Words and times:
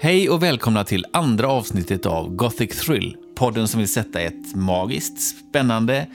Hej 0.00 0.30
och 0.30 0.42
välkomna 0.42 0.84
till 0.84 1.04
andra 1.12 1.48
avsnittet 1.48 2.06
av 2.06 2.36
Gothic 2.36 2.80
Thrill. 2.80 3.16
Podden 3.34 3.68
som 3.68 3.78
vill 3.78 3.88
sätta 3.88 4.20
ett 4.20 4.54
magiskt, 4.54 5.20
spännande, 5.20 6.06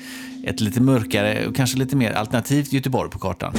ett 0.44 0.60
lite 0.62 0.82
mörkare 0.82 1.48
och 1.48 1.56
kanske 1.56 1.78
lite 1.78 1.96
mer 1.96 2.12
alternativt 2.12 2.74
Göteborg 2.74 3.10
på 3.10 3.20
kartan. 3.20 3.54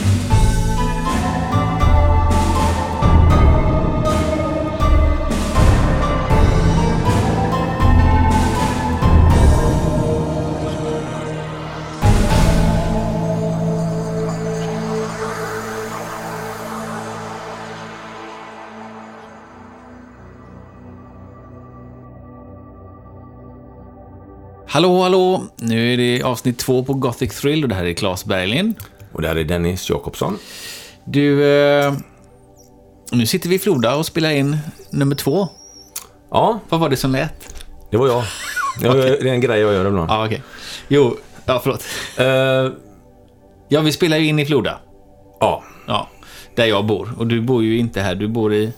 Hallå, 24.81 25.03
hallå! 25.03 25.43
Nu 25.57 25.93
är 25.93 25.97
det 25.97 26.23
avsnitt 26.23 26.59
två 26.59 26.85
på 26.85 26.95
Gothic 26.95 27.41
Thrill 27.41 27.63
och 27.63 27.69
det 27.69 27.75
här 27.75 27.85
är 27.85 27.93
Claes 27.95 28.25
Berglind. 28.25 28.75
Och 29.13 29.23
det 29.23 29.29
här 29.29 29.37
är 29.37 29.45
Dennis 29.45 29.91
Jakobsson. 29.91 30.39
Du, 31.05 31.45
eh, 31.45 31.95
nu 33.13 33.27
sitter 33.27 33.49
vi 33.49 33.55
i 33.55 33.59
Floda 33.59 33.97
och 33.97 34.07
spelar 34.07 34.31
in 34.31 34.59
nummer 34.91 35.15
två. 35.15 35.49
Ja, 36.31 36.61
Vad 36.69 36.81
var 36.81 36.89
det 36.89 36.97
som 36.97 37.13
lät? 37.13 37.65
det 37.91 37.97
var 37.97 38.07
jag. 38.09 38.25
jag 38.83 38.97
Det 38.97 39.09
är 39.09 39.27
en 39.27 39.41
grej 39.41 39.61
jag 39.61 39.73
gör 39.73 39.87
ibland. 39.87 40.11
Ja, 40.11 40.27
okej. 40.27 40.43
Jo, 40.89 41.17
ja, 41.47 41.61
förlåt. 41.63 41.85
Eh, 42.19 42.77
Ja, 43.69 43.81
vi 43.81 43.93
spelar 43.93 44.17
ju 44.17 44.27
in 44.27 44.39
i 44.39 44.47
Floda. 44.47 44.81
ja, 45.41 45.63
Ja, 45.87 46.09
där 46.57 46.67
jag 46.67 46.87
bor. 46.87 47.15
Och 47.19 47.27
du 47.27 47.41
bor 47.41 47.65
ju 47.65 47.79
inte 47.79 48.01
här, 48.01 48.15
du 48.15 48.29
bor 48.29 48.55
i 48.55 48.73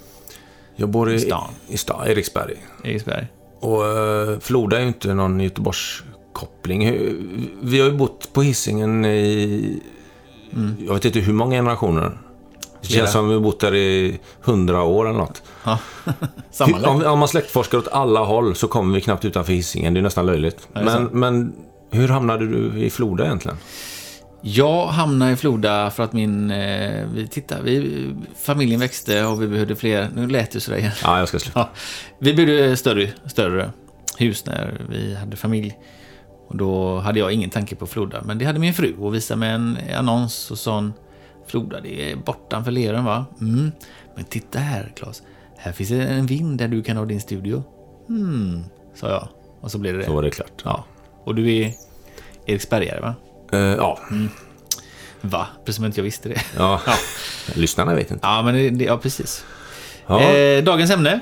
jag 0.77 0.89
bor 0.89 1.13
i, 1.13 1.19
Stan. 1.21 1.51
i 1.69 1.77
stan, 1.77 2.07
Eriksberg. 2.07 2.55
Eriksberg. 2.85 3.27
Och 3.63 3.83
uh, 3.83 4.39
Floda 4.39 4.77
är 4.77 4.81
ju 4.81 4.89
inte 4.89 5.15
någon 5.15 5.41
Göteborgskoppling. 5.41 6.81
Vi 7.63 7.81
har 7.81 7.89
ju 7.89 7.97
bott 7.97 8.33
på 8.33 8.43
Hisingen 8.43 9.05
i, 9.05 9.83
jag 10.87 10.95
vet 10.95 11.05
inte 11.05 11.19
hur 11.19 11.33
många 11.33 11.57
generationer. 11.57 12.19
Det 12.81 12.89
känns 12.89 13.13
som 13.13 13.29
vi 13.29 13.35
har 13.35 13.41
bott 13.41 13.61
där 13.61 13.75
i 13.75 14.21
hundra 14.41 14.83
år 14.83 15.09
eller 15.09 15.19
något. 15.19 15.43
Ja. 15.65 15.79
Om, 16.87 17.05
om 17.05 17.19
man 17.19 17.29
släktforskar 17.29 17.79
åt 17.79 17.89
alla 17.89 18.21
håll 18.21 18.55
så 18.55 18.69
kommer 18.69 18.95
vi 18.95 19.01
knappt 19.01 19.25
utanför 19.25 19.53
Hisingen. 19.53 19.95
Det 19.95 20.01
är 20.01 20.03
nästan 20.03 20.27
löjligt. 20.27 20.69
är 20.73 20.85
men, 20.85 21.05
men 21.05 21.53
hur 21.91 22.09
hamnade 22.09 22.47
du 22.47 22.79
i 22.79 22.91
Floda 22.91 23.25
egentligen? 23.25 23.59
Jag 24.45 24.87
hamnade 24.87 25.33
i 25.33 25.37
Floda 25.37 25.91
för 25.91 26.03
att 26.03 26.13
min... 26.13 26.51
Eh, 26.51 27.07
vi, 27.15 27.27
titta, 27.27 27.63
vi, 27.63 28.15
familjen 28.37 28.81
växte 28.81 29.25
och 29.25 29.43
vi 29.43 29.47
behövde 29.47 29.77
fler... 29.77 30.09
Nu 30.15 30.27
lät 30.27 30.51
det 30.51 30.61
sådär 30.61 30.79
igen. 30.79 30.93
Ja, 31.03 31.19
jag 31.19 31.29
ska 31.29 31.39
sluta. 31.39 31.61
Ja, 31.61 31.71
vi 32.19 32.35
byggde 32.35 32.77
större, 32.77 33.09
större 33.27 33.71
hus 34.19 34.47
när 34.47 34.81
vi 34.89 35.15
hade 35.15 35.37
familj. 35.37 35.79
Och 36.49 36.57
då 36.57 36.99
hade 36.99 37.19
jag 37.19 37.33
ingen 37.33 37.51
tanke 37.51 37.77
på 37.77 37.87
Floda. 37.87 38.23
Men 38.25 38.39
det 38.39 38.45
hade 38.45 38.59
min 38.59 38.75
fru 38.75 38.95
och 38.99 39.15
visade 39.15 39.41
mig 39.41 39.51
en 39.51 39.79
annons 39.95 40.51
och 40.51 40.59
sa 40.59 40.91
Floda, 41.47 41.81
det 41.81 42.11
är 42.11 42.17
bortanför 42.17 42.71
Lerum 42.71 43.05
va? 43.05 43.27
Mm. 43.41 43.73
Men 44.15 44.25
titta 44.25 44.59
här 44.59 44.93
Claes. 44.97 45.23
Här 45.57 45.73
finns 45.73 45.91
en 45.91 46.27
vind 46.27 46.59
där 46.59 46.69
du 46.69 46.83
kan 46.83 46.97
ha 46.97 47.05
din 47.05 47.21
studio. 47.21 47.65
Hmm, 48.09 48.65
sa 48.95 49.09
jag. 49.09 49.29
Och 49.61 49.71
så 49.71 49.79
blev 49.79 49.95
det 49.95 50.01
det. 50.01 50.07
Så 50.07 50.15
var 50.15 50.23
det 50.23 50.31
klart. 50.31 50.63
Ja. 50.65 50.85
Och 51.25 51.35
du 51.35 51.57
är 51.57 51.73
Eriksbergare 52.47 53.01
va? 53.01 53.15
Eh, 53.53 53.59
ja. 53.61 53.99
Va? 55.21 55.47
Precis 55.65 55.77
som 55.77 55.85
inte 55.85 56.01
jag 56.01 56.05
visste 56.05 56.29
det. 56.29 56.41
Ja. 56.57 56.81
Ja. 56.87 56.93
Lyssnarna 57.55 57.95
vet 57.95 58.11
inte. 58.11 58.27
Ja, 58.27 58.43
men 58.43 58.79
det, 58.79 58.85
ja 58.85 58.99
precis. 58.99 59.45
Ja. 60.07 60.21
Eh, 60.21 60.65
dagens 60.65 60.91
ämne. 60.91 61.21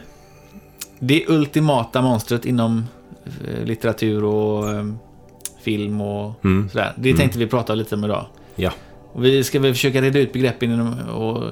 Det 0.99 1.25
ultimata 1.29 2.03
monstret 2.03 2.45
inom 2.45 2.87
eh, 3.49 3.65
litteratur 3.65 4.25
och 4.25 4.71
eh, 4.71 4.85
film 5.63 6.01
och 6.01 6.45
Mm. 6.45 6.69
sådär. 6.69 6.93
Det 6.99 7.15
tänkte 7.15 7.39
vi 7.39 7.47
prata 7.47 7.75
lite 7.75 7.95
om 7.95 8.05
idag. 8.05 8.27
Ja. 8.57 8.71
Och 9.13 9.25
vi 9.25 9.45
ska 9.45 9.61
väl 9.61 9.73
försöka 9.73 10.03
reda 10.03 10.19
ut 10.19 10.33
begreppen 10.33 10.73
inom, 10.73 10.99
och 11.09 11.45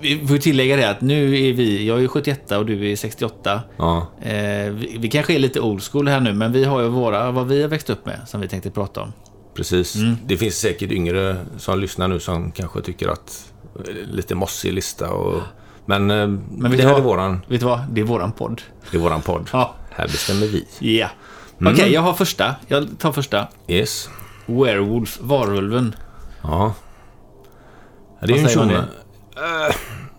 vi 0.00 0.26
får 0.26 0.38
tillägga 0.38 0.76
det 0.76 0.90
att 0.90 1.00
nu 1.00 1.24
är 1.48 1.52
vi, 1.52 1.86
jag 1.86 2.02
är 2.04 2.08
71 2.08 2.52
och 2.52 2.66
du 2.66 2.92
är 2.92 2.96
68. 2.96 3.60
Ja. 3.76 4.06
Eh, 4.22 4.32
vi, 4.70 4.96
vi 4.98 5.08
kanske 5.10 5.34
är 5.34 5.38
lite 5.38 5.60
old 5.60 5.82
school 5.82 6.08
här 6.08 6.20
nu, 6.20 6.32
men 6.32 6.52
vi 6.52 6.64
har 6.64 6.80
ju 6.82 6.88
våra, 6.88 7.30
vad 7.30 7.46
vi 7.48 7.62
har 7.62 7.68
växt 7.68 7.90
upp 7.90 8.06
med, 8.06 8.20
som 8.26 8.40
vi 8.40 8.48
tänkte 8.48 8.70
prata 8.70 9.00
om. 9.02 9.12
Precis. 9.56 9.94
Mm. 9.96 10.16
Det 10.26 10.36
finns 10.36 10.58
säkert 10.58 10.90
yngre 10.90 11.36
som 11.58 11.78
lyssnar 11.80 12.08
nu 12.08 12.20
som 12.20 12.50
kanske 12.52 12.80
tycker 12.82 13.08
att 13.08 13.52
eh, 13.88 13.94
lite 14.10 14.34
mossig 14.34 14.72
lista 14.72 15.10
och... 15.10 15.42
Men, 15.86 16.10
eh, 16.10 16.26
vet 16.68 16.76
det 16.78 16.82
här 16.82 16.90
vad? 16.92 17.00
är 17.00 17.04
våran, 17.04 17.40
Vet 17.48 17.60
du 17.60 17.66
vad? 17.66 17.80
Det 17.92 18.00
är 18.00 18.04
våran 18.04 18.32
podd. 18.32 18.62
det 18.90 18.96
är 18.96 19.00
våran 19.00 19.22
podd. 19.22 19.48
Ja. 19.52 19.74
Här 19.90 20.06
bestämmer 20.08 20.46
vi. 20.46 20.64
Ja. 20.98 21.08
Okej, 21.60 21.92
jag 21.92 22.00
har 22.00 22.14
första. 22.14 22.54
Jag 22.68 22.86
tar 22.98 23.12
första. 23.12 23.48
Yes. 23.68 24.08
Werewolf, 24.46 25.18
varulven. 25.20 25.94
Ja. 26.42 26.74
Det 28.20 28.32
är 28.32 28.36
ju 28.36 28.42
en 28.42 28.48
tjomme. 28.48 28.74
Eh, 28.74 29.76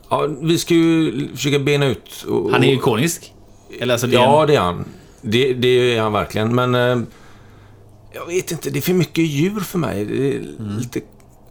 Ja, 0.10 0.28
vi 0.42 0.58
ska 0.58 0.74
ju 0.74 1.28
försöka 1.36 1.60
bena 1.60 1.86
ut... 1.86 2.26
Och, 2.28 2.52
Han 2.52 2.64
är 2.64 2.68
ju 2.68 2.74
och- 2.76 2.82
ikonisk. 2.82 3.34
Eller 3.80 3.94
alltså, 3.94 4.08
det 4.08 4.16
är 4.16 4.20
Ja, 4.22 4.42
en, 4.42 4.48
det 4.48 4.56
är 4.56 4.60
han. 4.60 4.86
Det, 5.22 5.54
det 5.54 5.68
är 5.98 6.02
han 6.02 6.14
verkligen. 6.14 6.56
Men 6.56 6.76
eh, 6.76 6.98
jag 8.14 8.26
vet 8.26 8.52
inte, 8.52 8.70
det 8.70 8.80
är 8.80 8.82
för 8.82 8.94
mycket 8.94 9.26
djur 9.26 9.60
för 9.60 9.80
mig. 9.80 10.06
Det 10.06 10.36
är 10.36 10.40
Mm. 10.40 10.78
lite, 10.78 11.02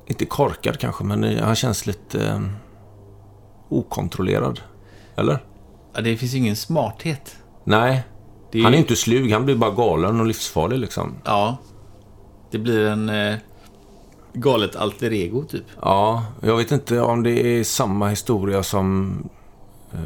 inte 0.07 0.25
korkad 0.27 0.79
kanske, 0.79 1.05
men 1.05 1.39
han 1.39 1.57
känns 1.57 1.87
lite 1.87 2.27
eh, 2.29 2.41
okontrollerad. 3.69 4.61
Eller? 5.17 5.39
ja, 5.95 6.01
det 6.01 6.17
finns 6.17 6.35
ju 6.35 6.39
ingen 6.39 6.57
smarthet. 6.57 7.37
Nej, 7.65 8.03
är 8.53 8.63
han 8.63 8.75
är 8.75 8.79
inte 8.79 8.97
slug. 8.97 9.33
Han 9.33 9.45
blir 9.45 9.57
bara 9.57 9.71
galen 9.71 10.21
och 10.21 10.27
livsfarlig 10.27 10.79
liksom. 10.79 11.15
Ja. 11.25 11.57
Det 12.51 12.59
blir 12.59 12.87
en 12.87 13.09
eh, 13.09 13.35
galet 14.33 14.77
alter 14.77 15.13
ego, 15.13 15.45
typ. 15.45 15.65
Ja, 15.83 16.25
jag 16.43 16.57
vet 16.57 16.71
inte 16.73 17.01
om 17.01 17.23
det 17.23 17.31
är 17.59 17.65
samma 17.65 18.09
historia 18.09 18.63
som 18.63 19.15
eh, 19.93 19.99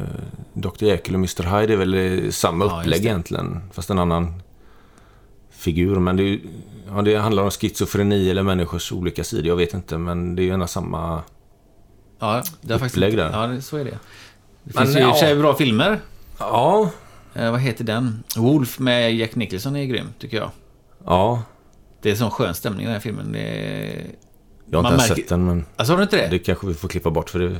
Dr. 0.53 0.83
Jekyll 0.85 1.13
och 1.15 1.19
Mr. 1.19 1.43
Hyde. 1.43 1.67
Det 1.67 1.73
är 1.73 1.77
väl 1.77 2.23
eh, 2.25 2.29
samma 2.31 2.65
Ja, 2.65 2.79
upplägg 2.79 3.05
egentligen, 3.05 3.61
fast 3.73 3.89
en 3.89 3.99
annan 3.99 4.41
figur. 5.61 5.99
Men 5.99 6.17
det, 6.17 6.23
är 6.23 6.39
ja, 6.95 7.01
det 7.01 7.15
handlar 7.15 7.43
om 7.43 7.51
schizofreni 7.51 8.29
eller 8.29 8.43
människors 8.43 8.91
olika 8.91 9.23
sidor. 9.23 9.47
Jag 9.47 9.55
vet 9.55 9.73
inte, 9.73 9.97
men 9.97 10.35
det 10.35 10.41
är 10.41 10.43
ju 10.43 10.49
gärna 10.49 10.67
samma... 10.67 11.21
Ja, 12.19 12.43
det 12.61 12.73
faktiskt 12.79 12.95
Upplägg 12.95 13.13
inte- 13.13 13.23
där. 13.23 13.53
Ja, 13.53 13.61
så 13.61 13.77
är 13.77 13.85
det. 13.85 13.91
Det 14.63 14.75
Men, 14.75 14.83
finns 14.85 14.95
ju 14.97 14.99
i 14.99 15.03
och 15.03 15.07
för 15.07 15.15
ja. 15.15 15.19
sig 15.19 15.35
bra 15.35 15.53
filmer. 15.53 15.99
Ja, 16.39 16.89
Eh, 17.33 17.51
vad 17.51 17.59
heter 17.59 17.83
den? 17.83 18.23
Wolf 18.37 18.79
med 18.79 19.15
Jack 19.15 19.35
Nicholson 19.35 19.75
är 19.75 19.85
grym, 19.85 20.05
tycker 20.19 20.37
jag. 20.37 20.49
ja. 21.05 21.43
Det 22.01 22.11
är 22.11 22.15
sån 22.15 22.31
skön 22.31 22.53
stämning 22.53 22.81
i 22.81 22.85
den 22.85 22.93
här 22.93 22.99
filmen. 22.99 23.31
Det 23.31 23.39
är... 23.39 24.05
Jag 24.71 24.79
har 24.79 24.89
inte 24.89 24.89
ens 24.95 25.09
märker- 25.09 25.21
sett 25.21 25.29
den, 25.29 25.45
men 25.45 25.65
Alltså, 25.75 25.93
har 25.93 25.97
du 25.97 26.03
inte 26.03 26.17
det? 26.17 26.27
det 26.27 26.39
kanske 26.39 26.67
vi 26.67 26.73
får 26.73 26.87
klippa 26.87 27.09
bort 27.09 27.29
för 27.29 27.39
det, 27.39 27.55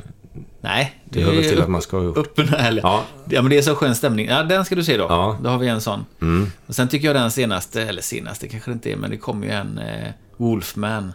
Nej. 0.62 1.02
det 1.06 1.22
hör 1.24 1.32
väl 1.32 1.44
till 1.44 1.58
upp- 1.58 1.64
att 1.64 1.70
man 1.70 1.82
ska 1.82 2.04
gjort. 2.04 2.18
Öppen 2.18 2.50
och 2.54 2.60
ärlig. 2.60 2.84
Ja. 2.84 3.04
ja, 3.30 3.42
men 3.42 3.50
det 3.50 3.58
är 3.58 3.62
så 3.62 3.76
skön 3.76 3.96
stämning. 3.96 4.28
Ja, 4.28 4.44
den 4.44 4.66
ska 4.66 4.76
du 4.76 4.84
se 4.84 4.98
då. 4.98 5.04
Ja. 5.04 5.38
Då 5.44 5.50
har 5.50 5.58
vi 5.58 5.68
en 5.68 5.82
sån. 5.82 6.06
Mm. 6.22 6.52
Och 6.68 6.76
sen 6.76 6.88
tycker 6.88 7.08
jag 7.08 7.16
den 7.16 7.32
senaste, 7.32 7.82
eller 7.84 8.02
senaste 8.02 8.48
kanske 8.48 8.72
det 8.72 8.74
inte 8.74 8.92
är, 8.92 8.96
men 8.96 9.10
det 9.12 9.18
kommer 9.18 9.48
ju 9.48 9.54
en 9.54 9.78
eh, 9.78 10.12
Wolfman. 10.38 11.14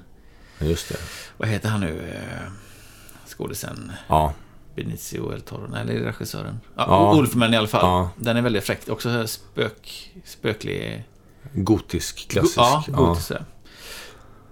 Just 0.58 0.88
det. 0.88 0.96
Vad 1.36 1.48
heter 1.48 1.68
han 1.68 1.80
nu? 1.80 2.12
Eh, 2.14 2.50
skådisen 3.28 3.92
Ja, 4.08 4.32
Benicio 4.76 5.32
El 5.32 5.40
Toro. 5.40 5.66
Nej, 5.70 5.80
eller 5.80 5.94
det 5.94 6.08
regissören? 6.08 6.60
Ja, 6.76 6.84
Ja. 6.88 7.14
Wolfman 7.14 7.54
i 7.54 7.56
alla 7.56 7.68
fall. 7.68 7.80
Ja. 7.84 8.10
Den 8.16 8.36
är 8.36 8.42
väldigt 8.42 8.64
fräck. 8.64 8.88
Också 8.88 9.26
spök, 9.26 10.12
spöklig. 10.24 11.04
gotisk, 11.54 12.28
klassisk. 12.28 12.58
Ja, 12.58 12.84
gotisk. 12.88 13.30
Ja. 13.30 13.36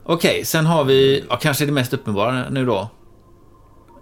Okej, 0.07 0.45
sen 0.45 0.67
har 0.67 0.85
vi, 0.85 1.25
ja, 1.29 1.37
kanske 1.37 1.67
det 1.67 1.73
mest 1.73 1.93
uppenbara 1.93 2.49
nu 2.51 2.67
då. 2.67 2.89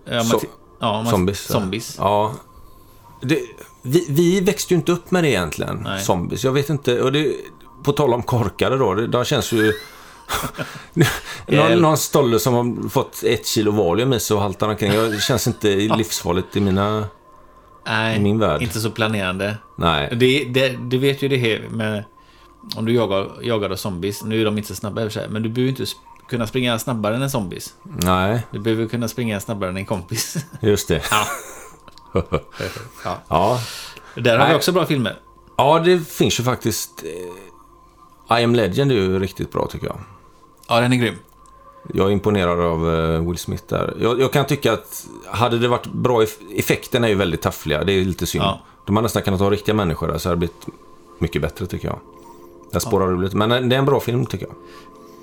Ja, 0.05 0.21
ti- 0.21 0.47
ja, 0.81 1.07
Zombies. 1.11 1.47
Zombies. 1.47 1.97
Ja. 1.99 2.35
Det, 3.21 3.39
vi, 3.83 4.07
vi 4.09 4.41
växte 4.41 4.75
ju 4.75 4.79
inte 4.79 4.93
upp 4.93 5.11
med 5.11 5.25
det 5.25 5.31
egentligen, 5.31 5.81
Nej. 5.85 6.01
zombies. 6.01 6.45
Jag 6.45 6.53
vet 6.53 6.71
inte, 6.71 7.03
och 7.03 7.13
det, 7.13 7.33
på 7.85 7.93
tal 7.93 8.15
om 8.15 8.23
korkade 8.23 8.77
då, 8.79 8.95
det, 8.95 9.07
de 9.07 9.25
känns 9.25 9.53
ju... 9.53 9.73
någon, 11.47 11.79
någon 11.83 11.97
stolle 11.97 12.39
som 12.39 12.55
har 12.55 12.89
fått 12.89 13.23
ett 13.25 13.47
kilo 13.47 13.71
valium 13.71 14.13
i 14.13 14.21
sig 14.21 14.35
och 14.35 14.43
haltar 14.43 14.69
omkring. 14.69 14.93
Det 14.93 15.21
känns 15.23 15.47
inte 15.47 15.69
livsfarligt 15.97 16.57
i 16.57 16.61
mina... 16.61 17.05
Nej, 17.87 18.17
i 18.17 18.21
min 18.21 18.39
värld. 18.39 18.63
inte 18.63 18.81
så 18.81 18.91
planerande. 18.91 19.57
Nej. 19.79 20.17
Det, 20.17 20.45
det, 20.45 20.69
du 20.91 20.99
vet 20.99 21.23
ju 21.23 21.29
det 21.29 21.37
här 21.37 21.69
med... 21.71 22.05
Om 22.77 22.85
du 22.85 22.93
jagar, 22.93 23.31
jagar 23.43 23.77
zombies, 23.77 24.25
nu 24.25 24.41
är 24.41 24.45
de 24.45 24.57
inte 24.59 24.69
så 24.69 24.75
snabba 24.75 25.03
i 25.03 25.09
och 25.09 25.13
för 25.13 25.21
sig, 25.21 25.29
men 25.31 25.43
du 25.43 25.49
behöver 25.49 25.71
inte 25.71 25.87
kunna 26.29 26.47
springa 26.47 26.79
snabbare 26.79 27.17
än 27.17 27.23
en 27.23 27.31
zombies. 27.31 27.75
Nej, 27.83 28.47
Du 28.51 28.59
behöver 28.59 28.87
kunna 28.87 29.09
springa 29.09 29.41
snabbare 29.41 29.71
än 29.71 29.77
en 29.77 29.87
kompis. 29.87 30.37
just 30.61 30.89
det. 30.89 31.03
Ja. 31.11 31.27
ja. 33.05 33.19
Ja. 33.29 33.61
Där 34.15 34.31
har 34.39 34.45
vi 34.47 34.49
Nej. 34.51 34.57
också 34.57 34.73
bra 34.73 34.87
filmer. 34.87 35.19
ja, 35.57 35.79
det 35.79 35.99
finns 36.09 36.41
ju 36.41 36.45
faktiskt... 36.45 37.05
Eh, 38.29 38.41
I 38.41 38.45
am 38.45 38.55
legend 38.55 38.91
är 38.93 38.95
ju 38.97 39.19
riktigt 39.19 39.53
bra 39.53 39.67
tycker 39.67 39.87
jag. 39.87 39.99
Ja, 40.69 40.81
den 40.81 40.93
är 40.93 40.97
grym. 40.97 41.15
Jag 41.95 42.07
är 42.09 42.11
imponerad 42.13 42.61
av 42.61 42.95
eh, 42.95 43.29
Will 43.29 43.39
Smith 43.39 43.65
där. 43.69 43.97
Jag, 44.01 44.21
jag 44.21 44.33
kan 44.33 44.47
tycka 44.47 44.73
att 44.73 45.07
hade 45.27 45.59
det 45.59 45.69
varit 45.69 45.87
bra... 45.87 46.23
eff- 46.23 46.59
Effekterna 46.59 47.07
är 47.07 47.11
ju 47.11 47.17
väldigt 47.17 47.43
taffliga. 47.43 47.85
Det 47.85 47.93
är 47.93 48.05
lite 48.05 48.27
synd. 48.27 48.45
Ja. 48.45 48.61
De 48.87 48.97
har 48.97 49.03
nästan 49.03 49.23
kunnat 49.23 49.41
ha 49.41 49.51
riktiga 49.51 49.75
människor 49.75 50.09
där 50.09 50.19
så 50.19 50.29
hade 50.29 50.35
det 50.37 50.39
blivit 50.39 50.67
mycket 51.19 51.43
bättre 51.43 51.67
tycker 51.67 51.89
jag. 51.89 51.99
Det 52.73 52.81
spårar 52.81 53.13
ur 53.13 53.23
lite. 53.23 53.37
Men 53.37 53.53
eh, 53.53 53.61
det 53.61 53.75
är 53.77 53.79
en 53.79 53.85
bra 53.85 54.01
film 54.01 54.27
tycker 54.27 54.47
jag. 54.47 54.55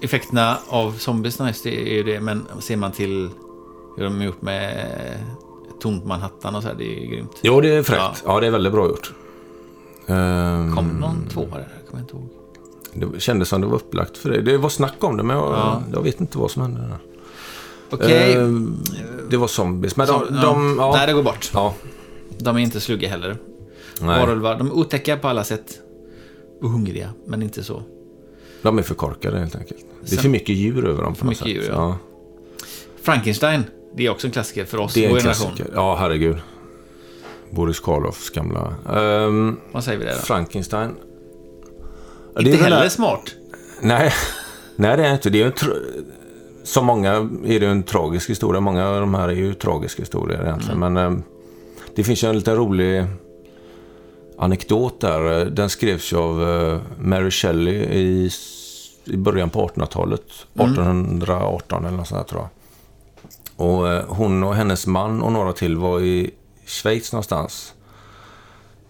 Effekterna 0.01 0.57
av 0.67 0.91
zombies 0.91 1.39
nice, 1.39 1.69
det 1.69 1.81
är 1.91 1.93
ju 1.93 2.03
det. 2.03 2.19
Men 2.19 2.45
ser 2.59 2.77
man 2.77 2.91
till 2.91 3.29
hur 3.97 4.03
de 4.03 4.21
är 4.21 4.25
gjort 4.25 4.41
med 4.41 4.87
tomt 5.81 6.05
Manhattan 6.05 6.55
och 6.55 6.61
så 6.61 6.67
här, 6.67 6.75
det 6.75 7.03
är 7.03 7.05
grymt. 7.07 7.31
Jo, 7.41 7.61
det 7.61 7.69
är 7.75 7.83
fräckt. 7.83 8.23
Ja, 8.25 8.39
det 8.39 8.47
är 8.47 8.51
väldigt 8.51 8.73
bra 8.73 8.87
gjort. 8.87 9.13
Ehm, 10.07 10.75
Kom 10.75 10.87
någon 10.87 11.27
tvåa 11.29 11.45
där? 11.57 11.67
Jag 11.79 11.87
kommer 11.89 12.01
inte 12.03 12.13
ihåg. 12.15 12.29
Det 13.13 13.19
kändes 13.19 13.49
som 13.49 13.61
det 13.61 13.67
var 13.67 13.75
upplagt 13.75 14.17
för 14.17 14.29
det. 14.29 14.41
Det 14.41 14.57
var 14.57 14.69
snack 14.69 14.95
om 15.03 15.17
det, 15.17 15.23
men 15.23 15.35
jag, 15.37 15.45
Ja. 15.53 15.83
jag 15.93 16.01
vet 16.01 16.21
inte 16.21 16.37
vad 16.37 16.51
som 16.51 16.61
hände 16.61 16.81
där. 16.81 16.97
Okej. 17.91 18.33
Ehm, 18.33 18.75
det 19.29 19.37
var 19.37 19.47
zombies. 19.47 19.95
Men 19.95 20.07
de... 20.07 20.19
Så- 20.19 20.25
de 20.33 20.75
ja. 20.79 20.91
Nej, 20.95 21.07
det 21.07 21.13
går 21.13 21.23
bort. 21.23 21.51
ja. 21.53 21.73
De 22.37 22.55
är 22.55 22.59
inte 22.59 22.79
slugga 22.79 23.09
heller. 23.09 23.37
Varulvar, 24.01 24.57
de 24.57 24.67
är 24.67 24.73
otäcka 24.73 25.17
på 25.17 25.27
alla 25.27 25.43
sätt. 25.43 25.79
Och 26.61 26.69
hungriga, 26.69 27.09
men 27.25 27.41
inte 27.41 27.63
så. 27.63 27.83
De 28.61 28.77
är 28.77 28.81
för 28.83 28.95
korkade 28.95 29.39
helt 29.39 29.55
enkelt. 29.55 29.85
Det 30.09 30.15
är 30.15 30.19
för 30.19 30.29
mycket 30.29 30.55
djur 30.55 30.87
över 30.87 31.03
dem 31.03 31.13
på 31.13 31.19
För 31.19 31.25
något 31.25 31.37
sätt. 31.37 31.47
djur, 31.47 31.67
ja. 31.69 31.97
Frankenstein, 33.01 33.63
det 33.95 34.05
är 34.05 34.09
också 34.09 34.27
en 34.27 34.31
klassiker 34.33 34.65
för 34.65 34.77
oss, 34.77 34.93
Det 34.93 35.05
är 35.05 35.09
vår 35.09 35.15
en 35.17 35.21
generation. 35.21 35.47
klassiker. 35.55 35.71
Ja, 35.75 35.95
herregud. 35.95 36.37
Boris 37.49 37.79
Karloffs 37.79 38.29
gamla... 38.29 38.73
Ehm, 38.95 39.57
Vad 39.71 39.83
säger 39.83 39.99
vi 39.99 40.05
där 40.05 40.13
då? 40.13 40.19
Frankenstein. 40.19 40.95
Ja, 42.35 42.41
Inte 42.41 42.57
heller 42.63 42.81
där- 42.81 42.89
smart. 42.89 43.35
Nej, 43.81 44.11
nej 44.75 44.97
det 44.97 45.05
är 45.07 45.13
inte. 45.13 45.29
Det 45.29 45.41
är 45.41 45.45
en 45.45 45.51
tr- 45.53 46.03
som 46.63 46.85
många 46.85 47.11
är 47.45 47.59
det 47.59 47.65
en 47.67 47.83
tragisk 47.83 48.29
historia. 48.29 48.61
Många 48.61 48.87
av 48.89 48.99
de 49.01 49.13
här 49.13 49.27
är 49.29 49.33
ju 49.33 49.53
tragiska 49.53 50.01
historier 50.01 50.43
egentligen. 50.43 50.83
Mm. 50.83 50.93
Men 50.93 51.13
eh, 51.13 51.19
det 51.95 52.03
finns 52.03 52.23
ju 52.23 52.27
en 52.29 52.35
liten 52.35 52.55
rolig 52.55 53.05
anekdot 54.39 55.01
där. 55.01 55.45
Den 55.45 55.69
skrevs 55.69 56.13
ju 56.13 56.17
av 56.17 56.49
eh, 56.49 56.79
Mary 56.99 57.31
Shelley 57.31 57.75
i, 57.75 58.31
i 59.05 59.17
början 59.17 59.49
på 59.49 59.67
1800-talet. 59.67 60.21
Mm. 60.59 60.71
1818 60.71 61.85
eller 61.85 61.97
något 61.97 62.07
sånt 62.07 62.27
där 62.27 62.29
tror 62.29 62.41
jag. 62.41 62.49
Och 63.67 63.89
eh, 63.89 64.03
hon 64.07 64.43
och 64.43 64.55
hennes 64.55 64.87
man 64.87 65.21
och 65.21 65.31
några 65.31 65.53
till 65.53 65.77
var 65.77 65.99
i 65.99 66.31
Schweiz 66.65 67.13
någonstans. 67.13 67.73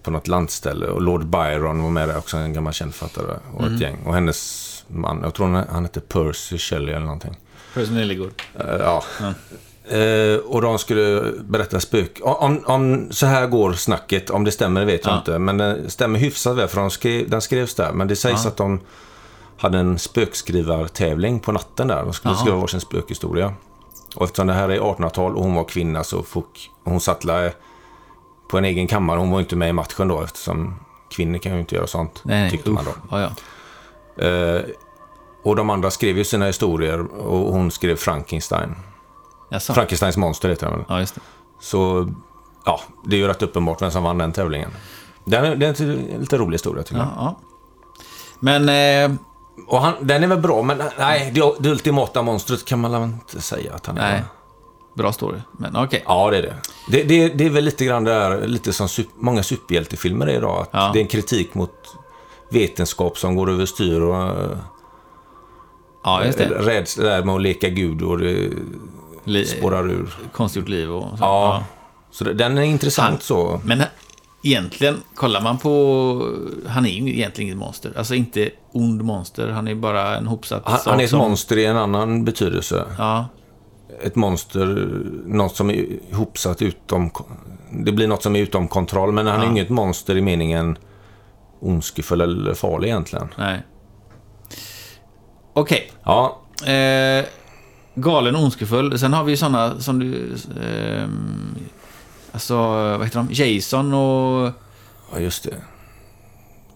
På 0.04 0.12
något 0.12 0.28
landställe. 0.28 0.86
Och 0.88 1.02
Lord 1.02 1.26
Byron 1.26 1.84
var 1.84 1.90
med 1.90 2.10
där 2.10 2.18
också, 2.18 2.38
en 2.38 2.54
gammal 2.54 2.74
känd 2.74 2.96
författare. 2.96 3.38
Och 3.54 3.62
Mm. 3.62 3.76
ett 3.76 3.82
gäng. 3.82 3.98
Och 4.06 4.14
hennes 4.14 4.66
man, 4.88 5.20
jag 5.24 5.34
tror 5.34 5.48
han, 5.48 5.84
hette 5.84 6.00
Percy 6.02 6.58
Shelley 6.58 6.90
eller 6.96 7.06
någonting. 7.06 7.38
Person 7.74 7.96
Lillegård. 7.98 8.42
Eh, 8.60 8.76
ja. 8.80 9.04
Eh, 9.92 10.38
och 10.38 10.62
de 10.62 10.80
skulle 10.80 11.32
berätta 11.44 11.80
spök. 11.80 12.20
Om, 12.24 12.64
om 12.66 13.08
så 13.12 13.26
här 13.26 13.48
går 13.48 13.74
snacket, 13.74 14.30
om 14.30 14.44
det 14.44 14.52
stämmer 14.52 14.86
vet 14.86 15.06
jag 15.06 15.14
Ja. 15.14 15.18
inte. 15.18 15.40
Men 15.40 15.58
det 15.58 15.90
stämmer 15.90 16.20
hyfsat 16.20 16.58
väl, 16.58 16.68
för 16.68 16.82
de 16.82 16.90
skrev, 16.90 17.30
den 17.30 17.42
skrevs 17.42 17.76
där. 17.76 17.92
Men 17.92 18.08
det 18.08 18.16
sägs 18.16 18.44
Ja. 18.44 18.50
att 18.50 18.58
de 18.58 18.80
hade 19.58 19.78
en 19.78 20.00
spökskrivartävling 20.00 21.40
på 21.40 21.52
natten 21.52 21.88
där. 21.88 22.04
De 22.04 22.14
skulle 22.14 22.34
Jaha. 22.34 22.42
skriva 22.42 22.58
varsin 22.58 22.80
spökhistoria. 22.82 23.54
Och 24.16 24.24
eftersom 24.26 24.48
det 24.48 24.54
här 24.54 24.70
är 24.70 24.80
1800-tal 24.80 25.36
och 25.36 25.44
hon 25.44 25.56
var 25.56 25.64
kvinna 25.64 26.04
så 26.04 26.24
fick 26.24 26.70
hon 26.84 27.00
satt 27.00 27.24
la- 27.24 27.50
på 28.52 28.58
en 28.58 28.66
egen 28.66 28.88
kammare. 28.88 29.20
Hon 29.20 29.32
var 29.32 29.40
inte 29.40 29.56
med 29.56 29.70
i 29.70 29.74
matchen 29.74 30.08
då 30.08 30.22
eftersom 30.22 30.80
kvinnor 31.16 31.38
kan 31.38 31.54
ju 31.54 31.60
inte 31.60 31.76
göra 31.76 31.88
sånt. 31.88 32.22
Nej, 32.24 32.42
nej. 32.42 32.52
tyckte 32.52 32.70
man 32.70 32.86
då. 32.86 32.92
Ja, 33.12 33.22
ja. 33.22 34.26
Eh, 34.26 34.62
och 35.44 35.56
de 35.56 35.70
andra 35.70 35.92
skrev 35.92 36.18
ju 36.18 36.24
sina 36.24 36.46
historier 36.46 37.00
och 37.18 37.54
hon 37.54 37.72
skrev 37.72 37.96
Frankenstein. 37.96 38.76
Jaså? 39.50 39.74
Frankensteins 39.74 40.18
monster 40.18 40.50
heter 40.50 40.66
den 40.68 40.76
väl. 40.78 40.86
Ja, 40.90 41.00
just 41.00 41.16
det. 41.16 41.22
Så 41.62 42.10
ja, 42.66 42.80
det 43.06 43.16
är 43.16 43.20
ju 43.20 43.28
rätt 43.28 43.42
uppenbart 43.42 43.82
vem 43.82 43.92
som 43.92 44.04
vann 44.04 44.18
den 44.18 44.32
tävlingen. 44.32 44.72
Den 45.26 45.46
är, 45.46 45.56
det 45.56 45.66
är 45.80 45.82
en 45.82 46.20
lite 46.20 46.38
rolig 46.38 46.54
historia 46.54 46.84
tycker 46.84 47.02
Ja, 47.02 47.08
jag. 47.16 47.24
ja. 47.26 47.40
Men, 48.40 48.70
eh, 49.12 49.18
Och 49.68 49.82
han, 49.82 49.94
den 50.02 50.24
är 50.24 50.28
väl 50.28 50.38
bra, 50.40 50.62
men 50.64 50.82
nej, 50.98 51.32
det, 51.36 51.54
det 51.60 51.70
ultimata 51.70 52.22
monstret 52.22 52.66
kan 52.66 52.80
man 52.80 52.92
väl 52.92 53.04
inte 53.04 53.42
säga 53.42 53.74
att 53.74 53.86
han 53.86 53.98
är. 53.98 54.12
nej. 54.12 54.24
Bra 54.94 55.12
story. 55.12 55.40
Men 55.52 55.76
okej. 55.76 56.04
Ja, 56.08 56.30
det 56.32 56.38
är 56.38 56.42
det. 56.42 56.56
Det, 56.88 57.04
det. 57.04 57.30
det 57.30 57.46
är 57.46 57.50
väl 57.50 57.64
lite 57.64 57.86
grann 57.86 58.04
det 58.04 58.14
här, 58.14 58.48
lite 58.48 58.74
som 58.74 58.90
sup, 58.90 59.08
många 59.16 59.44
superhjältefilmer 59.44 60.28
är 60.28 60.34
idag. 60.38 60.62
Att 60.62 60.70
Ja. 60.72 60.90
Det 60.94 61.00
är 61.00 61.02
en 61.02 61.08
kritik 61.08 61.54
mot 61.54 61.72
vetenskap 62.50 63.18
som 63.18 63.36
går 63.36 63.50
överstyr 63.50 64.02
och 64.02 64.16
eh, 64.28 64.58
Ja, 66.04 66.26
just 66.26 66.38
det. 66.38 66.46
rädsla 66.50 67.04
där 67.04 67.24
med 67.24 67.36
att 67.36 67.42
leka 67.42 67.70
gud 67.70 68.02
och 68.02 68.18
det 68.18 68.50
Li- 69.30 69.46
spårar 69.46 69.90
ur. 69.92 70.10
konstgjort 70.34 70.68
liv 70.70 70.92
och 70.92 71.04
så. 71.18 71.24
Ja, 71.24 71.64
så 72.12 72.24
det, 72.24 72.34
den 72.34 72.58
är 72.58 72.62
intressant 72.62 73.10
Han- 73.10 73.20
så. 73.22 73.62
Men 73.64 73.84
egentligen, 74.44 74.98
kollar 75.16 75.42
man 75.42 75.58
på... 75.58 76.36
Han 76.68 76.86
är 76.86 76.90
ju 76.90 77.14
egentligen 77.14 77.48
inget 77.48 77.58
monster. 77.60 77.94
Alltså 77.98 78.16
inte 78.16 78.50
ond 78.72 79.02
monster. 79.04 79.48
Han 79.48 79.68
är 79.68 79.76
bara 79.76 80.18
en 80.18 80.28
hopsatt 80.28 80.62
Han, 80.66 80.78
sak 80.80 80.88
han 80.92 81.00
är 81.00 81.04
ett 81.04 81.10
som- 81.10 81.20
monster 81.20 81.58
i 81.58 81.66
en 81.66 81.78
annan 81.78 82.26
betydelse. 82.26 82.86
Ja, 82.98 83.26
Ett 84.04 84.16
monster, 84.16 84.66
något 85.26 85.56
som 85.56 85.70
är 85.70 85.86
ihopsatt 86.12 86.62
utom... 86.62 87.12
Det 87.86 87.92
blir 87.92 88.08
något 88.08 88.24
som 88.24 88.36
är 88.36 88.40
utom 88.40 88.68
kontroll, 88.68 89.12
men 89.12 89.28
han 89.28 89.40
är 89.40 89.44
Ja. 89.46 89.52
inget 89.52 89.70
monster 89.70 90.18
i 90.18 90.22
meningen 90.22 90.78
ondskefull 91.62 92.22
eller 92.22 92.54
farlig 92.54 92.88
egentligen. 92.88 93.28
nej. 93.38 93.62
Okej. 95.54 95.92
Ja, 96.04 96.40
Eh, 96.66 97.26
galen, 98.02 98.36
ondskefull. 98.36 99.00
Sen 99.00 99.14
har 99.14 99.24
vi 99.24 99.32
ju 99.32 99.38
sådana 99.38 99.80
som 99.80 100.00
du... 100.00 100.36
ehm, 100.64 101.56
alltså, 102.32 102.58
vad 102.98 103.04
heter 103.04 103.26
de? 103.28 103.28
Jason 103.32 103.94
och... 103.94 104.52
ja, 105.14 105.20
just 105.20 105.44
det. 105.44 105.56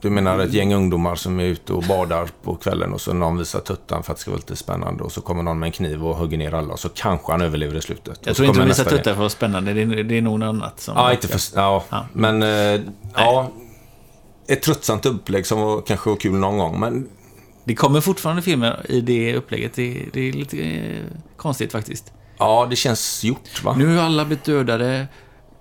Du 0.02 0.10
menar 0.10 0.40
ett 0.40 0.54
gäng 0.54 0.74
ungdomar 0.74 1.16
som 1.16 1.40
är 1.40 1.44
ute 1.44 1.74
och 1.74 1.84
badar 1.84 2.30
på 2.44 2.56
kvällen 2.56 2.94
och 2.94 3.02
så 3.02 3.14
någon 3.14 3.38
visar 3.38 3.60
tuttan 3.60 4.04
för 4.04 4.12
att 4.12 4.18
det 4.18 4.22
ska 4.22 4.31
vara 4.31 4.38
lite 4.38 4.56
spännande 4.56 5.04
och 5.04 5.12
så 5.12 5.22
kommer 5.22 5.44
någon 5.44 5.60
med 5.60 5.68
en 5.68 5.72
kniv 5.72 6.06
och 6.06 6.16
hugger 6.16 6.38
ner 6.38 6.54
alla 6.54 6.74
och 6.74 6.80
så 6.80 6.90
kanske 6.90 7.31
han 7.31 7.42
överlever 7.42 7.75
i 7.75 7.81
slutet. 7.81 8.18
Och 8.18 8.28
Jag 8.28 8.36
tror 8.36 8.48
inte 8.48 8.60
de 8.60 8.68
visar 8.68 8.84
tuttar 8.84 9.04
för 9.04 9.12
att 9.12 9.18
vara 9.18 9.30
spännande. 9.30 9.74
Det 9.74 9.81
är, 9.81 10.04
det 10.04 10.18
är 10.18 10.22
nog 10.22 10.40
något 10.40 10.48
annat 10.48 10.80
som... 10.80 10.94
Ja, 10.98 11.12
inte 11.12 11.28
för... 11.28 11.40
Ja, 11.56 11.84
Ja. 11.90 12.06
men... 12.14 12.44
Eh, 12.44 12.81
ja, 13.16 13.52
ett 14.48 14.62
tröttsamt 14.62 15.06
upplägg 15.06 15.46
som 15.46 15.62
var, 15.62 15.81
kanske 15.81 16.10
var 16.10 16.18
kul 16.18 16.34
någon 16.34 16.58
gång, 16.58 16.80
men 16.80 17.08
Det 17.65 17.75
kommer 17.75 18.01
fortfarande 18.01 18.42
filmer 18.42 18.86
i 18.89 19.01
det 19.01 19.36
upplägget. 19.36 19.74
Det, 19.74 20.06
det 20.13 20.21
är 20.30 20.33
lite 20.33 20.57
eh, 20.62 21.04
konstigt 21.38 21.71
faktiskt. 21.71 22.13
ja, 22.38 22.68
det 22.69 22.75
känns 22.75 23.24
gjort, 23.24 23.63
va? 23.63 23.75
Nu 23.77 23.95
har 23.95 24.04
alla 24.04 24.25
blivit 24.25 24.44
dödade. 24.44 25.07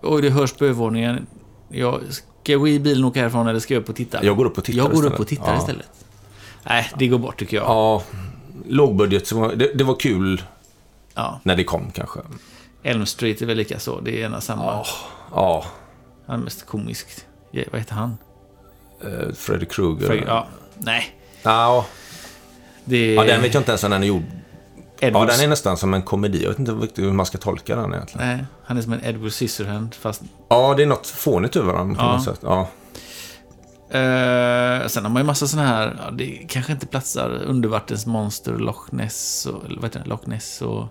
Och 0.01 0.23
det 0.23 0.31
hörs 0.31 0.53
på 0.53 0.65
övervåningen. 0.65 1.27
Jag, 1.69 2.01
ska 2.43 2.57
gå 2.57 2.69
i 2.69 2.81
bilen 2.81 3.05
åka 3.05 3.21
härifrån 3.21 3.49
eller 3.49 3.61
ska 3.61 3.75
jag 3.75 3.81
upp 3.81 3.89
och 3.89 3.97
titta? 3.97 4.25
Jag 4.25 4.37
går 4.37 4.45
upp 4.45 4.59
och 4.59 4.65
tittar 4.65 4.79
Jag 4.79 4.91
går 4.91 4.93
upp 4.93 4.99
istället. 5.05 5.21
och 5.21 5.27
tittar 5.29 5.53
Ja. 5.53 5.59
istället. 5.59 5.89
Nej, 6.65 6.91
det 6.99 7.09
går 7.09 7.19
bort 7.19 7.39
tycker 7.39 7.57
jag. 7.57 7.67
Ja, 7.67 8.03
lågbudget. 8.69 9.31
Det, 9.57 9.73
det 9.75 9.85
var 9.85 9.95
kul 10.01 10.43
Ja. 11.15 11.41
när 11.43 11.57
det 11.57 11.65
kom 11.65 11.91
kanske. 11.91 12.21
Elm 12.83 13.07
Street 13.07 13.43
är 13.43 13.47
väl 13.47 13.57
lika 13.57 13.79
så. 13.79 14.01
Det 14.01 14.23
är 14.23 14.27
ena 14.27 14.41
samma. 14.41 14.85
Ja, 15.35 15.65
Han 16.27 16.41
är 16.41 16.45
mest 16.45 16.67
komisk. 16.67 17.07
Ja, 17.51 17.63
vad 17.71 17.81
heter 17.81 17.95
han? 17.95 18.19
eh, 19.05 19.35
Freddy 19.35 19.67
Krueger. 19.67 20.07
Fred, 20.07 20.25
ja. 20.27 20.47
Nej. 20.79 21.05
Ja, 21.43 21.87
Det 22.85 23.15
ja, 23.15 23.25
den 23.25 23.43
vet 23.43 23.55
jag 23.55 23.61
inte 23.61 23.71
ens 23.71 23.85
om 23.85 23.91
den 23.91 24.03
är 24.03 24.07
gjord. 24.07 24.23
Ja, 25.01 25.09
Edward... 25.09 25.29
den 25.29 25.41
är 25.41 25.49
nästan 25.49 25.77
som 25.77 25.95
en 25.95 26.03
komedi. 26.03 26.43
Jag 26.43 26.49
vet 26.51 26.59
inte 26.59 27.03
hur 27.03 27.13
man 27.13 27.27
ska 27.27 27.39
tolka 27.39 27.77
den 27.77 27.95
egentligen. 27.95 28.27
Nej, 28.29 28.45
han 28.65 28.79
är 28.79 28.83
som 28.83 28.93
en 28.93 29.05
Edward 29.05 29.33
Scissorhand 29.33 29.95
fast... 29.95 30.23
Ja, 30.49 30.75
det 30.77 30.83
är 30.83 30.87
något 30.87 31.07
fånigt 31.07 31.57
över 31.57 31.73
den 31.73 31.95
på 31.95 32.03
Ja. 32.03 32.13
något 32.17 32.25
sätt. 32.25 32.41
Ja. 32.43 32.69
Eh, 33.91 34.87
sen 34.87 35.05
har 35.05 35.09
man 35.11 35.23
ju 35.23 35.27
massa 35.27 35.47
såna 35.49 35.67
här, 35.67 35.97
ja, 36.05 36.11
det 36.11 36.27
kanske 36.49 36.73
inte 36.73 36.87
platsar, 36.87 37.31
undervattensmonster, 37.47 38.53
Loch 38.53 38.93
Ness 38.93 39.47
och, 39.47 39.63
vad 39.71 39.85
heter 39.85 40.01
det, 40.01 40.09
Loch 40.09 40.27
Ness 40.27 40.63
och... 40.63 40.83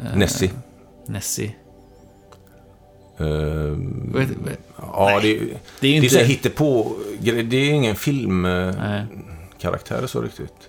eh, 0.00 0.16
Nessie. 0.16 0.50
Nessie. 1.06 1.54
Eh, 3.18 3.26
Vad 4.12 4.22
heter, 4.22 4.36
vad- 4.44 4.56
ja, 4.92 5.18
det, 5.22 5.36
är- 5.36 5.58
det 5.80 5.88
är 5.88 5.92
ju 5.92 6.00
det 6.00 6.06
är 6.06 6.10
så 6.10 6.14
inte... 6.14 6.18
här 6.18 6.24
hittepå. 6.24 6.92
Det 7.20 7.56
är 7.56 7.70
ingen 7.72 7.96
filmkaraktär 7.96 9.98
Nej. 10.00 10.08
så 10.08 10.20
riktigt. 10.20 10.68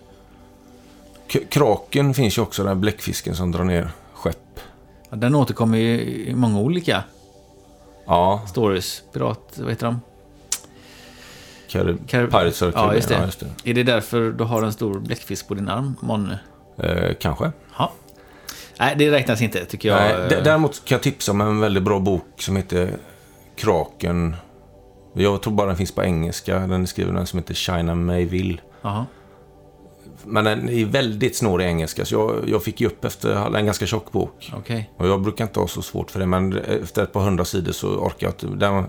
K- 1.33 1.39
Kraken 1.49 2.13
finns 2.13 2.37
ju 2.37 2.41
också, 2.41 2.61
den 2.63 2.67
här 2.67 2.75
bläckfisken 2.75 3.35
som 3.35 3.51
drar 3.51 3.63
ner 3.63 3.89
skepp. 4.13 4.59
Ja, 5.09 5.17
den 5.17 5.35
återkommer 5.35 5.77
ju 5.77 6.01
i 6.01 6.35
många 6.35 6.59
olika 6.59 7.03
Ja, 8.05 8.41
stories. 8.47 9.03
Pirat, 9.13 9.53
vad 9.57 9.69
heter 9.69 9.85
de? 9.85 10.01
Carib- 11.69 12.07
Pirates 12.07 12.61
of 12.61 12.73
Ja, 12.75 12.95
just 12.95 13.07
det. 13.09 13.15
Ja, 13.15 13.25
just 13.25 13.39
det. 13.63 13.69
Är 13.69 13.73
det 13.73 13.83
därför 13.83 14.31
du 14.31 14.43
har 14.43 14.63
en 14.63 14.73
stor 14.73 14.99
bläckfisk 14.99 15.47
på 15.47 15.53
din 15.53 15.69
arm, 15.69 15.95
Monne? 16.01 16.39
Eh, 16.77 17.13
kanske. 17.19 17.51
Ja. 17.77 17.91
Nej, 18.79 18.95
det 18.97 19.11
räknas 19.11 19.41
inte, 19.41 19.65
tycker 19.65 19.89
jag. 19.89 19.97
Nej, 20.29 20.41
däremot 20.43 20.85
kan 20.85 20.95
jag 20.95 21.03
tipsa 21.03 21.31
om 21.31 21.41
en 21.41 21.59
väldigt 21.59 21.83
bra 21.83 21.99
bok 21.99 22.25
som 22.37 22.55
heter 22.55 22.97
Kraken. 23.55 24.35
Jag 25.13 25.41
tror 25.41 25.53
bara 25.53 25.67
den 25.67 25.75
finns 25.77 25.91
på 25.91 26.03
engelska. 26.03 26.59
Den 26.59 26.81
är 26.81 26.85
skriven 26.85 27.27
som 27.27 27.39
heter 27.39 27.53
China 27.53 27.95
Mayville. 27.95 28.57
Men 30.23 30.43
den 30.43 30.69
är 30.69 30.85
väldigt 30.85 31.35
snårig 31.37 31.67
engelska, 31.67 32.05
så 32.05 32.15
jag, 32.15 32.49
jag 32.49 32.63
fick 32.63 32.81
ge 32.81 32.87
upp 32.87 33.05
efter 33.05 33.55
en 33.57 33.65
ganska 33.65 33.85
tjock 33.85 34.11
bok. 34.11 34.51
Okej. 34.57 34.89
Och 34.97 35.07
jag 35.07 35.21
brukar 35.21 35.43
inte 35.45 35.59
ha 35.59 35.67
så 35.67 35.81
svårt 35.81 36.11
för 36.11 36.19
det, 36.19 36.25
men 36.25 36.57
efter 36.57 37.03
ett 37.03 37.13
par 37.13 37.21
hundra 37.21 37.45
sidor 37.45 37.71
så 37.71 37.87
orkar 37.87 38.27
jag 38.27 38.31
inte. 38.33 38.47
Den, 38.65 38.85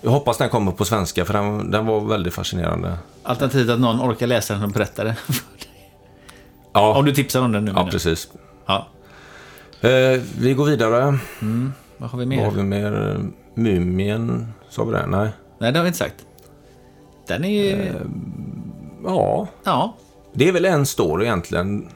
Jag 0.00 0.10
hoppas 0.10 0.38
den 0.38 0.48
kommer 0.48 0.72
på 0.72 0.84
svenska, 0.84 1.24
för 1.24 1.32
den, 1.32 1.70
den 1.70 1.86
var 1.86 2.00
väldigt 2.00 2.34
fascinerande. 2.34 2.98
Alternativt 3.22 3.70
att 3.70 3.80
någon 3.80 4.00
orkar 4.10 4.26
läsa 4.26 4.54
den 4.54 4.62
och 4.62 4.70
berätta 4.70 5.04
det. 5.04 5.16
Ja, 6.72 6.98
Om 6.98 7.04
du 7.04 7.12
tipsar 7.14 7.42
om 7.42 7.52
den 7.52 7.64
nu. 7.64 7.72
ja 7.76 7.88
precis. 7.90 8.28
Ja. 8.66 8.86
Eh, 9.80 10.20
vi 10.38 10.54
går 10.54 10.64
vidare. 10.64 11.18
Vad 11.98 12.10
har 12.10 12.18
vi 12.18 12.24
Vad 12.24 12.28
mer? 12.28 12.44
har 12.44 12.50
vi 12.52 12.62
mer? 12.62 13.18
Mumien, 13.54 14.46
sa 14.68 14.84
vi 14.84 14.92
det? 14.92 15.06
Nej. 15.06 15.28
Nej, 15.58 15.72
det 15.72 15.78
har 15.78 15.84
vi 15.84 15.88
inte 15.88 15.98
sagt. 15.98 16.26
Den 17.28 17.44
är 17.44 17.62
ju... 17.64 17.70
Eh. 17.82 17.94
Ja, 19.04 19.48
Ja. 19.64 19.96
det 20.32 20.48
är 20.48 20.52
väl 20.52 20.64
en 20.64 20.86
story 20.86 21.24
egentligen. 21.24 21.88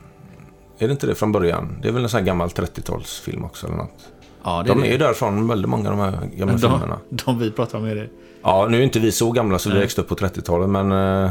Är 0.78 0.86
det 0.86 0.92
inte 0.92 1.06
det 1.06 1.14
från 1.14 1.32
början? 1.32 1.78
Det 1.82 1.88
är 1.88 1.92
väl 1.92 2.02
en 2.02 2.08
sån 2.08 2.18
här 2.18 2.26
gammal 2.26 2.48
30-talsfilm 2.48 3.44
också 3.44 3.66
eller 3.66 3.76
något. 3.76 4.08
ja 4.44 4.62
det 4.62 4.68
De 4.68 4.80
det. 4.80 4.86
är 4.88 4.92
ju 4.92 4.98
därifrån, 4.98 5.48
väldigt 5.48 5.68
många 5.70 5.90
av 5.90 5.96
de 5.96 6.02
här 6.02 6.26
gamla 6.26 6.46
Men 6.52 6.58
filmerna. 6.58 6.98
de, 7.10 7.16
de 7.26 7.38
vi 7.38 7.50
pratar 7.50 7.78
om 7.78 7.84
är 7.84 7.94
det. 7.94 8.08
Ja, 8.42 8.66
nu 8.70 8.78
är 8.78 8.82
inte 8.82 9.00
vi 9.00 9.12
så 9.12 9.32
gamla 9.32 9.58
så 9.58 9.68
vi 9.68 9.74
Nej. 9.74 9.82
växte 9.82 10.00
upp 10.00 10.08
på 10.08 10.14
30-talet, 10.14 10.68
men... 10.70 10.92
eh, 11.24 11.30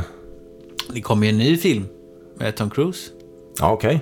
Det 0.93 1.01
kommer 1.01 1.25
ju 1.27 1.29
en 1.31 1.37
ny 1.37 1.57
film 1.57 1.85
med 2.37 2.55
Tom 2.55 2.69
Cruise. 2.69 3.11
Ja, 3.59 3.71
okej. 3.71 4.01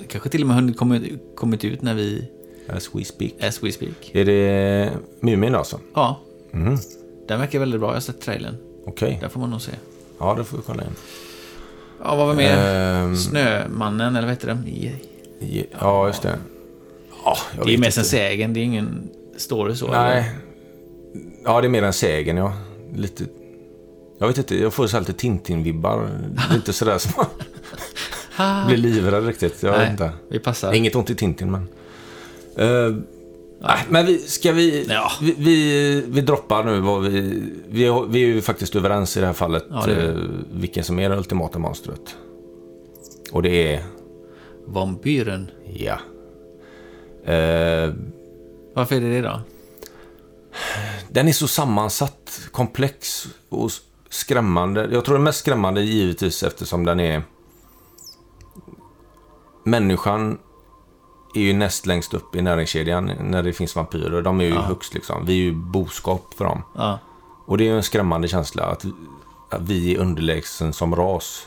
Det 0.00 0.06
kanske 0.08 0.28
till 0.28 0.42
och 0.42 0.48
med 0.48 0.56
har 0.56 0.72
kommit, 0.72 1.12
kommit 1.36 1.64
ut 1.64 1.82
när 1.82 1.94
vi... 1.94 2.30
As 2.68 2.90
we 2.94 3.04
speak. 3.04 3.32
As 3.42 3.62
we 3.62 3.72
speak. 3.72 4.10
Är 4.12 4.24
det 4.24 4.90
Mumin 5.20 5.54
alltså? 5.54 5.80
Ja, 5.94 6.20
Mhm. 6.52 6.78
den 7.28 7.40
verkar 7.40 7.58
väldigt 7.58 7.80
bra. 7.80 7.88
Jag 7.88 7.94
har 7.94 8.00
sett 8.00 8.20
trailern. 8.20 8.54
Okej. 8.86 9.18
Den 9.20 9.30
får 9.30 9.40
man 9.40 9.50
nog 9.50 9.60
se. 9.62 9.72
Ja, 10.18 10.34
det 10.34 10.44
får 10.44 10.56
vi 10.56 10.62
kolla 10.66 10.82
in. 10.82 10.90
Ja, 12.04 12.16
vad 12.16 12.26
var 12.26 12.34
mer? 12.34 12.56
Ehm, 12.56 13.16
Snömannen, 13.16 14.16
eller 14.16 14.26
vad 14.28 14.30
heter 14.36 14.46
den? 14.48 14.66
I- 14.68 15.66
ja, 15.80 16.06
just 16.06 16.22
det. 16.22 16.38
Ja, 17.24 17.36
Det 17.64 17.74
är 17.74 17.78
mest 17.78 17.98
en 17.98 18.04
sägen, 18.04 18.52
det 18.54 18.60
är 18.60 18.64
ingen 18.64 19.08
story 19.36 19.76
så. 19.76 19.86
eller? 19.86 19.98
Nej. 20.02 20.30
Ja, 21.44 21.60
det 21.60 21.66
är 21.66 21.68
mer 21.68 21.82
en 21.82 21.92
sägen, 21.92 22.36
ja. 22.36 22.52
Lite... 22.96 23.24
Jag 24.18 24.26
vet 24.28 24.38
inte, 24.38 24.56
jag 24.62 24.74
får 24.74 24.86
så 24.86 24.98
lite 25.00 25.12
Tintin-vibbar. 25.12 26.08
Inte 26.54 26.72
sådär 26.72 26.98
som. 26.98 27.24
Blir 28.66 28.76
livrädd 28.76 29.26
riktigt. 29.26 29.62
Jag 29.62 29.70
vet 29.70 29.80
Nej, 29.80 29.90
inte. 29.90 30.10
vi 30.28 30.38
passar. 30.38 30.72
Inget 30.72 30.96
ont 30.96 31.10
i 31.10 31.14
Tintin, 31.14 31.50
men... 31.50 31.68
Uh, 32.68 32.96
nej, 33.60 33.78
men 33.88 34.06
vi, 34.06 34.18
ska 34.18 34.52
vi, 34.52 34.86
Ja. 34.88 35.10
vi, 35.22 35.34
vi... 35.38 36.04
Vi 36.08 36.20
droppar 36.20 36.64
nu 36.64 36.80
vad 36.80 37.02
vi... 37.02 37.10
Vi, 37.68 38.04
vi 38.08 38.22
är 38.22 38.26
ju 38.26 38.42
faktiskt 38.42 38.76
överens 38.76 39.16
i 39.16 39.20
det 39.20 39.26
här 39.26 39.32
fallet 39.32 39.64
Ja, 39.70 39.82
det 39.86 40.08
eh, 40.08 40.14
vilken 40.52 40.84
som 40.84 40.98
är 40.98 41.10
det 41.10 41.16
ultimata 41.16 41.58
monstret. 41.58 42.16
Och 43.32 43.42
det 43.42 43.74
är... 43.74 43.82
Vampyren. 44.66 45.50
Ja. 45.74 45.98
Eh, 47.32 47.94
Varför 48.74 48.96
är 48.96 49.00
det 49.00 49.10
det 49.10 49.20
då? 49.20 49.40
Den 51.08 51.28
är 51.28 51.32
så 51.32 51.48
sammansatt, 51.48 52.40
komplex 52.50 53.26
och 53.48 53.70
skrämmande. 54.10 54.88
Jag 54.92 55.04
tror 55.04 55.14
den 55.14 55.24
mest 55.24 55.38
skrämmande 55.38 55.82
givetvis 55.82 56.42
eftersom 56.42 56.84
den 56.84 57.00
är... 57.00 57.22
Människan 59.70 60.38
är 61.34 61.40
ju 61.40 61.52
näst 61.52 61.86
längst 61.86 62.14
upp 62.14 62.34
i 62.36 62.42
näringskedjan 62.42 63.12
när 63.20 63.42
det 63.42 63.52
finns 63.52 63.76
vampyrer. 63.76 64.22
De 64.22 64.40
är 64.40 64.44
ju 64.44 64.54
högst 64.54 64.94
liksom. 64.94 65.26
Vi 65.26 65.32
är 65.32 65.36
ju 65.44 65.52
boskap 65.52 66.34
för 66.36 66.44
dem. 66.44 66.62
Ja. 66.74 66.98
Och 67.46 67.58
det 67.58 67.64
är 67.64 67.68
ju 67.70 67.76
en 67.76 67.82
skrämmande 67.82 68.28
känsla 68.28 68.64
att, 68.64 68.84
att 69.50 69.60
vi 69.62 69.94
är 69.94 69.98
underlägsen 69.98 70.72
som 70.72 70.94
ras. 70.96 71.46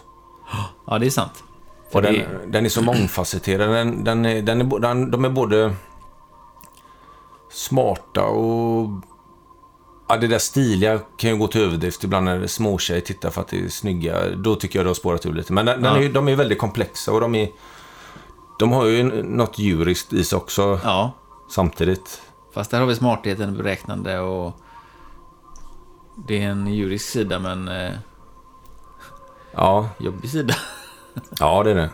ja, 0.87 0.99
det 0.99 1.05
är 1.05 1.09
sant. 1.09 1.43
För 1.91 1.97
Och 1.99 2.03
den, 2.03 2.13
det- 2.13 2.27
den 2.47 2.65
är 2.65 2.69
så 2.69 2.81
mångfacetterad. 2.91 3.69
Den, 3.69 4.03
den 4.03 4.25
är, 4.25 4.41
den 4.41 4.61
är, 4.61 4.79
den, 4.79 5.11
de 5.11 5.25
är 5.25 5.29
både 5.29 5.73
smarta 7.51 8.23
och... 8.25 8.89
Ja, 10.07 10.17
det 10.17 10.27
där 10.27 10.39
stiliga 10.39 10.99
kan 11.17 11.29
ju 11.29 11.37
gå 11.37 11.47
till 11.47 11.61
överdrift 11.61 12.03
ibland 12.03 12.25
när 12.25 12.47
småtjejer 12.47 13.01
tittar 13.01 13.29
för 13.29 13.41
att 13.41 13.47
det 13.47 13.65
är 13.65 13.69
snygga. 13.69 14.29
Då 14.35 14.55
tycker 14.55 14.79
jag 14.79 14.85
det 14.85 14.89
har 14.89 14.93
spårat 14.95 15.25
ur 15.25 15.33
lite. 15.33 15.53
Men 15.53 15.65
den, 15.65 15.81
den 15.81 15.95
Ja. 15.95 16.03
är, 16.03 16.09
de 16.09 16.27
är 16.27 16.35
väldigt 16.35 16.57
komplexa 16.57 17.11
och 17.11 17.21
de 17.21 17.35
är... 17.35 17.49
De 18.63 18.71
har 18.71 18.85
ju 18.85 19.23
något 19.23 19.59
djuriskt 19.59 20.13
i 20.13 20.23
sig 20.23 20.37
också 20.37 20.79
Ja, 20.83 21.11
samtidigt. 21.49 22.21
fast 22.53 22.71
där 22.71 22.79
har 22.79 22.87
vi 22.87 22.95
smartheten, 22.95 23.57
beräknande 23.57 24.19
och... 24.19 24.53
Det 26.27 26.43
är 26.43 26.49
en 26.49 26.67
djurisk 26.67 27.09
sida, 27.09 27.39
men 27.39 27.67
eh, 27.67 27.91
Ja, 29.51 29.89
jobbig 29.97 30.29
sida. 30.29 30.55
ja 31.39 31.63
det 31.63 31.71
är 31.71 31.75
det. 31.75 31.89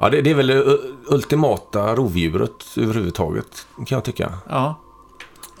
Ja, 0.00 0.10
det, 0.10 0.22
det 0.22 0.30
är 0.30 0.34
väl 0.34 0.46
det 0.46 0.54
u- 0.54 0.94
ultimata 1.06 1.94
rovdjuret 1.96 2.64
överhuvudtaget, 2.76 3.66
kan 3.76 3.86
jag 3.96 4.04
tycka. 4.04 4.32
Ja. 4.48 4.74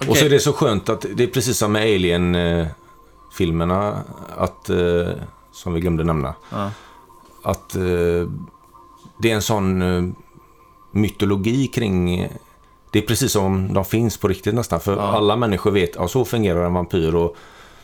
Och 0.08 0.16
så 0.16 0.24
är 0.24 0.30
det 0.30 0.40
så 0.40 0.52
skönt 0.52 0.88
att 0.88 1.06
det 1.14 1.24
är 1.24 1.28
precis 1.28 1.58
som 1.58 1.72
med 1.72 1.82
Alien-filmerna, 1.82 4.02
att, 4.36 4.70
eh, 4.70 5.08
som 5.52 5.72
vi 5.74 5.80
glömde 5.80 6.04
nämna, 6.04 6.34
Ja. 6.50 6.70
att 7.42 7.76
eh, 7.76 7.82
det 9.22 9.30
är 9.30 9.34
en 9.34 9.42
sån 9.42 9.82
eh, 9.82 10.02
mytologi 10.92 11.66
kring... 11.66 12.28
Det 12.92 12.98
är 12.98 13.02
precis 13.02 13.32
som 13.32 13.74
de 13.74 13.84
finns 13.84 14.16
på 14.18 14.28
riktigt 14.28 14.54
nästan, 14.54 14.80
för 14.80 14.96
Ja. 14.96 15.02
alla 15.02 15.36
människor 15.36 15.70
vet 15.70 15.96
att 15.96 16.10
så 16.10 16.24
fungerar 16.24 16.66
en 16.66 16.74
vampyr 16.74 17.14
och 17.14 17.36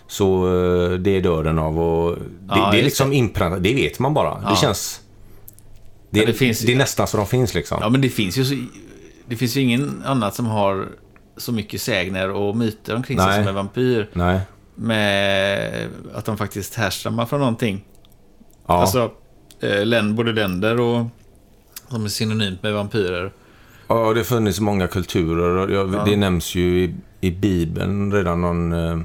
så 0.06 0.46
eh, 0.46 0.90
det 0.98 1.10
är 1.16 1.20
döden 1.20 1.58
av 1.58 1.80
och... 1.80 2.16
Det, 2.16 2.24
Ja, 2.48 2.68
det 2.72 2.78
är 2.78 2.82
liksom 2.82 3.12
inpräntat, 3.12 3.62
det 3.62 3.74
vet 3.74 3.98
man 3.98 4.14
bara. 4.14 4.40
Ja. 4.44 4.50
Det 4.50 4.56
känns... 4.56 5.00
Det, 6.10 6.20
Ja, 6.20 6.26
det 6.26 6.32
finns- 6.32 6.60
det 6.60 6.72
är 6.72 6.76
nästan 6.76 7.06
så 7.06 7.16
de 7.16 7.26
finns 7.26 7.54
liksom. 7.54 7.78
Ja, 7.80 7.88
men 7.88 8.00
det 8.00 8.08
finns 8.08 8.38
ju 8.38 8.44
så, 8.44 8.54
Det 9.26 9.36
finns 9.36 9.56
ju 9.56 9.60
ingen 9.60 10.02
annat 10.06 10.34
som 10.34 10.46
har 10.46 10.88
så 11.36 11.52
mycket 11.52 11.80
sägner 11.82 12.30
och 12.30 12.56
myter 12.56 12.96
omkring 12.96 13.18
sig 13.18 13.26
Nej. 13.26 13.38
som 13.38 13.48
en 13.48 13.54
vampyr. 13.54 14.10
Nej. 14.12 14.40
Med 14.74 15.88
att 16.14 16.24
de 16.24 16.36
faktiskt 16.36 16.74
härstammar 16.74 17.26
från 17.26 17.40
någonting. 17.40 17.84
Ja. 18.66 18.74
Alltså, 18.74 19.10
eh, 19.60 19.84
län, 19.86 20.14
både 20.14 20.32
länder 20.32 20.80
och 20.80 21.06
som 21.94 22.04
är 22.04 22.08
synonymt 22.08 22.62
med 22.62 22.74
vampyrer. 22.74 23.32
Ja, 23.88 24.12
det 24.12 24.20
har 24.20 24.24
funnits 24.24 24.60
många 24.60 24.86
kulturer. 24.88 25.68
Jag, 25.68 25.94
Ja. 25.94 26.04
Det 26.04 26.16
nämns 26.16 26.54
ju 26.54 26.84
i, 26.84 26.94
i 27.20 27.30
Bibeln 27.30 28.12
redan 28.12 28.40
någon... 28.40 28.72
Eh, 28.72 28.98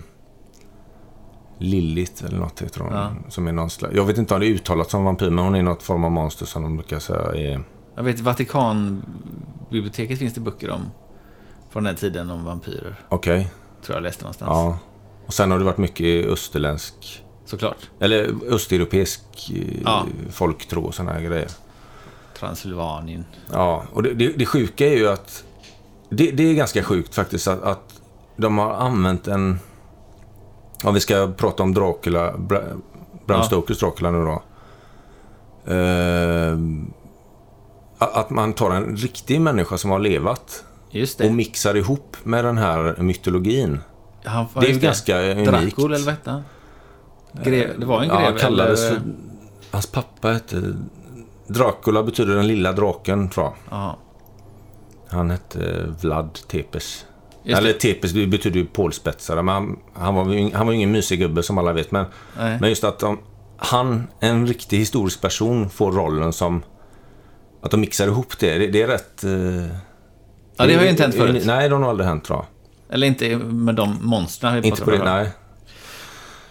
Lilith 1.62 2.26
eller 2.26 2.38
något 2.38 2.62
heter 2.62 2.80
hon. 2.82 2.94
Ja. 2.94 3.12
Som 3.30 3.48
är 3.48 3.52
någon 3.52 3.70
slags, 3.70 3.96
jag 3.96 4.06
vet 4.06 4.18
inte 4.18 4.34
om 4.34 4.40
det 4.40 4.48
är 4.48 4.52
uttalat 4.52 4.92
som 4.92 5.04
vampyr, 5.04 5.30
men 5.30 5.46
hon 5.46 5.56
är 5.56 5.64
något 5.64 5.84
form 5.84 6.04
av 6.04 6.12
monster 6.12 6.46
som 6.46 6.64
de 6.64 6.78
brukar 6.78 7.00
säga 7.00 7.52
är... 7.52 7.64
Jag 7.96 8.04
vet, 8.04 8.20
Vatikanbiblioteket 8.20 10.20
finns 10.20 10.34
det 10.34 10.42
böcker 10.42 10.70
om 10.70 10.82
från 11.70 11.84
den 11.84 11.96
tiden 11.96 12.30
om 12.32 12.46
vampyrer. 12.46 12.96
Okej. 13.10 13.52
Tror 13.86 13.96
jag 13.96 14.04
läste 14.04 14.24
någonstans. 14.24 14.50
Ja. 14.50 14.80
Och 15.26 15.34
sen 15.34 15.52
har 15.52 15.60
det 15.60 15.66
varit 15.66 15.78
mycket 15.78 16.26
österländsk... 16.26 17.24
Såklart. 17.46 17.90
Eller 18.00 18.32
östeuropeisk 18.54 19.22
eh, 19.56 19.82
Ja. 19.86 20.06
folktro 20.32 20.82
och 20.82 20.96
sådana 20.96 21.12
här 21.12 21.22
grejer. 21.22 21.48
Transylvanien. 22.40 23.26
Ja, 23.52 23.84
och 23.94 24.04
det, 24.04 24.14
det, 24.14 24.28
det 24.38 24.46
sjuka 24.46 24.88
är 24.88 24.98
ju 24.98 25.10
att... 25.10 25.44
Det, 26.10 26.32
det 26.32 26.44
är 26.44 26.54
ganska 26.54 26.84
sjukt 26.84 27.16
faktiskt 27.16 27.48
att, 27.48 27.64
att 27.64 28.02
de 28.38 28.58
har 28.58 28.74
använt 28.74 29.28
en... 29.28 29.60
Om 30.84 30.94
vi 30.94 31.00
ska 31.00 31.32
prata 31.38 31.64
om 31.64 31.74
Dracula, 31.74 32.38
Bra, 32.38 32.60
Bram 33.26 33.38
Ja. 33.40 33.44
Stokers 33.44 33.80
Dracula 33.80 34.12
nu 34.12 34.26
då. 34.26 34.44
Ehm, 35.74 36.94
att 37.98 38.30
man 38.30 38.54
tar 38.54 38.72
en 38.72 38.96
riktig 38.96 39.42
människa 39.42 39.78
som 39.78 39.92
har 39.92 40.00
levat 40.00 40.64
Just 40.92 41.22
och 41.22 41.32
mixar 41.32 41.76
ihop 41.78 42.18
med 42.24 42.46
den 42.46 42.58
här 42.58 42.96
mytologin. 42.98 43.80
Han, 44.24 44.46
Det 44.60 44.68
är 44.68 44.74
ju 44.74 44.80
ganska 44.80 45.22
unikt. 45.32 45.52
Dracul, 45.52 45.94
eller 45.94 46.06
vad 46.06 46.14
hette 46.14 46.32
han? 46.32 46.44
Grev, 47.44 47.80
det 47.80 47.86
var 47.86 48.02
en 48.02 48.08
Ja, 48.08 48.16
grev, 48.16 48.26
han 48.26 48.38
kallades 48.38 48.82
eller? 48.82 49.00
för... 49.00 49.02
Hans 49.72 49.88
pappa 49.88 50.32
hette... 50.32 50.74
Dracula 51.50 52.04
betyder 52.04 52.36
den 52.36 52.48
lilla 52.48 52.72
draken, 52.72 53.30
tror 53.30 53.46
jag. 53.46 53.54
Ja, 53.70 53.98
Han 55.08 55.30
hette 55.30 55.86
Vlad 56.02 56.40
Tepes. 56.48 57.06
Eller 57.46 57.74
Tepes 57.74 58.14
betyder 58.14 58.60
ju 58.60 58.66
pålspetsare, 58.66 59.42
men 59.44 59.54
han, 59.56 59.80
han, 59.94 60.16
var, 60.16 60.56
han 60.56 60.68
var 60.68 60.74
ingen 60.74 60.92
mysig 60.92 61.20
gubbe 61.20 61.44
som 61.44 61.58
alla 61.58 61.74
vet. 61.74 61.92
Men, 61.92 62.06
nej. 62.38 62.58
men 62.62 62.70
just 62.70 62.84
att 62.84 63.00
de, 63.00 63.20
han, 63.58 64.08
en 64.20 64.48
riktig 64.48 64.78
historisk 64.78 65.22
person, 65.22 65.70
får 65.70 65.92
rollen 65.92 66.34
som... 66.34 66.64
Att 67.62 67.72
de 67.72 67.80
mixar 67.82 68.08
ihop 68.08 68.40
det, 68.40 68.58
det, 68.58 68.68
det 68.68 68.82
är 68.82 68.88
rätt... 68.88 69.24
eh, 69.24 69.32
Ja, 70.58 70.66
det 70.66 70.76
har 70.76 70.84
ju 70.84 70.90
inte 70.90 71.04
hänt 71.04 71.16
förut. 71.16 71.44
Nej, 71.46 71.70
det 71.70 71.76
har 71.76 71.80
nog 71.80 71.90
aldrig 71.90 72.08
hänt, 72.10 72.24
tror 72.24 72.38
jag. 72.40 72.46
Eller 72.96 73.08
inte 73.08 73.38
med 73.38 73.76
de 73.76 73.98
monstren 74.02 74.62
vi 74.62 74.68
Inte 74.68 74.82
på 74.82 74.92
det, 74.92 75.04
nej. 75.04 75.30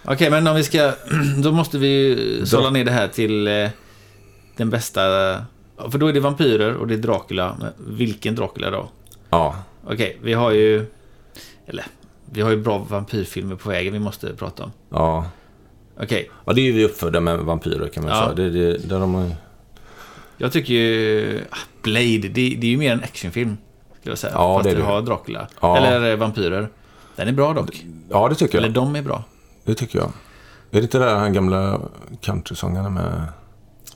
Okej, 0.04 0.30
men 0.30 0.46
om 0.46 0.56
vi 0.56 0.64
ska... 0.64 0.92
Då 1.42 1.52
måste 1.52 1.78
vi 1.78 1.88
ju 1.88 2.46
sålla 2.46 2.70
ner 2.70 2.84
det 2.84 2.90
här 2.90 3.08
till 3.08 3.48
eh, 3.48 3.68
den 4.58 4.70
bästa... 4.70 5.00
För 5.90 5.98
då 5.98 6.06
är 6.06 6.12
det 6.12 6.20
vampyrer 6.20 6.74
och 6.74 6.86
det 6.86 6.94
är 6.94 6.98
Dracula. 6.98 7.56
Men 7.60 7.72
vilken 7.96 8.34
Dracula 8.34 8.70
då? 8.70 8.88
Ja, 9.30 9.56
Okej, 9.86 10.18
vi 10.22 10.32
har 10.34 10.50
ju... 10.50 10.86
Eller, 11.66 11.84
vi 12.32 12.40
har 12.40 12.50
ju 12.50 12.56
bra 12.56 12.78
vampyrfilmer 12.78 13.56
på 13.56 13.68
vägen 13.68 13.92
vi 13.92 13.98
måste 13.98 14.34
prata 14.36 14.64
om. 14.64 14.72
ja. 14.90 15.26
Okej, 16.02 16.30
Ja, 16.44 16.52
det 16.52 16.60
är 16.60 16.62
ju 16.64 16.72
vi 16.72 16.84
uppfödda 16.84 17.20
med 17.20 17.38
vampyrer 17.38 17.88
kan 17.88 18.04
man 18.04 18.12
Ja. 18.12 18.22
säga. 18.22 18.34
Det, 18.34 18.50
det, 18.50 18.88
där 18.88 19.00
de, 19.00 19.14
har- 19.14 19.30
jag 20.36 20.52
tycker 20.52 20.74
ju... 20.74 21.40
ah, 21.50 21.56
Blade, 21.82 22.18
det, 22.18 22.28
det 22.30 22.66
är 22.66 22.70
ju 22.70 22.76
mer 22.76 22.92
en 22.92 23.02
actionfilm. 23.02 23.56
Skulle 24.00 24.10
jag 24.12 24.18
säga. 24.18 24.32
Ja, 24.36 24.54
fast 24.58 24.64
det 24.64 24.70
är 24.70 24.76
det. 24.76 24.82
har 24.82 25.02
Dracula. 25.02 25.48
Ja. 25.60 25.76
Eller 25.76 26.10
eh, 26.10 26.16
vampyrer. 26.16 26.68
Den 27.16 27.28
är 27.28 27.32
bra 27.32 27.52
dock. 27.52 27.84
Ja, 28.10 28.28
det 28.28 28.34
tycker 28.34 28.58
Eller 28.58 28.68
jag. 28.68 28.74
de 28.74 28.96
är 28.96 29.02
bra. 29.02 29.24
Det 29.64 29.74
tycker 29.74 29.98
jag. 29.98 30.06
Är 30.08 30.12
det 30.70 30.80
inte 30.80 30.98
där 30.98 31.14
han 31.14 31.32
gamla 31.32 31.80
countrysångarna 32.20 32.90
med 32.90 33.24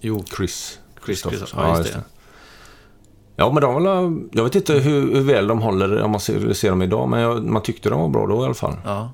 Jo, 0.04 0.24
Chris? 0.36 0.78
Chris? 1.04 1.20
Christopher. 1.22 1.62
Ja, 1.62 1.78
just 1.78 1.92
det. 1.92 2.02
Ja, 3.36 3.52
men 3.52 3.62
de 3.62 3.74
var, 3.74 4.18
jag 4.32 4.44
vet 4.44 4.54
inte 4.54 4.72
hur, 4.74 5.14
hur 5.14 5.20
väl 5.20 5.46
de 5.46 5.62
håller 5.62 6.02
om 6.02 6.10
man 6.10 6.20
ser, 6.20 6.52
ser 6.52 6.70
dem 6.70 6.82
idag, 6.82 7.08
men 7.08 7.20
jag, 7.20 7.44
man 7.44 7.62
tyckte 7.62 7.90
de 7.90 8.00
var 8.00 8.08
bra 8.08 8.26
då 8.26 8.42
i 8.42 8.44
alla 8.44 8.54
fall. 8.54 8.76
Ja. 8.84 9.12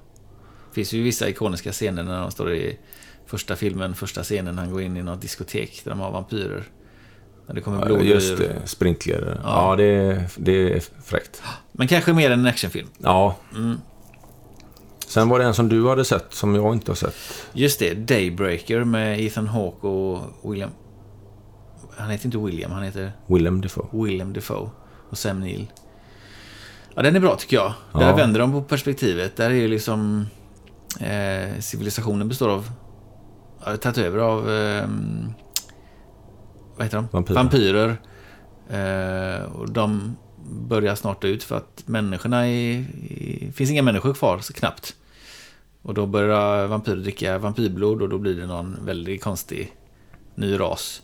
Det 0.68 0.74
finns 0.74 0.92
ju 0.92 1.02
vissa 1.02 1.28
ikoniska 1.28 1.72
scener 1.72 2.02
när 2.02 2.20
de 2.20 2.30
står 2.30 2.52
i 2.54 2.78
första 3.26 3.56
filmen, 3.56 3.94
första 3.94 4.22
scenen, 4.22 4.58
han 4.58 4.72
går 4.72 4.82
in 4.82 4.96
i 4.96 5.02
något 5.02 5.20
diskotek 5.20 5.80
där 5.84 5.90
de 5.90 6.00
har 6.00 6.10
vampyrer. 6.10 6.64
När 7.46 7.54
det 7.54 7.60
kommer 7.60 7.86
blod 7.86 8.02
Just 8.02 8.30
ur. 8.32 8.36
det, 8.38 8.54
sprinkler. 8.64 9.40
Ja, 9.44 9.76
det, 9.76 9.84
är- 9.84 10.24
det 10.36 10.72
är 10.72 10.82
fräckt. 11.04 11.42
Men 11.72 11.88
kanske 11.88 12.12
mer 12.12 12.30
än 12.30 12.40
en 12.40 12.46
actionfilm. 12.46 12.88
Ja. 12.98 13.36
Mm. 13.54 13.76
Sen 15.08 15.28
var 15.28 15.38
det 15.38 15.44
en 15.44 15.54
som 15.54 15.68
du 15.68 15.88
hade 15.88 16.04
sett, 16.04 16.34
som 16.34 16.54
jag 16.54 16.74
inte 16.74 16.90
har 16.90 16.96
sett. 16.96 17.14
Just 17.52 17.78
det, 17.78 17.94
Daybreaker 17.94 18.84
med 18.84 19.20
Ethan 19.20 19.46
Hawke 19.46 19.86
och 19.86 20.52
William... 20.52 20.70
Han 21.96 22.10
heter 22.10 22.26
inte 22.26 22.38
William, 22.38 22.70
han 22.70 22.82
heter 22.82 23.12
Willem 23.26 23.60
Dafoe. 23.60 23.86
Willem 24.04 24.32
Dafoe 24.32 24.70
och 25.10 25.18
Sam 25.18 25.40
Neill. 25.40 25.66
Ja, 26.94 27.02
den 27.02 27.16
är 27.16 27.20
bra 27.20 27.36
tycker 27.36 27.56
jag. 27.56 27.72
Ja. 27.92 27.98
Där 27.98 28.16
vänder 28.16 28.40
de 28.40 28.52
på 28.52 28.62
perspektivet. 28.62 29.36
Där 29.36 29.50
är 29.50 29.54
ju 29.54 29.68
liksom... 29.68 30.26
Eh, 31.00 31.60
civilisationen 31.60 32.28
består 32.28 32.48
av... 32.48 32.70
Ja, 33.64 33.76
tagit 33.76 33.98
över 33.98 34.18
av... 34.18 34.50
Eh, 34.50 34.88
vad 36.76 36.86
heter 36.86 36.96
de? 36.96 37.08
Vampyrer. 37.10 37.34
Vampyrer. 37.34 37.96
Eh, 38.70 39.52
och 39.52 39.70
de 39.70 40.16
börjar 40.50 40.94
snart 40.94 41.24
ut 41.24 41.42
för 41.42 41.56
att 41.56 41.82
människorna 41.86 42.48
är... 42.48 42.84
Det 43.40 43.52
finns 43.52 43.70
inga 43.70 43.82
människor 43.82 44.14
kvar, 44.14 44.38
så 44.38 44.52
knappt. 44.52 44.94
Och 45.82 45.94
då 45.94 46.06
börjar 46.06 46.66
vampyrer 46.66 46.96
dricka 46.96 47.38
vampyrblod 47.38 48.02
och 48.02 48.08
då 48.08 48.18
blir 48.18 48.34
det 48.34 48.46
någon 48.46 48.76
väldigt 48.84 49.22
konstig 49.22 49.72
ny 50.34 50.60
ras. 50.60 51.02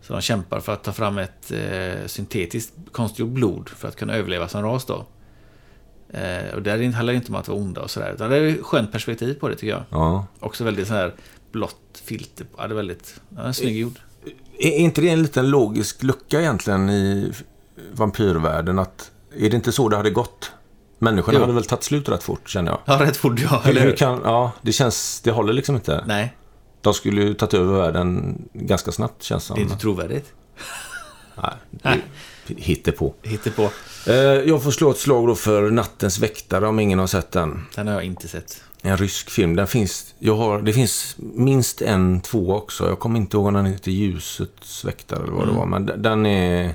Så 0.00 0.12
de 0.12 0.22
kämpar 0.22 0.60
för 0.60 0.72
att 0.72 0.84
ta 0.84 0.92
fram 0.92 1.18
ett 1.18 1.52
eh, 1.52 2.06
syntetiskt 2.06 2.74
konstgjort 2.92 3.30
blod 3.30 3.68
för 3.68 3.88
att 3.88 3.96
kunna 3.96 4.14
överleva 4.14 4.48
som 4.48 4.62
ras 4.62 4.84
då. 4.84 5.06
Eh, 6.08 6.54
och 6.54 6.62
där 6.62 6.92
handlar 6.92 7.12
det 7.12 7.16
inte 7.16 7.28
om 7.28 7.34
att 7.34 7.48
vara 7.48 7.58
onda 7.58 7.80
och 7.80 7.90
sådär. 7.90 8.12
Utan 8.14 8.30
det 8.30 8.36
är 8.36 8.46
ett 8.46 8.62
skönt 8.62 8.92
perspektiv 8.92 9.34
på 9.34 9.48
det 9.48 9.54
tycker 9.54 9.72
jag. 9.72 9.82
Ja. 9.90 10.26
Också 10.40 10.64
väldigt 10.64 10.88
så 10.88 10.94
här 10.94 11.14
blått 11.52 12.02
filter. 12.04 12.46
Ja, 12.56 12.66
det 12.66 12.72
är 12.72 12.76
väldigt... 12.76 13.20
Ja, 13.36 13.52
snygg 13.52 13.76
gjord. 13.76 13.98
Är 14.58 14.68
är 14.68 14.78
inte 14.78 15.00
det 15.00 15.08
en 15.08 15.22
liten 15.22 15.50
logisk 15.50 16.02
lucka 16.02 16.40
egentligen 16.40 16.90
i 16.90 17.32
vampyrvärlden? 17.92 18.78
Att, 18.78 19.10
är 19.38 19.50
det 19.50 19.56
inte 19.56 19.72
så 19.72 19.88
det 19.88 19.96
hade 19.96 20.10
gått? 20.10 20.52
Människorna 20.98 21.38
Jo. 21.38 21.40
hade 21.42 21.52
väl 21.52 21.64
tagit 21.64 21.84
slut 21.84 22.08
rätt 22.08 22.22
fort, 22.22 22.48
känner 22.50 22.70
jag. 22.70 22.80
Ja, 22.84 23.04
rätt 23.06 23.16
fort 23.16 23.40
ja. 23.50 23.62
Eller 23.64 23.80
hur 23.80 23.96
kan, 23.96 24.20
ja, 24.24 24.52
det 24.62 24.72
känns... 24.72 25.20
Det 25.20 25.30
håller 25.30 25.52
liksom 25.52 25.74
inte. 25.74 26.04
Nej, 26.06 26.36
De 26.80 26.94
skulle 26.94 27.22
ju 27.22 27.34
tagit 27.34 27.54
över 27.54 27.78
världen 27.78 28.38
ganska 28.52 28.92
snabbt, 28.92 29.22
känns 29.22 29.48
det 29.48 29.54
det 29.54 29.60
är 29.60 29.64
som. 29.64 29.72
inte 29.72 29.82
trovärdigt. 29.82 30.32
Nej, 31.82 32.04
det 32.46 32.54
hittar 32.60 32.92
på. 32.92 33.14
Hittepå. 33.22 33.70
Eh, 34.06 34.14
jag 34.14 34.62
får 34.62 34.70
slå 34.70 34.90
ett 34.90 34.98
slag 34.98 35.26
då 35.26 35.34
för 35.34 35.70
Nattens 35.70 36.18
väktare, 36.18 36.66
om 36.68 36.80
ingen 36.80 36.98
har 36.98 37.06
sett 37.06 37.32
den. 37.32 37.66
Den 37.74 37.86
har 37.86 37.94
jag 37.94 38.04
inte 38.04 38.28
sett. 38.28 38.62
En 38.82 38.96
rysk 38.96 39.30
film. 39.30 39.56
Den 39.56 39.66
finns, 39.66 40.14
jag 40.18 40.36
har, 40.36 40.62
det 40.62 40.72
finns 40.72 41.16
minst 41.18 41.82
en, 41.82 42.20
två 42.20 42.54
också. 42.54 42.88
Jag 42.88 42.98
kommer 42.98 43.16
inte 43.18 43.36
ihåg 43.36 43.46
om 43.46 43.54
den 43.54 43.66
heter 43.66 43.90
Ljusets 43.90 44.84
väktare 44.84 45.22
eller 45.22 45.32
vad 45.32 45.46
det 45.48 45.52
var. 45.52 45.66
Men 45.66 45.86
den 46.02 46.26
är 46.26 46.74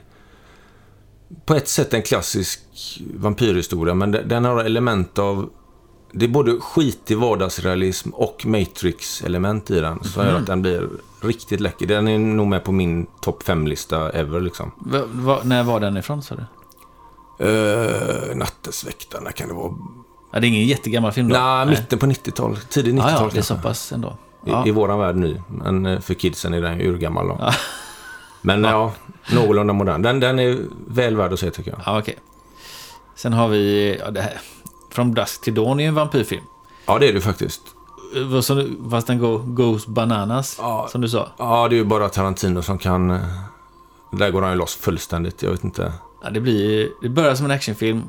på 1.45 1.55
ett 1.55 1.67
sätt 1.67 1.93
en 1.93 2.01
klassisk 2.01 2.59
vampyrhistoria. 3.15 3.93
Men 3.93 4.11
den, 4.11 4.45
har 4.45 4.63
element 4.63 5.19
av... 5.19 5.49
Det 6.13 6.25
är 6.25 6.29
både 6.29 6.59
skitig 6.59 7.17
vardagsrealism 7.17 8.09
och 8.09 8.45
Matrix-element 8.45 9.71
i 9.71 9.79
den. 9.79 10.03
Som 10.03 10.25
gör 10.25 10.35
att 10.35 10.45
den 10.45 10.61
blir 10.61 10.89
riktigt 11.21 11.59
läcker. 11.59 11.87
Den 11.87 12.07
är 12.07 12.17
nog 12.19 12.47
med 12.47 12.63
på 12.63 12.71
min 12.71 13.07
topp 13.21 13.43
5-lista 13.43 14.09
ever 14.09 14.41
liksom. 14.41 14.71
Va, 14.77 15.01
va, 15.11 15.39
när 15.43 15.63
var 15.63 15.79
den 15.79 15.97
ifrån 15.97 16.21
sa 16.23 16.35
du? 16.35 16.43
Uh, 17.45 18.35
Nattens 18.35 18.87
väktare, 18.87 19.21
när 19.23 19.31
kan 19.31 19.47
det 19.47 19.53
vara? 19.53 19.73
Ja, 20.33 20.39
det 20.39 20.47
är 20.47 20.49
ingen 20.49 20.67
jättegammal 20.67 21.11
film 21.11 21.29
då? 21.29 21.35
Nej, 21.37 21.65
mitten 21.65 21.99
på 21.99 22.05
90-talet. 22.05 22.69
Tidigt 22.69 22.95
90-tal 22.95 23.11
Ja, 23.11 23.21
ja, 23.21 23.29
det 23.33 23.37
är 23.39 23.41
så 23.41 23.55
pass 23.55 23.91
ändå. 23.91 24.07
I, 24.07 24.49
Ja. 24.49 24.67
I 24.67 24.71
våran 24.71 24.99
värld 24.99 25.15
nu. 25.15 25.41
Men 25.47 25.85
eh, 25.85 25.99
för 25.99 26.13
kidsen 26.13 26.53
är 26.53 26.61
den 26.61 26.81
urgammal 26.81 27.27
då. 27.27 27.51
Men 28.41 28.63
ja, 28.63 28.93
någorlunda 29.33 29.73
modern. 29.73 30.01
Den, 30.01 30.19
den 30.19 30.39
är 30.39 30.57
väl 30.87 31.15
värd 31.15 31.33
att 31.33 31.39
se 31.39 31.51
tycker 31.51 31.71
jag. 31.71 31.79
Ja, 31.85 31.99
okej. 31.99 32.15
Sen 33.15 33.33
har 33.33 33.47
vi, 33.47 33.97
ja 33.99 34.11
det 34.11 34.21
här. 34.21 34.39
From 34.91 35.13
Dusk 35.13 35.41
till 35.41 35.53
Dawn 35.53 35.79
är 35.79 35.87
en 35.87 35.95
vampyrfilm. 35.95 36.43
Ja, 36.85 36.99
det 36.99 37.07
är 37.09 37.13
det 37.13 37.21
faktiskt. 37.21 37.61
Du? 38.13 38.41
Fast 38.91 39.07
den 39.07 39.19
går 39.19 39.37
goes 39.39 39.87
bananas, 39.87 40.57
Ja. 40.59 40.87
som 40.91 41.01
du 41.01 41.09
sa. 41.09 41.27
Ja, 41.37 41.67
det 41.67 41.75
är 41.75 41.77
ju 41.77 41.83
bara 41.85 42.09
Tarantino 42.09 42.61
som 42.61 42.77
kan... 42.77 43.11
eh, 43.11 43.19
Där 44.11 44.29
går 44.31 44.41
han 44.41 44.51
ju 44.51 44.57
loss 44.57 44.75
fullständigt. 44.75 45.43
Jag 45.43 45.51
vet 45.51 45.63
inte. 45.63 45.93
Ja, 46.23 46.29
det, 46.29 46.39
blir, 46.41 46.89
det 47.01 47.09
börjar 47.09 47.35
som 47.35 47.45
en 47.45 47.51
actionfilm. 47.51 48.03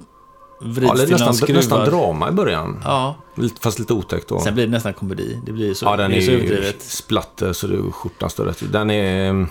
Vrids 0.61 0.89
Ja, 0.89 0.95
det 0.95 1.03
är 1.03 1.07
till 1.07 1.13
nästan, 1.13 1.33
skruvad- 1.35 1.55
nästan 1.57 1.85
drama 1.85 2.29
i 2.29 2.33
början. 2.33 2.81
Ja, 2.85 3.15
Fast 3.61 3.79
lite 3.79 3.93
otäckt 3.93 4.29
då. 4.29 4.41
sen 4.41 4.55
blir 4.55 4.67
det 4.67 4.71
nästan 4.73 4.95
komedi. 4.95 5.41
Det 5.47 5.53
blir 5.53 5.75
så, 5.75 5.85
Ja, 5.87 5.97
den 5.97 6.13
är 6.13 6.17
är 6.17 6.21
så 6.21 6.31
överdrivet. 6.31 6.83
splatter 6.83 7.53
så 7.53 7.67
är 7.67 7.91
skjortan 7.93 8.31
står 8.31 8.45
rätt. 8.45 8.73
Den 8.73 8.91
är... 8.91 9.47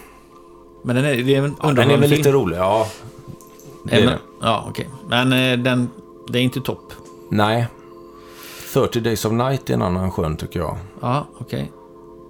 Men 0.84 0.96
den 0.96 1.06
är, 1.06 1.18
det 1.24 1.36
är 1.36 1.44
en 1.44 1.56
Ja, 1.64 1.72
den 1.72 1.92
är 1.92 1.98
väl 1.98 2.10
lite 2.10 2.32
rolig, 2.32 2.58
ja. 2.58 2.88
Det 3.86 3.96
är 4.02 4.06
men- 4.06 4.20
Ja, 4.42 4.66
okej. 4.70 4.90
Men 5.10 5.34
eh, 5.34 5.58
den, 5.64 5.90
det 6.32 6.40
är 6.40 6.44
inte 6.44 6.62
topp. 6.62 6.94
Nej. 7.30 7.68
30 8.74 9.00
Days 9.00 9.26
of 9.26 9.32
Night 9.32 9.70
är 9.70 9.74
en 9.74 9.82
annan 9.82 10.12
skön 10.12 10.38
tycker 10.38 10.60
jag. 10.60 10.78
Ja, 11.02 11.28
okej. 11.38 11.72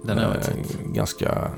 Den 0.04 0.18
har 0.18 0.24
jag 0.24 0.34
inte 0.36 0.50
Eh, 0.50 0.56
sett. 0.66 0.80
ganska 0.86 1.50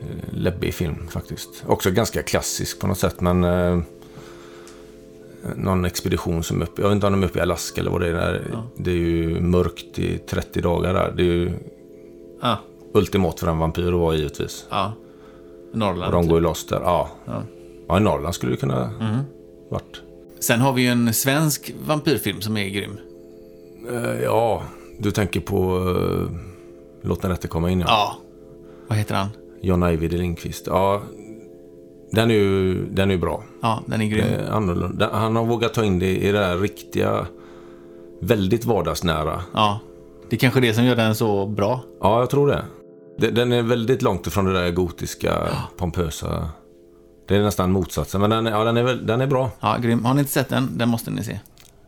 eh, 0.00 0.06
läbbig 0.32 0.74
film 0.74 1.08
faktiskt. 1.10 1.64
Också 1.66 1.90
ganska 1.90 2.22
klassisk 2.22 2.80
på 2.80 2.86
något 2.86 2.98
sätt, 2.98 3.20
men 3.20 3.44
eh, 3.44 3.78
någon 5.56 5.84
expedition 5.84 6.42
som 6.42 6.60
är 6.60 6.64
uppe, 6.66 6.82
jag 6.82 6.88
vet 6.88 6.94
inte 6.94 7.06
om 7.06 7.12
de 7.12 7.22
är 7.22 7.26
uppe 7.26 7.38
i 7.38 7.42
Alaska 7.42 7.80
eller 7.80 7.90
vad 7.90 8.00
det 8.00 8.08
är. 8.08 8.12
Där. 8.12 8.48
Ja. 8.52 8.62
Det 8.76 8.90
är 8.90 8.94
ju 8.94 9.40
mörkt 9.40 9.98
i 9.98 10.18
30 10.18 10.60
dagar 10.60 10.94
där. 10.94 11.12
Det 11.16 11.22
är 11.22 11.26
ju 11.26 11.52
Ja, 12.42 12.56
ultimat 12.94 13.40
för 13.40 13.46
en 13.46 13.58
vampyr 13.58 13.88
att 13.88 14.00
vara 14.00 14.14
givetvis. 14.14 14.66
ja. 14.70 14.92
Och 15.72 15.78
Norrland. 15.78 16.12
de 16.12 16.28
går 16.28 16.38
ju 16.38 16.42
loss 16.42 16.66
där. 16.66 16.80
Ja. 16.80 17.08
Ja. 17.26 17.42
ja, 17.88 17.96
i 17.98 18.00
Norrland 18.00 18.34
skulle 18.34 18.52
det 18.52 18.56
kunna 18.58 18.90
Mhm. 19.00 19.18
varit. 19.70 20.02
Sen 20.40 20.60
har 20.60 20.72
vi 20.72 20.82
ju 20.82 20.88
en 20.88 21.14
svensk 21.14 21.74
vampyrfilm 21.86 22.40
som 22.40 22.56
är 22.56 22.68
grym. 22.68 22.98
Eh, 23.92 24.22
ja, 24.22 24.62
du 24.98 25.10
tänker 25.10 25.40
på 25.40 25.78
uh, 25.78 26.28
Låt 27.02 27.22
den 27.22 27.30
rätte 27.30 27.48
komma 27.48 27.70
in 27.70 27.80
ja. 27.80 27.86
Ja. 27.88 28.16
Vad 28.88 28.98
heter 28.98 29.14
han? 29.14 29.28
John 29.62 29.82
Ajvide 29.82 30.16
Lindqvist. 30.16 30.66
Ja, 30.66 31.02
den 32.12 32.30
är 32.30 32.34
ju 32.34 32.84
den 32.90 33.10
är 33.10 33.16
bra. 33.16 33.42
Ja, 33.62 33.82
den 33.86 34.00
är 34.00 34.06
grym. 34.06 34.24
Eh, 34.26 34.54
annorlunda. 34.54 35.08
Han 35.12 35.36
har 35.36 35.44
vågat 35.44 35.74
ta 35.74 35.84
in 35.84 35.98
det 35.98 36.16
i 36.18 36.32
det 36.32 36.44
här 36.44 36.56
riktiga, 36.58 37.26
väldigt 38.20 38.64
vardagsnära. 38.64 39.42
Ja. 39.54 39.80
Det 40.30 40.36
är 40.36 40.40
kanske 40.40 40.60
det 40.60 40.74
som 40.74 40.84
gör 40.84 40.96
den 40.96 41.14
så 41.14 41.46
bra. 41.46 41.80
Ja, 42.00 42.20
jag 42.20 42.30
tror 42.30 42.48
det. 42.48 42.64
Den 43.18 43.52
är 43.52 43.62
väldigt 43.62 44.02
långt 44.02 44.26
ifrån 44.26 44.44
det 44.44 44.52
där 44.52 44.70
gotiska, 44.70 45.48
pompösa. 45.76 46.48
Det 47.28 47.36
är 47.36 47.42
nästan 47.42 47.72
motsatsen, 47.72 48.20
men 48.20 48.30
den, 48.30 48.46
är- 48.46 48.50
ja, 48.50 48.64
den, 48.64 48.76
är, 48.76 48.82
väl, 48.82 49.06
den 49.06 49.20
är 49.20 49.26
bra. 49.26 49.50
Ja, 49.60 49.76
grym. 49.82 50.04
Har 50.04 50.14
ni 50.14 50.20
inte 50.20 50.32
sett 50.32 50.48
den? 50.48 50.78
Den 50.78 50.88
måste 50.88 51.10
ni 51.10 51.24
se. 51.24 51.40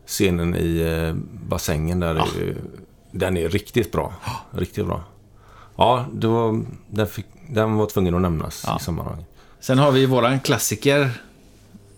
Scenen 0.07 0.55
i 0.55 0.79
eh, 0.81 1.15
bassängen 1.47 1.99
där, 1.99 2.15
är 2.15 2.25
ju, 2.39 2.55
den 3.11 3.37
är 3.37 3.49
riktigt 3.49 3.91
bra. 3.91 4.13
Riktigt 4.51 4.85
bra. 4.85 5.03
Ja, 5.75 6.05
det 6.13 6.27
var, 6.27 6.61
den, 6.87 7.07
fick, 7.07 7.25
den 7.49 7.75
var 7.75 7.85
tvungen 7.85 8.15
att 8.15 8.21
nämnas 8.21 8.63
Ja. 8.67 8.77
i 8.81 8.83
sammanhanget. 8.83 9.25
Sen 9.59 9.79
har 9.79 9.91
vi 9.91 10.05
våran 10.05 10.39
klassiker. 10.39 11.09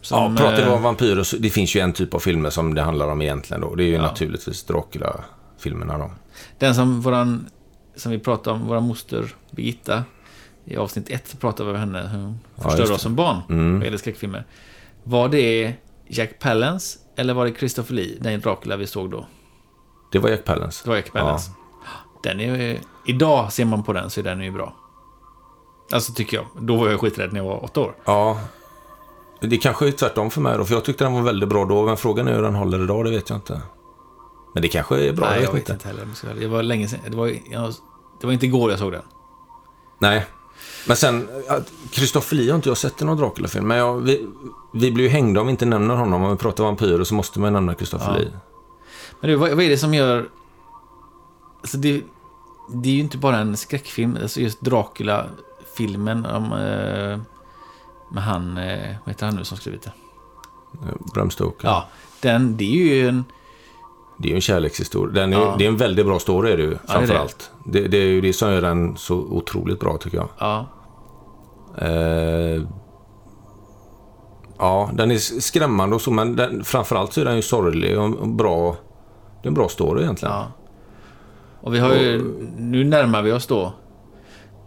Som, 0.01 0.17
ja, 0.35 0.37
pratar 0.41 0.57
vi 0.57 0.61
eh, 0.63 0.73
om 0.73 0.83
vampyrer 0.83 1.23
så 1.23 1.37
det 1.37 1.49
finns 1.49 1.75
ju 1.75 1.79
en 1.79 1.93
typ 1.93 2.13
av 2.13 2.19
filmer 2.19 2.49
som 2.49 2.73
det 2.73 2.81
handlar 2.81 3.07
om 3.07 3.21
egentligen 3.21 3.61
då. 3.61 3.75
Det 3.75 3.83
är 3.83 3.87
ju 3.87 3.93
Ja. 3.93 4.01
naturligtvis 4.01 4.63
Dracula-filmerna 4.63 5.97
då. 5.97 6.11
Den 6.59 6.75
som 6.75 7.01
våran, 7.01 7.49
som 7.95 8.12
vi 8.12 8.19
pratade 8.19 8.56
om, 8.56 8.67
vår 8.67 8.79
moster 8.79 9.36
Birgitta. 9.51 10.03
I 10.65 10.77
avsnitt 10.77 11.10
ett 11.10 11.27
så 11.27 11.38
pratade 11.38 11.69
vi 11.69 11.75
om 11.75 11.79
henne. 11.79 11.99
Hur 12.12 12.19
hon 12.19 12.39
Ja, 12.56 12.63
förstörde 12.63 12.93
oss 12.93 13.01
som 13.01 13.15
barn. 13.15 13.41
Mm. 13.49 13.75
Vad 13.75 13.84
gäller 13.86 13.97
skräckfilmer. 13.97 14.45
Var 15.03 15.29
det 15.29 15.73
Jack 16.08 16.39
Palance 16.39 16.99
eller 17.15 17.34
var 17.34 17.45
det 17.45 17.53
Christopher 17.53 17.93
Lee? 17.93 18.17
Den 18.19 18.39
Dracula 18.39 18.75
vi 18.77 18.88
såg 18.88 19.12
då. 19.12 19.25
Det 20.12 20.19
var 20.19 20.29
Jack 20.29 20.43
Palance. 20.43 20.84
Det 20.84 20.89
var 20.89 20.95
Jack 20.95 21.12
Palance. 21.12 21.51
Den 22.23 22.39
är 22.39 22.79
Idag 23.08 23.53
ser 23.53 23.65
man 23.65 23.84
på 23.84 23.93
den 23.93 24.10
så 24.10 24.19
är 24.19 24.23
den 24.23 24.41
ju 24.41 24.51
bra. 24.51 24.75
Alltså 25.91 26.13
tycker 26.13 26.38
jag. 26.38 26.45
Då 26.62 26.75
var 26.75 26.89
jag 26.89 26.99
skiträdd 26.99 27.34
när 27.34 27.39
jag 27.39 27.45
var 27.45 27.63
åtta 27.63 27.82
år. 27.82 27.95
Ja. 28.06 28.39
Det 29.41 29.58
kanske 29.58 29.88
är 29.88 29.91
tvärtom 29.91 30.32
för 30.32 30.41
mig 30.41 30.58
då, 30.58 30.65
för 30.65 30.73
jag 30.73 30.86
tyckte 30.86 31.03
den 31.03 31.13
var 31.13 31.21
väldigt 31.21 31.49
bra 31.49 31.65
då. 31.65 31.86
Men 31.86 31.97
frågan 31.97 32.27
är 32.27 32.34
hur 32.36 32.41
den 32.41 32.56
håller 32.56 32.84
idag, 32.84 33.06
det 33.06 33.12
vet 33.12 33.29
jag 33.29 33.38
inte. 33.38 33.62
Men 34.53 34.61
det 34.61 34.67
kanske 34.67 35.07
är 35.07 35.13
bra, 35.13 35.25
Nej, 35.29 35.35
jag 35.39 35.47
jag 35.49 35.53
vet 35.53 35.69
inte 35.69 35.87
heller. 35.87 36.05
vara 36.05 36.31
ärlig. 36.31 36.43
Det 36.43 36.47
var 36.47 36.63
länge 36.63 36.87
sedan. 36.87 36.99
Det 37.09 37.15
var, 37.17 37.27
jag, 37.51 37.73
det 38.19 38.25
var 38.25 38.33
inte 38.33 38.45
igår 38.45 38.69
jag 38.71 38.79
såg 38.79 38.91
den. 38.91 39.01
Nej. 39.99 40.25
Men 40.87 40.97
sen, 40.97 41.27
att 41.47 41.71
Christopher 41.91 42.35
Lee 42.37 42.49
har 42.51 42.55
inte 42.55 42.69
jag 42.69 42.77
sett 42.77 43.01
i 43.01 43.05
någon 43.05 43.17
Dracula-film. 43.17 43.67
Men 43.67 43.77
jag, 43.77 43.99
vi, 44.01 44.27
vi 44.73 44.91
blir 44.91 45.03
ju 45.05 45.09
hängda 45.09 45.41
om 45.41 45.47
vi 45.47 45.51
inte 45.51 45.65
nämner 45.65 45.95
honom. 45.95 46.23
Om 46.23 46.31
vi 46.31 46.37
pratar 46.37 46.63
vampyrer 46.63 47.03
så 47.03 47.13
måste 47.15 47.39
man 47.39 47.53
nämna 47.53 47.75
Christopher 47.75 48.11
Ja. 48.11 48.17
Lee. 48.17 48.31
Men 49.19 49.29
du, 49.29 49.35
vad, 49.35 49.49
vad 49.51 49.61
är 49.65 49.69
det 49.69 49.77
som 49.77 49.93
gör... 49.93 50.29
Alltså 51.61 51.77
det, 51.77 52.01
det 52.73 52.89
är 52.89 52.93
ju 52.93 52.99
inte 52.99 53.17
bara 53.17 53.37
en 53.37 53.57
skräckfilm. 53.57 54.17
Alltså 54.21 54.39
just 54.39 54.61
Dracula-filmen 54.61 56.25
om... 56.25 56.43
Eh, 56.53 57.19
med 58.13 58.23
han... 58.23 58.57
Eh, 58.57 58.95
vad 59.05 59.13
heter 59.13 59.25
han 59.25 59.35
nu 59.35 59.43
som 59.43 59.57
skrivit 59.57 59.81
det? 59.81 59.91
Bram 61.13 61.29
Stoker. 61.31 61.67
Ja. 61.67 61.87
Den, 62.19 62.57
det 62.57 62.63
är 62.63 62.95
ju 62.95 63.07
en... 63.09 63.25
Det 64.23 64.27
är 64.27 64.29
ju 64.29 64.36
en 64.36 64.41
kärlekshistoria. 64.41 65.13
Den 65.13 65.33
är, 65.33 65.38
Ja. 65.38 65.55
Det 65.57 65.63
är 65.65 65.67
en 65.67 65.77
väldigt 65.77 66.05
bra 66.05 66.19
story 66.19 66.51
är 66.51 66.57
det 66.57 66.63
ju, 66.63 66.69
det 66.69 66.75
är 66.83 66.88
framför 66.93 67.13
det. 67.13 67.19
allt. 67.19 67.51
Det, 67.65 67.88
det 67.88 67.97
är 67.97 68.05
ju 68.07 68.21
det 68.21 68.33
som 68.33 68.51
gör 68.51 68.62
den 68.62 68.97
så 68.97 69.15
otroligt 69.15 69.79
bra 69.79 69.97
tycker 69.97 70.17
jag. 70.17 70.27
Ja. 70.39 70.65
Eh, 71.77 72.62
ja, 74.57 74.89
den 74.93 75.12
är 75.12 75.17
skrämmande 75.41 75.95
och 75.95 76.01
så, 76.01 76.12
men 76.12 76.36
den, 76.36 76.63
framförallt 76.63 77.13
så 77.13 77.21
är 77.21 77.25
den 77.25 77.36
ju 77.36 77.41
sorglig 77.41 77.99
och 77.99 78.15
och 78.15 78.27
bra. 78.27 78.75
Det 79.41 79.47
är 79.47 79.47
en 79.47 79.53
bra 79.53 79.69
story 79.69 80.01
egentligen. 80.03 80.33
ja. 80.36 80.47
Och 81.62 81.73
vi 81.73 81.79
har 81.79 81.93
ju... 81.93 82.21
Nu 82.57 82.83
närmar 82.83 83.21
vi 83.21 83.31
oss 83.31 83.47
då 83.47 83.73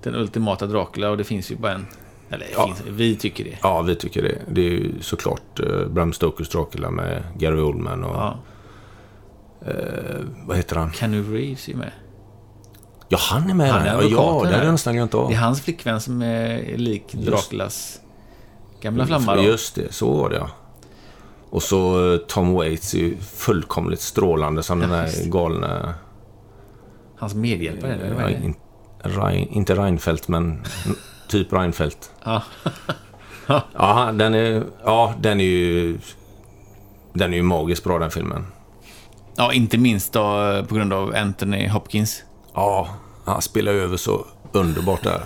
den 0.03 0.15
ultimata 0.15 0.67
Dracula 0.67 1.11
och 1.11 1.17
det 1.17 1.25
finns 1.25 1.51
ju 1.53 1.57
bara 1.57 1.73
en... 1.73 1.87
Eller 2.31 2.47
Ja. 2.57 2.67
finns, 2.67 2.83
vi 2.89 3.17
tycker 3.17 3.45
det. 3.45 3.59
Ja, 3.63 3.83
vi 3.83 3.97
tycker 3.97 4.23
det. 4.23 4.39
Det 4.51 4.61
är 4.61 4.71
ju 4.71 4.93
såklart 5.01 5.61
eh, 5.61 5.87
Bram 5.89 6.13
Stokers 6.13 6.49
Dracula 6.49 6.91
med 6.91 7.23
Gary 7.39 7.61
Oldman 7.61 8.05
och... 8.05 8.17
Ja. 8.17 8.39
Vad 10.47 10.57
heter 10.57 10.77
han? 10.77 10.93
Kenny 10.93 11.21
Reeves 11.23 11.69
är 11.69 11.75
med. 11.75 11.91
Ja, 13.09 13.19
han 13.21 13.51
är 13.51 13.55
med 13.55 13.71
Han 13.71 13.83
är. 13.83 13.87
Ja, 13.87 13.93
advokaten 13.93 14.35
Ja, 14.35 14.43
det 14.45 14.55
hade 14.55 14.65
jag 14.65 14.73
nästan 14.73 14.95
glömt 14.95 15.15
av. 15.15 15.29
Det 15.29 15.35
är 15.35 15.39
hans 15.39 15.61
flickvän 15.63 16.01
som 16.01 16.23
är 16.23 16.77
lik. 16.77 17.13
Draculas 17.13 18.01
gamla 18.81 19.07
flamma 19.07 19.35
då. 19.37 19.43
Just 19.43 19.75
det, 19.75 19.93
så 19.93 20.17
var 20.17 20.31
det 20.31 20.37
ja. 20.37 20.49
Och 21.51 21.63
så 21.63 22.13
eh, 22.13 22.19
Tom 22.19 22.53
Waits 22.55 22.95
är 22.95 22.99
ju 22.99 23.17
fullkomligt 23.17 24.01
strålande 24.01 24.63
som 24.63 24.79
den 24.81 25.03
just 25.05 25.23
där 25.25 25.31
galne... 25.31 25.95
Hans 27.19 27.35
medhjälpare, 27.35 27.95
eller 27.95 28.15
vad 28.15 28.23
Ja, 28.23 28.29
är 28.29 28.39
det? 28.39 28.45
in, 28.45 28.55
Rein, 29.03 29.49
inte 29.49 29.75
Reinfeldt, 29.75 30.29
men 30.29 30.63
typ 31.29 31.53
Reinfeldt. 31.53 32.11
Ja. 32.25 32.43
Ja, 33.73 34.11
den 34.15 34.35
är, 34.35 34.63
ja, 34.85 35.15
den 35.21 35.41
är 35.41 35.45
ju... 35.45 35.99
Den 37.13 37.33
är 37.33 37.37
ju 37.37 37.43
magiskt 37.43 37.85
bra 37.85 37.99
den 37.99 38.11
filmen. 38.11 38.47
Ja, 39.37 39.53
inte 39.53 39.79
minst 39.79 40.13
då 40.13 40.43
eh, 40.51 40.65
på 40.65 40.75
grund 40.75 40.93
av 40.93 41.15
Anthony 41.17 41.69
Hopkins. 41.69 42.23
Ja, 42.55 42.89
han 43.25 43.43
spelar 43.43 43.73
ju 43.73 43.81
över 43.83 43.97
så 43.97 44.27
underbart 44.53 45.03
där. 45.03 45.23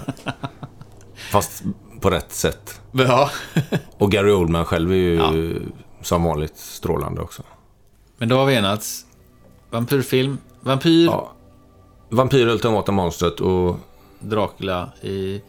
Fast 1.33 1.63
på 2.01 2.11
rätt 2.11 2.33
sätt. 2.33 2.81
Ja. 2.93 3.31
Och 3.99 4.11
Gary 4.13 4.33
Oldman 4.33 4.65
själv 4.65 4.91
är 4.93 4.95
ju 4.97 5.17
Ja. 5.17 5.33
som 6.03 6.23
vanligt 6.25 6.57
strålande 6.57 7.21
också. 7.21 7.43
Men 8.19 8.29
då 8.29 8.37
har 8.37 8.47
vi 8.47 8.55
enats. 8.55 9.07
Vampyrfilm, 9.71 10.39
Vampyr, 10.61 11.07
Ja. 11.07 11.33
Vampyr, 12.09 12.47
Ultimata 12.49 12.93
Monstret 12.93 13.41
och 13.41 13.77
Dracula 14.21 14.89
i 15.03 15.43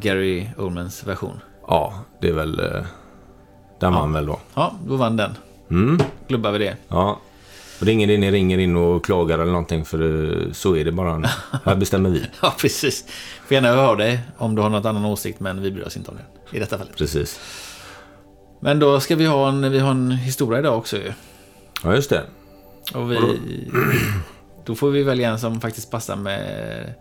Gary 0.00 0.48
Oldmans 0.58 1.06
version. 1.06 1.40
ja, 1.68 1.94
det 2.20 2.28
är 2.28 2.32
väl... 2.32 2.60
eh, 2.60 2.82
Den 3.80 3.92
vann 3.94 4.12
väl 4.12 4.26
då. 4.26 4.38
Ja, 4.54 4.72
då 4.86 4.96
vann 4.96 5.16
den. 5.16 5.34
Mm. 5.70 5.98
Klubbar 6.28 6.50
vi 6.52 6.58
det. 6.58 6.76
Ja. 6.88 7.18
Ringer 7.80 8.10
in, 8.10 8.30
ringer 8.30 8.58
in 8.58 8.76
och 8.76 9.04
klagar 9.04 9.38
eller 9.38 9.52
någonting 9.52 9.84
för 9.84 10.00
eh, 10.46 10.52
så 10.52 10.76
är 10.76 10.84
det 10.84 10.92
bara. 10.92 11.30
Här 11.64 11.76
bestämmer 11.76 12.10
vi. 12.10 12.22
Ja, 12.42 12.54
precis. 12.58 13.04
Får 13.46 13.54
gärna 13.54 13.68
höra 13.68 13.96
dig 13.96 14.20
om 14.38 14.54
du 14.54 14.62
har 14.62 14.70
något 14.70 14.84
annan 14.84 15.04
åsikt, 15.04 15.40
men 15.40 15.62
vi 15.62 15.70
bryr 15.70 15.84
oss 15.84 15.96
inte 15.96 16.10
om 16.10 16.16
det 16.16 16.56
i 16.56 16.60
detta 16.60 16.78
fallet. 16.78 16.96
Precis. 16.96 17.40
Men 18.60 18.78
då 18.78 19.00
ska 19.00 19.16
vi 19.16 19.26
ha 19.26 19.48
en, 19.48 19.72
vi 19.72 19.78
har 19.78 19.90
en 19.90 20.10
historia 20.10 20.58
idag 20.58 20.78
också 20.78 20.96
ju. 20.96 21.12
Ja, 21.84 21.94
just 21.94 22.10
det. 22.10 22.22
Och 22.94 23.12
vi... 23.12 23.18
Då 24.64 24.74
får 24.74 24.90
vi 24.90 25.02
välja 25.02 25.30
en 25.30 25.38
som 25.38 25.60
faktiskt 25.60 25.90
passar 25.90 26.16
med 26.16 26.94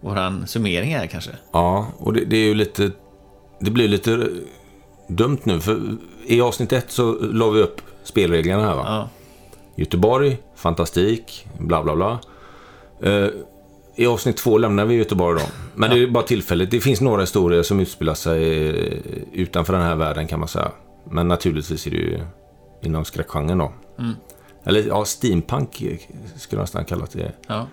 våran 0.00 0.46
summering 0.46 0.94
här 0.94 1.06
kanske. 1.06 1.30
Ja, 1.52 1.92
och 1.98 2.12
det, 2.12 2.24
det 2.24 2.36
är 2.36 2.44
ju 2.44 2.54
lite... 2.54 2.90
Det 3.60 3.70
blir 3.70 3.88
lite 3.88 4.28
dumt 5.08 5.38
nu, 5.44 5.60
för 5.60 5.80
i 6.26 6.40
avsnitt 6.40 6.72
ett 6.72 6.90
så 6.90 7.12
la 7.12 7.50
vi 7.50 7.60
upp 7.60 7.80
spelreglerna 8.04 8.62
här 8.62 8.74
va. 8.74 8.82
Ja, 8.86 9.08
Göteborg, 9.78 10.38
fantastik, 10.54 11.46
bla 11.58 11.82
bla 11.82 11.96
bla. 11.96 12.18
Eh, 13.02 13.28
I 13.96 14.06
avsnitt 14.06 14.36
två 14.36 14.58
lämnar 14.58 14.84
vi 14.84 14.94
Göteborg 14.94 15.40
då. 15.40 15.46
Men 15.74 15.90
det 15.90 16.02
är 16.02 16.06
bara 16.06 16.24
tillfälligt. 16.24 16.70
Det 16.70 16.80
finns 16.80 17.00
några 17.00 17.20
historier 17.20 17.62
som 17.62 17.80
utspelar 17.80 18.14
sig 18.14 18.68
eh, 18.68 18.98
utanför 19.32 19.72
den 19.72 19.82
här 19.82 19.96
världen 19.96 20.26
kan 20.26 20.38
man 20.38 20.48
säga. 20.48 20.70
Men 21.10 21.28
naturligtvis 21.28 21.86
är 21.86 21.90
det 21.90 21.96
ju 21.96 22.20
inom 22.82 23.04
skräckgenren 23.04 23.58
då. 23.58 23.72
Eller 24.64 24.86
ja, 24.86 25.04
steampunk 25.04 25.74
skulle 26.36 26.58
jag 26.60 26.62
nästan 26.62 26.84
kalla 26.84 27.06
det. 27.12 27.32
ja. 27.46 27.66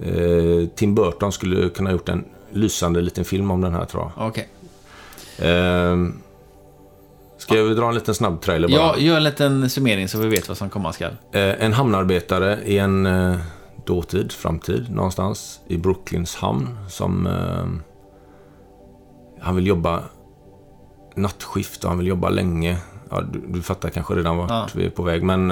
Eh, 0.00 0.68
Tim 0.74 0.94
Burton 0.94 1.32
skulle 1.32 1.68
kunna 1.68 1.90
ha 1.90 1.92
gjort 1.92 2.08
en 2.08 2.24
lysande 2.52 3.00
liten 3.00 3.24
film 3.24 3.50
om 3.50 3.60
den 3.60 3.74
här 3.74 3.84
tror 3.84 4.02
jag. 4.16 4.28
okej. 4.28 4.48
Eh, 5.38 5.96
ska 7.42 7.56
jag 7.56 7.76
dra 7.76 7.88
en 7.88 7.94
liten 7.94 8.14
snabb 8.14 8.40
trailer 8.40 8.68
bara? 8.68 8.76
Ja, 8.76 8.98
gör 8.98 9.16
en 9.16 9.24
liten 9.24 9.70
summering 9.70 10.08
så 10.08 10.18
vi 10.18 10.28
vet 10.28 10.48
vad 10.48 10.56
som 10.56 10.70
komma 10.70 10.92
skall. 10.92 11.16
Eh, 11.32 11.64
en 11.64 11.72
hamnarbetare 11.72 12.58
i 12.64 12.78
en 12.78 13.06
eh, 13.06 13.36
dåtid, 13.86 14.32
framtid, 14.32 14.90
någonstans 14.90 15.60
i 15.66 15.76
Brooklyns 15.76 16.34
hamn 16.34 16.78
som... 16.88 17.26
Eh, 17.26 17.66
han 19.40 19.56
vill 19.56 19.66
jobba 19.66 20.02
nattskift 21.14 21.84
och 21.84 21.90
han 21.90 21.98
vill 21.98 22.06
jobba 22.06 22.28
länge. 22.28 22.78
Ja, 23.10 23.20
du, 23.20 23.42
du 23.48 23.62
fattar 23.62 23.88
kanske 23.90 24.14
redan 24.14 24.36
vart 24.36 24.50
Ja. 24.50 24.68
vi 24.74 24.86
är 24.86 24.90
på 24.90 25.02
väg, 25.02 25.22
men 25.22 25.50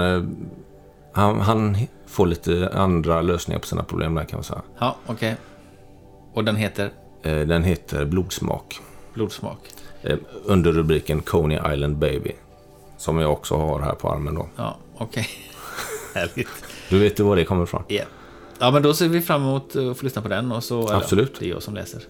han, 1.12 1.40
han 1.40 1.76
får 2.06 2.26
lite 2.26 2.70
andra 2.74 3.22
lösningar 3.22 3.60
på 3.60 3.66
sina 3.66 3.82
problem 3.82 4.14
där 4.14 4.24
kan 4.24 4.36
man 4.36 4.44
säga. 4.44 4.62
Ja, 4.78 4.96
okej. 5.06 5.36
Och 6.34 6.44
den 6.44 6.56
heter 6.56 6.90
den 7.22 7.64
heter 7.64 8.04
Blodsmak. 8.04 8.80
Blodsmak. 9.14 9.58
Eh, 10.02 10.18
under 10.44 10.72
rubriken 10.72 11.22
Coney 11.22 11.58
Island 11.74 11.96
Baby. 11.96 12.32
Som 12.96 13.18
jag 13.18 13.32
också 13.32 13.56
har 13.56 13.80
här 13.80 13.94
på 13.94 14.08
armen 14.10 14.34
då. 14.34 14.48
Ja, 14.56 14.76
okej. 14.96 15.28
Härligt. 16.14 16.48
Du 16.88 16.98
vet 16.98 17.20
ju 17.20 17.24
var 17.24 17.36
det 17.36 17.44
kommer 17.44 17.64
ifrån? 17.64 17.82
Ja. 17.88 18.02
Ja, 18.58 18.70
men 18.70 18.82
då 18.82 18.94
ser 18.94 19.08
vi 19.08 19.20
fram 19.20 19.42
emot 19.42 19.76
att 19.76 19.98
få 19.98 20.04
lyssna 20.04 20.22
på 20.22 20.28
den. 20.28 20.52
Och 20.52 20.64
så, 20.64 20.88
eller, 20.88 20.96
Absolut. 20.96 21.36
det 21.40 21.46
är 21.46 21.50
jag 21.50 21.62
som 21.62 21.74
läser. 21.74 22.02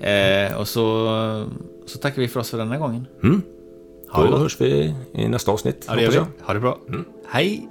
Eh, 0.00 0.56
och 0.60 0.68
så, 0.68 1.46
så 1.86 1.98
tackar 1.98 2.22
vi 2.22 2.28
för 2.28 2.40
oss 2.40 2.50
för 2.50 2.58
denna 2.58 2.78
gången. 2.78 3.06
Mm. 3.22 3.42
Ha 4.10 4.26
Då 4.26 4.36
hörs 4.36 4.60
vi 4.60 4.94
i 5.12 5.28
nästa 5.28 5.52
avsnitt. 5.52 5.84
Ja, 5.88 5.94
det 5.94 6.02
gör 6.02 6.10
vi. 6.10 6.18
Ha 6.46 6.54
det 6.54 6.60
bra. 6.60 6.78
Hej! 7.28 7.68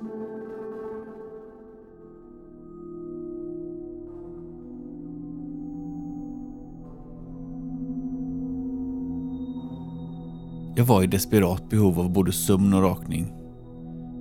Jag 10.75 10.86
var 10.86 11.03
i 11.03 11.07
desperat 11.07 11.69
behov 11.69 11.99
av 11.99 12.12
både 12.12 12.31
sömn 12.31 12.73
och 12.73 12.84
rakning. 12.84 13.34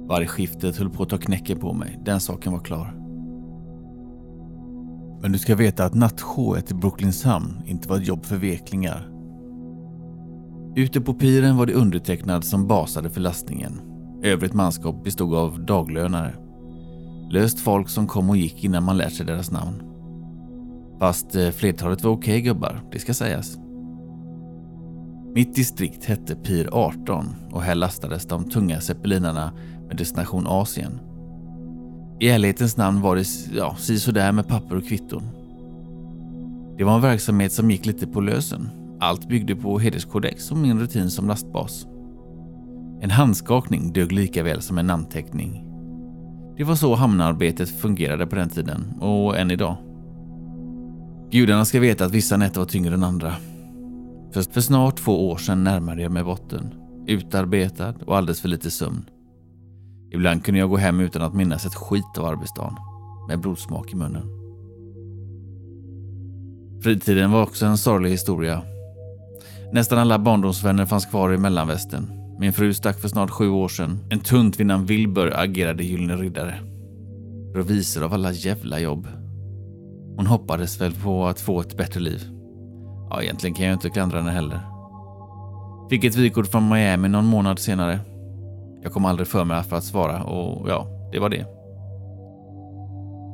Vargskiftet 0.09 0.77
höll 0.77 0.91
på 0.91 1.03
att 1.03 1.09
ta 1.09 1.19
knäcken 1.19 1.59
på 1.59 1.73
mig, 1.73 1.99
den 2.05 2.21
saken 2.21 2.53
var 2.53 2.61
klar. 2.61 2.95
Men 5.23 5.33
du 5.33 5.39
ska 5.39 5.57
veta 5.57 5.85
att 5.85 5.95
nattshowet 5.95 6.71
i 6.71 6.75
Brooklyns 6.75 7.25
hamn 7.25 7.63
inte 7.67 7.89
var 7.89 7.97
ett 7.97 8.09
jobb 8.09 8.25
för 8.25 8.37
veklingar. 8.37 9.11
Ute 10.77 11.01
på 11.01 11.15
piren 11.15 11.57
var 11.57 11.67
det 11.67 11.73
undertecknad 11.73 12.45
som 12.45 12.67
basade 12.67 13.11
för 13.11 13.21
lastningen. 13.21 13.81
Övrigt 14.23 14.55
manskap 14.55 15.05
bestod 15.05 15.35
av 15.35 15.65
daglönare. 15.65 16.35
Löst 17.31 17.61
folk 17.61 17.89
som 17.89 18.07
kom 18.07 18.31
och 18.31 18.37
gick 18.37 18.65
innan 18.65 18.85
man 18.85 18.97
lärt 18.97 19.13
sig 19.13 19.27
deras 19.27 19.51
namn. 19.51 19.83
Fast 20.99 21.37
eh, 21.37 21.51
flertalet 21.51 22.05
var 22.05 22.11
okej 22.11 22.41
gubbar, 22.41 22.81
det 22.93 22.99
ska 22.99 23.15
sägas. 23.15 23.59
Mitt 25.35 25.55
distrikt 25.55 26.05
hette 26.05 26.35
Pir 26.35 26.69
18 26.73 27.27
och 27.51 27.63
här 27.63 27.75
lastades 27.75 28.27
de 28.27 28.51
tunga 28.51 28.81
zeppelinarna 28.81 29.53
med 29.89 29.97
destination 29.97 30.47
Asien. 30.47 31.01
I 32.21 32.29
ärlighetens 32.29 32.77
namn 32.77 33.01
var 33.01 33.17
det 33.17 33.27
ja, 33.57 33.77
sisådär 33.79 34.33
med 34.33 34.49
papper 34.49 34.77
och 34.77 34.87
kvitton. 34.89 35.23
Det 36.79 36.85
var 36.85 36.95
en 36.95 37.01
verksamhet 37.01 37.53
som 37.53 37.71
gick 37.71 37.87
lite 37.87 38.07
på 38.07 38.21
lösen. 38.21 38.69
Allt 39.01 39.29
byggde 39.29 39.57
på 39.57 39.79
hederskodex 39.79 40.51
och 40.51 40.57
min 40.57 40.81
rutin 40.81 41.11
som 41.11 41.29
lastbas. 41.29 41.87
En 43.01 43.11
handskakning 43.11 43.93
dög 43.93 44.13
lika 44.13 44.43
väl 44.43 44.63
som 44.63 44.79
en 44.79 44.87
namnteckning. 44.87 45.65
Det 46.57 46.65
var 46.65 46.75
så 46.75 46.95
hamnarbetet 46.95 47.81
fungerade 47.81 48.27
på 48.27 48.37
den 48.37 48.49
tiden 48.49 48.95
och 49.01 49.39
än 49.39 49.51
idag. 49.51 49.77
Gudarna 51.31 51.65
ska 51.65 51.81
veta 51.81 52.05
att 52.05 52.15
vissa 52.15 52.37
nätter 52.37 52.61
var 52.61 52.67
tyngre 52.67 52.95
än 52.95 53.05
andra. 53.05 53.35
För, 54.33 54.43
för 54.43 54.61
snart 54.61 54.97
två 54.97 55.31
år 55.31 55.37
sedan 55.37 55.65
närmade 55.65 56.03
jag 56.03 56.13
mig 56.13 56.25
botten. 56.25 56.75
Utarbetad 57.07 57.95
och 58.07 58.17
alldeles 58.17 58.41
för 58.41 58.49
lite 58.49 58.71
sömn. 58.71 59.05
Ibland 60.13 60.45
kunde 60.45 60.61
jag 60.61 60.71
gå 60.71 60.77
hem 60.77 61.01
utan 61.01 61.23
att 61.23 61.35
minnas 61.35 61.67
ett 61.67 61.75
skit 61.75 62.19
av 62.19 62.27
arbetsdagen. 62.27 62.77
Med 63.29 63.41
blodsmak 63.41 63.93
i 63.93 63.97
munnen. 63.97 64.41
Fritiden 66.83 67.31
var 67.31 67.43
också 67.43 67.67
en 67.67 67.79
sorglig 67.79 68.11
historia. 68.11 68.63
Nästan 69.73 69.99
alla 69.99 70.19
barndomsvänner 70.19 70.87
fanns 70.87 71.07
kvar 71.07 71.33
i 71.33 71.39
mellanvästen. 71.39 72.11
Min 72.39 72.53
fru 72.53 72.75
stack 72.75 73.01
för 73.01 73.09
snart 73.09 73.31
sju 73.31 73.49
år 73.49 73.69
sedan. 73.69 73.99
En 74.11 74.21
tunt 74.21 74.61
vid 74.61 74.73
Wilbur 74.73 75.33
agerade 75.37 75.85
Gyllene 75.85 76.17
Riddare. 76.17 76.55
Revisor 77.55 78.05
av 78.05 78.13
alla 78.13 78.33
jävla 78.33 78.81
jobb. 78.81 79.07
Hon 80.17 80.27
hoppades 80.27 80.81
väl 80.81 80.93
på 80.93 81.27
att 81.27 81.41
få 81.41 81.61
ett 81.61 81.77
bättre 81.77 82.01
liv. 82.01 82.40
Ja, 83.11 83.23
egentligen 83.23 83.55
kan 83.55 83.67
jag 83.67 83.75
inte 83.75 83.91
klandra 83.91 84.19
henne 84.19 84.31
heller. 84.31 84.61
Fick 85.91 86.05
ett 86.05 86.17
vykort 86.17 86.47
från 86.47 86.69
Miami 86.69 87.09
någon 87.09 87.27
månad 87.27 87.59
senare. 87.59 88.01
Jag 88.83 88.93
kom 88.93 89.05
aldrig 89.05 89.29
för 89.29 89.45
mig 89.45 89.63
för 89.63 89.77
att 89.77 89.85
svara 89.85 90.23
och 90.23 90.69
ja, 90.69 90.87
det 91.13 91.19
var 91.19 91.29
det. 91.29 91.47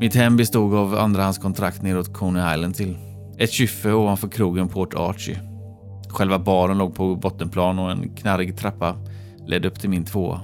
Mitt 0.00 0.14
hem 0.14 0.36
bestod 0.36 0.74
av 0.74 0.94
andrahandskontrakt 0.94 1.82
neråt 1.82 2.12
Coney 2.12 2.54
Island 2.54 2.74
till. 2.74 2.96
Ett 3.38 3.50
kyffe 3.50 3.92
ovanför 3.92 4.28
krogen 4.28 4.68
Port 4.68 4.94
Archie. 4.94 5.40
Själva 6.08 6.38
baren 6.38 6.78
låg 6.78 6.94
på 6.94 7.16
bottenplan 7.16 7.78
och 7.78 7.90
en 7.90 8.14
knarrig 8.16 8.56
trappa 8.56 8.96
ledde 9.46 9.68
upp 9.68 9.80
till 9.80 9.90
min 9.90 10.04
tvåa. 10.04 10.40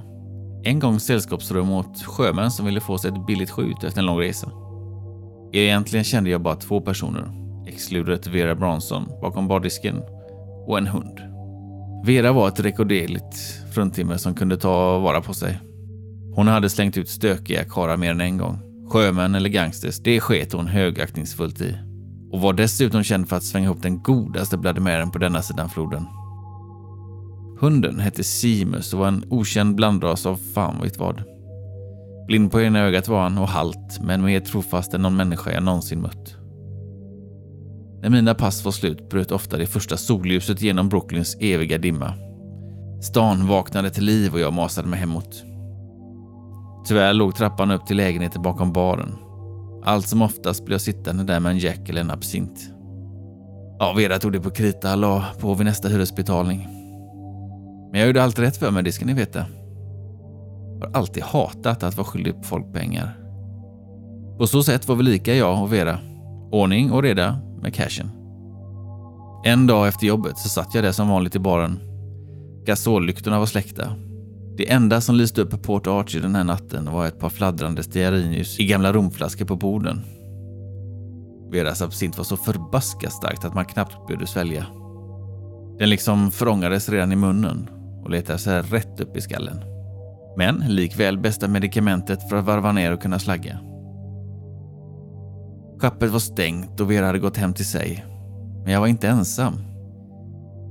En 0.63 0.79
gång 0.79 0.99
sällskapsrum 0.99 1.71
åt 1.71 2.03
sjömän 2.03 2.51
som 2.51 2.65
ville 2.65 2.79
få 2.79 2.97
sig 2.97 3.11
ett 3.11 3.25
billigt 3.25 3.51
skjut 3.51 3.83
efter 3.83 3.99
en 3.99 4.05
lång 4.05 4.19
resa. 4.19 4.51
Egentligen 5.53 6.03
kände 6.03 6.29
jag 6.29 6.41
bara 6.41 6.55
två 6.55 6.81
personer, 6.81 7.42
exkluderat 7.73 8.27
Vera 8.27 8.55
Bronson 8.55 9.05
bakom 9.21 9.47
bardisken 9.47 10.01
och 10.67 10.77
en 10.77 10.87
hund. 10.87 11.19
Vera 12.05 12.31
var 12.31 12.47
ett 12.47 12.59
rekorderligt 12.59 13.35
fruntimmer 13.73 14.17
som 14.17 14.35
kunde 14.35 14.57
ta 14.57 14.99
vara 14.99 15.21
på 15.21 15.33
sig. 15.33 15.59
Hon 16.35 16.47
hade 16.47 16.69
slängt 16.69 16.97
ut 16.97 17.09
stökiga 17.09 17.63
karlar 17.63 17.97
mer 17.97 18.11
än 18.11 18.21
en 18.21 18.37
gång. 18.37 18.59
Sjömän 18.91 19.35
eller 19.35 19.49
gangsters, 19.49 19.99
det 19.99 20.19
sket 20.19 20.53
hon 20.53 20.67
högaktningsfullt 20.67 21.61
i. 21.61 21.77
Och 22.31 22.41
var 22.41 22.53
dessutom 22.53 23.03
känd 23.03 23.29
för 23.29 23.35
att 23.35 23.43
svänga 23.43 23.65
ihop 23.65 23.81
den 23.81 24.03
godaste 24.03 24.57
blademären 24.57 25.11
på 25.11 25.17
denna 25.17 25.41
sidan 25.41 25.69
floden. 25.69 26.05
Hunden 27.59 27.99
hette 27.99 28.23
Simus 28.23 28.93
och 28.93 28.99
var 28.99 29.07
en 29.07 29.25
okänd 29.29 29.75
blandras 29.75 30.25
av 30.25 30.35
fan 30.35 30.81
vet 30.81 30.97
vad. 30.97 31.23
Blind 32.27 32.51
på 32.51 32.61
ena 32.61 32.79
ögat 32.79 33.07
var 33.07 33.21
han 33.21 33.37
och 33.37 33.47
halt, 33.47 33.99
men 34.01 34.23
mer 34.23 34.39
trofast 34.39 34.93
än 34.93 35.01
någon 35.01 35.15
människa 35.15 35.51
jag 35.51 35.63
någonsin 35.63 36.01
mött. 36.01 36.42
När 38.03 38.09
mina 38.09 38.35
pass 38.35 38.65
var 38.65 38.71
slut 38.71 39.09
bröt 39.09 39.31
ofta 39.31 39.57
det 39.57 39.67
första 39.67 39.97
solljuset 39.97 40.61
genom 40.61 40.89
Brooklyns 40.89 41.37
eviga 41.39 41.77
dimma. 41.77 42.13
Stan 43.01 43.47
vaknade 43.47 43.89
till 43.89 44.03
liv 44.03 44.33
och 44.33 44.39
jag 44.39 44.53
masade 44.53 44.87
mig 44.87 44.99
hemåt. 44.99 45.43
Tyvärr 46.87 47.13
låg 47.13 47.35
trappan 47.35 47.71
upp 47.71 47.85
till 47.85 47.97
lägenheten 47.97 48.41
bakom 48.41 48.73
baren. 48.73 49.15
Allt 49.83 50.07
som 50.07 50.21
oftast 50.21 50.65
blev 50.65 50.73
jag 50.73 50.81
sittande 50.81 51.23
där 51.23 51.39
med 51.39 51.51
en 51.51 51.57
jack 51.57 51.89
eller 51.89 52.01
en 52.01 52.11
absint. 52.11 52.59
Ja, 53.79 53.93
Vera 53.97 54.19
tog 54.19 54.31
det 54.31 54.39
på 54.39 54.49
krita 54.49 54.91
och 54.91 54.97
la 54.97 55.25
på 55.39 55.53
vid 55.53 55.65
nästa 55.65 55.87
hyresbetalning. 55.87 56.67
Men 57.91 57.99
jag 57.99 58.07
gjorde 58.07 58.23
allt 58.23 58.39
rätt 58.39 58.57
för 58.57 58.71
mig, 58.71 58.83
det 58.83 58.91
ska 58.91 59.05
ni 59.05 59.13
veta. 59.13 59.45
Jag 60.79 60.87
har 60.87 60.93
alltid 60.93 61.23
hatat 61.23 61.83
att 61.83 61.97
vara 61.97 62.07
skyldig 62.07 62.35
på 62.35 62.43
folk 62.43 62.73
pengar. 62.73 63.17
På 64.37 64.47
så 64.47 64.63
sätt 64.63 64.87
var 64.87 64.95
vi 64.95 65.03
lika 65.03 65.35
jag 65.35 65.61
och 65.61 65.73
Vera. 65.73 65.99
Ordning 66.51 66.91
och 66.91 67.03
reda 67.03 67.52
med 67.63 67.73
cashen. 67.73 68.09
En 69.45 69.67
dag 69.67 69.87
efter 69.87 70.07
jobbet 70.07 70.37
så 70.37 70.49
satt 70.49 70.75
jag 70.75 70.83
där 70.83 70.91
som 70.91 71.09
vanligt 71.09 71.35
i 71.35 71.39
baren. 71.39 71.79
Gasollyktorna 72.65 73.39
var 73.39 73.45
släckta. 73.45 73.95
Det 74.57 74.71
enda 74.71 75.01
som 75.01 75.15
lyste 75.15 75.41
upp 75.41 75.49
på 75.49 75.57
Port 75.57 75.87
Archie 75.87 76.21
den 76.21 76.35
här 76.35 76.43
natten 76.43 76.91
var 76.91 77.07
ett 77.07 77.19
par 77.19 77.29
fladdrande 77.29 77.83
stearinljus 77.83 78.59
i 78.59 78.65
gamla 78.65 78.93
romflaskor 78.93 79.45
på 79.45 79.55
borden. 79.55 80.01
Veras 81.51 81.81
absint 81.81 82.17
var 82.17 82.23
så 82.23 82.37
förbaskat 82.37 83.13
starkt 83.13 83.45
att 83.45 83.53
man 83.53 83.65
knappt 83.65 84.07
behövde 84.07 84.27
svälja. 84.27 84.65
Den 85.79 85.89
liksom 85.89 86.31
förångades 86.31 86.89
redan 86.89 87.11
i 87.11 87.15
munnen 87.15 87.69
och 88.03 88.09
letade 88.09 88.39
sig 88.39 88.61
rätt 88.61 88.99
upp 88.99 89.17
i 89.17 89.21
skallen. 89.21 89.61
Men 90.37 90.63
likväl 90.67 91.17
bästa 91.17 91.47
medikamentet 91.47 92.29
för 92.29 92.35
att 92.35 92.45
varva 92.45 92.71
ner 92.71 92.93
och 92.93 93.01
kunna 93.01 93.19
slagga. 93.19 93.59
Skeppet 95.79 96.11
var 96.11 96.19
stängt 96.19 96.79
och 96.79 96.91
Vera 96.91 97.05
hade 97.05 97.19
gått 97.19 97.37
hem 97.37 97.53
till 97.53 97.65
sig. 97.65 98.05
Men 98.63 98.73
jag 98.73 98.79
var 98.79 98.87
inte 98.87 99.07
ensam. 99.07 99.53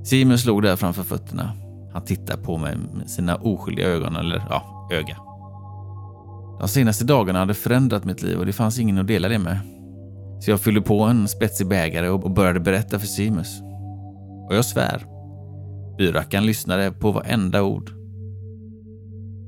Simon 0.03 0.37
slog 0.37 0.61
där 0.61 0.75
framför 0.75 1.03
fötterna. 1.03 1.51
Han 1.93 2.05
tittade 2.05 2.43
på 2.43 2.57
mig 2.57 2.77
med 2.93 3.09
sina 3.09 3.35
oskyldiga 3.35 3.87
ögon, 3.87 4.15
eller 4.15 4.43
ja, 4.49 4.89
öga. 4.91 5.17
De 6.59 6.67
senaste 6.67 7.05
dagarna 7.05 7.39
hade 7.39 7.53
förändrat 7.53 8.05
mitt 8.05 8.21
liv 8.21 8.39
och 8.39 8.45
det 8.45 8.53
fanns 8.53 8.79
ingen 8.79 8.97
att 8.97 9.07
dela 9.07 9.27
det 9.29 9.39
med. 9.39 9.59
Så 10.39 10.51
jag 10.51 10.59
fyllde 10.59 10.81
på 10.81 11.01
en 11.01 11.27
spetsig 11.27 11.67
bägare 11.67 12.09
och 12.09 12.31
började 12.31 12.59
berätta 12.59 12.99
för 12.99 13.07
Simus. 13.07 13.61
Och 14.47 14.55
jag 14.55 14.65
svär. 14.65 15.05
Byrackan 15.97 16.45
lyssnade 16.45 16.91
på 16.91 17.11
varenda 17.11 17.63
ord. 17.63 18.02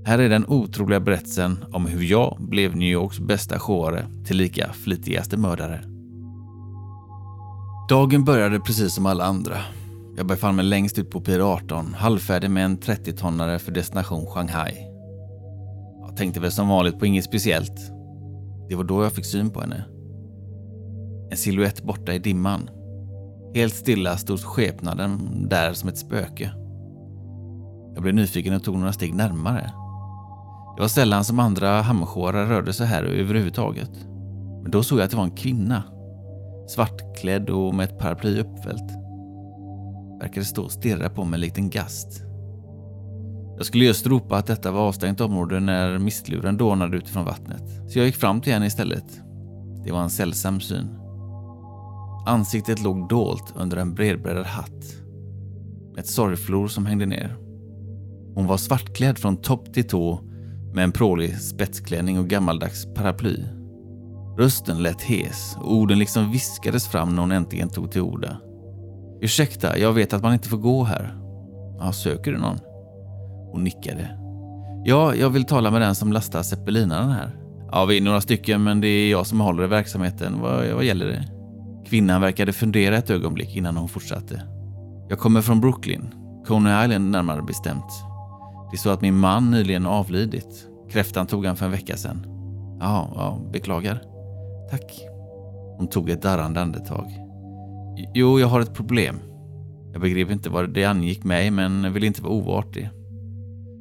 Här 0.08 0.20
är 0.20 0.30
den 0.30 0.46
otroliga 0.48 1.00
berättelsen 1.00 1.66
om 1.72 1.86
hur 1.86 2.04
jag 2.04 2.38
blev 2.40 2.76
New 2.76 2.90
Yorks 2.90 3.20
bästa 3.20 3.60
showare 3.60 4.06
tillika 4.26 4.74
flitigaste 4.74 5.38
mördare. 5.38 5.82
Dagen 7.90 8.24
började 8.24 8.60
precis 8.60 8.94
som 8.94 9.06
alla 9.06 9.26
andra. 9.26 9.58
Jag 10.18 10.26
befann 10.26 10.56
mig 10.56 10.66
längst 10.66 11.00
ut 11.00 11.10
på 11.10 11.22
Pier 11.22 11.40
18, 11.40 11.94
halvfärdig 11.94 12.50
med 12.50 12.66
en 12.66 12.78
30-tonnare 12.80 13.58
för 13.58 13.72
destination 13.72 14.26
Shanghai. 14.26 14.74
Jag 16.08 16.18
tänkte 16.18 16.40
väl 16.40 16.52
som 16.52 16.68
vanligt 16.68 17.00
på 17.00 17.06
inget 17.06 17.26
speciellt. 17.26 17.92
Det 18.70 18.76
var 18.76 18.84
då 18.84 19.04
jag 19.04 19.14
fick 19.14 19.26
syn 19.26 19.50
på 19.50 19.62
henne. 19.62 19.86
En 21.32 21.38
siluett 21.38 21.84
borta 21.84 22.14
i 22.14 22.20
dimman. 22.20 22.70
Helt 23.56 23.76
stilla 23.76 24.18
stod 24.18 24.40
skepnaden 24.40 25.20
där 25.50 25.74
som 25.74 25.90
ett 25.90 25.98
spöke. 25.98 26.52
Jag 27.94 28.02
blev 28.02 28.16
nyfiken 28.16 28.54
och 28.54 28.64
tog 28.64 28.78
några 28.78 28.94
steg 28.94 29.14
närmare. 29.14 29.72
Det 30.76 30.82
var 30.82 30.88
sällan 30.88 31.24
som 31.24 31.40
andra 31.40 31.82
hammersjåare 31.82 32.50
rörde 32.50 32.74
sig 32.74 32.88
här 32.88 33.04
överhuvudtaget. 33.04 33.92
Men 34.62 34.72
då 34.72 34.84
såg 34.84 35.00
jag 35.00 35.06
att 35.06 35.12
det 35.12 35.18
var 35.18 35.24
en 35.24 35.36
kvinna. 35.36 35.84
Svartklädd 36.68 37.50
och 37.50 37.76
med 37.76 37.84
ett 37.84 38.00
paraply 38.00 38.40
uppfällt. 38.40 38.92
Verkade 40.22 40.46
stå 40.46 40.64
och 40.64 40.72
stirra 40.72 41.10
på 41.10 41.26
mig 41.26 41.40
likt 41.40 41.58
en 41.58 41.70
gast. 41.70 42.22
Jag 43.58 43.66
skulle 43.66 43.86
just 43.86 44.08
ropa 44.08 44.38
att 44.38 44.48
detta 44.48 44.72
var 44.72 44.82
avstängt 44.82 45.22
område 45.22 45.60
när 45.60 45.98
mistluren 45.98 46.58
dånade 46.58 46.98
utifrån 46.98 47.26
vattnet. 47.26 47.64
Så 47.92 48.00
jag 48.00 48.06
gick 48.06 48.16
fram 48.16 48.42
till 48.42 48.54
henne 48.54 48.66
istället. 48.66 49.22
Det 49.86 49.92
var 49.92 50.02
en 50.02 50.10
sällsam 50.10 50.62
syn. 50.62 50.88
Ansiktet 52.26 52.84
låg 52.84 53.10
dolt 53.10 53.54
under 53.56 53.78
en 53.78 53.94
bredbräddad 53.94 54.46
hatt. 54.46 54.86
Med 55.94 56.00
ett 56.00 56.08
sorgflor 56.08 56.68
som 56.68 56.86
hängde 56.86 57.06
ner. 57.06 57.38
Hon 58.36 58.48
var 58.48 58.58
svartklädd 58.58 59.18
från 59.18 59.38
topp 59.38 59.74
till 59.74 59.88
tå 59.88 60.20
med 60.76 60.84
en 60.84 60.92
prålig 60.92 61.38
spetsklänning 61.38 62.20
och 62.20 62.28
gammaldags 62.28 62.94
paraply. 62.96 63.38
Rösten 64.38 64.84
lät 64.84 65.02
hes 65.02 65.56
och 65.60 65.76
orden 65.76 66.00
liksom 66.00 66.32
viskades 66.32 66.88
fram 66.88 67.16
när 67.16 67.22
hon 67.22 67.32
äntligen 67.32 67.70
tog 67.70 67.92
till 67.92 68.02
orda. 68.02 68.38
Ursäkta, 69.22 69.78
jag 69.78 69.94
vet 69.94 70.14
att 70.14 70.22
man 70.22 70.34
inte 70.34 70.50
får 70.50 70.58
gå 70.58 70.84
här. 70.84 71.16
Ja, 71.80 71.92
söker 71.92 72.32
du 72.32 72.38
någon? 72.38 72.60
Hon 73.52 73.64
nickade. 73.64 74.10
Ja, 74.86 75.16
jag 75.16 75.30
vill 75.30 75.46
tala 75.46 75.72
med 75.72 75.82
den 75.82 75.96
som 75.96 76.14
lastar 76.14 76.44
zeppelinaren 76.44 77.10
här. 77.10 77.36
Ja, 77.72 77.86
vi 77.86 77.98
är 77.98 78.02
några 78.02 78.22
stycken, 78.22 78.64
men 78.64 78.82
det 78.82 78.88
är 78.88 79.12
jag 79.12 79.28
som 79.28 79.40
håller 79.40 79.64
i 79.64 79.68
verksamheten. 79.68 80.42
Vad, 80.42 80.68
vad 80.68 80.84
gäller 80.84 81.06
det? 81.06 81.28
Kvinnan 81.90 82.22
verkade 82.22 82.54
fundera 82.54 82.98
ett 82.98 83.10
ögonblick 83.10 83.56
innan 83.56 83.78
hon 83.78 83.90
fortsatte. 83.90 84.42
Jag 85.10 85.20
kommer 85.20 85.42
från 85.42 85.62
Brooklyn, 85.62 86.14
Coney 86.48 86.84
Island 86.84 87.12
närmare 87.12 87.42
bestämt. 87.42 88.15
Det 88.76 88.80
är 88.80 88.82
så 88.82 88.90
att 88.90 89.02
min 89.02 89.18
man 89.18 89.52
nyligen 89.52 89.86
avlidit. 89.86 90.68
Kräftan 90.90 91.28
tog 91.28 91.46
han 91.46 91.56
för 91.56 91.66
en 91.66 91.72
vecka 91.72 91.98
sedan. 91.98 92.26
Ja, 92.80 93.12
ja, 93.16 93.50
beklagar. 93.52 94.02
Tack. 94.72 95.06
Hon 95.78 95.88
tog 95.88 96.10
ett 96.10 96.22
darrande 96.22 96.62
andetag. 96.62 97.12
Jo, 98.14 98.40
jag 98.40 98.48
har 98.48 98.60
ett 98.60 98.74
problem. 98.74 99.20
Jag 99.92 100.02
begrep 100.02 100.32
inte 100.32 100.50
vad 100.50 100.74
det 100.74 100.86
angick 100.86 101.24
mig, 101.24 101.52
men 101.52 101.94
ville 101.94 102.08
inte 102.08 102.22
vara 102.22 102.34
oartig. 102.34 102.90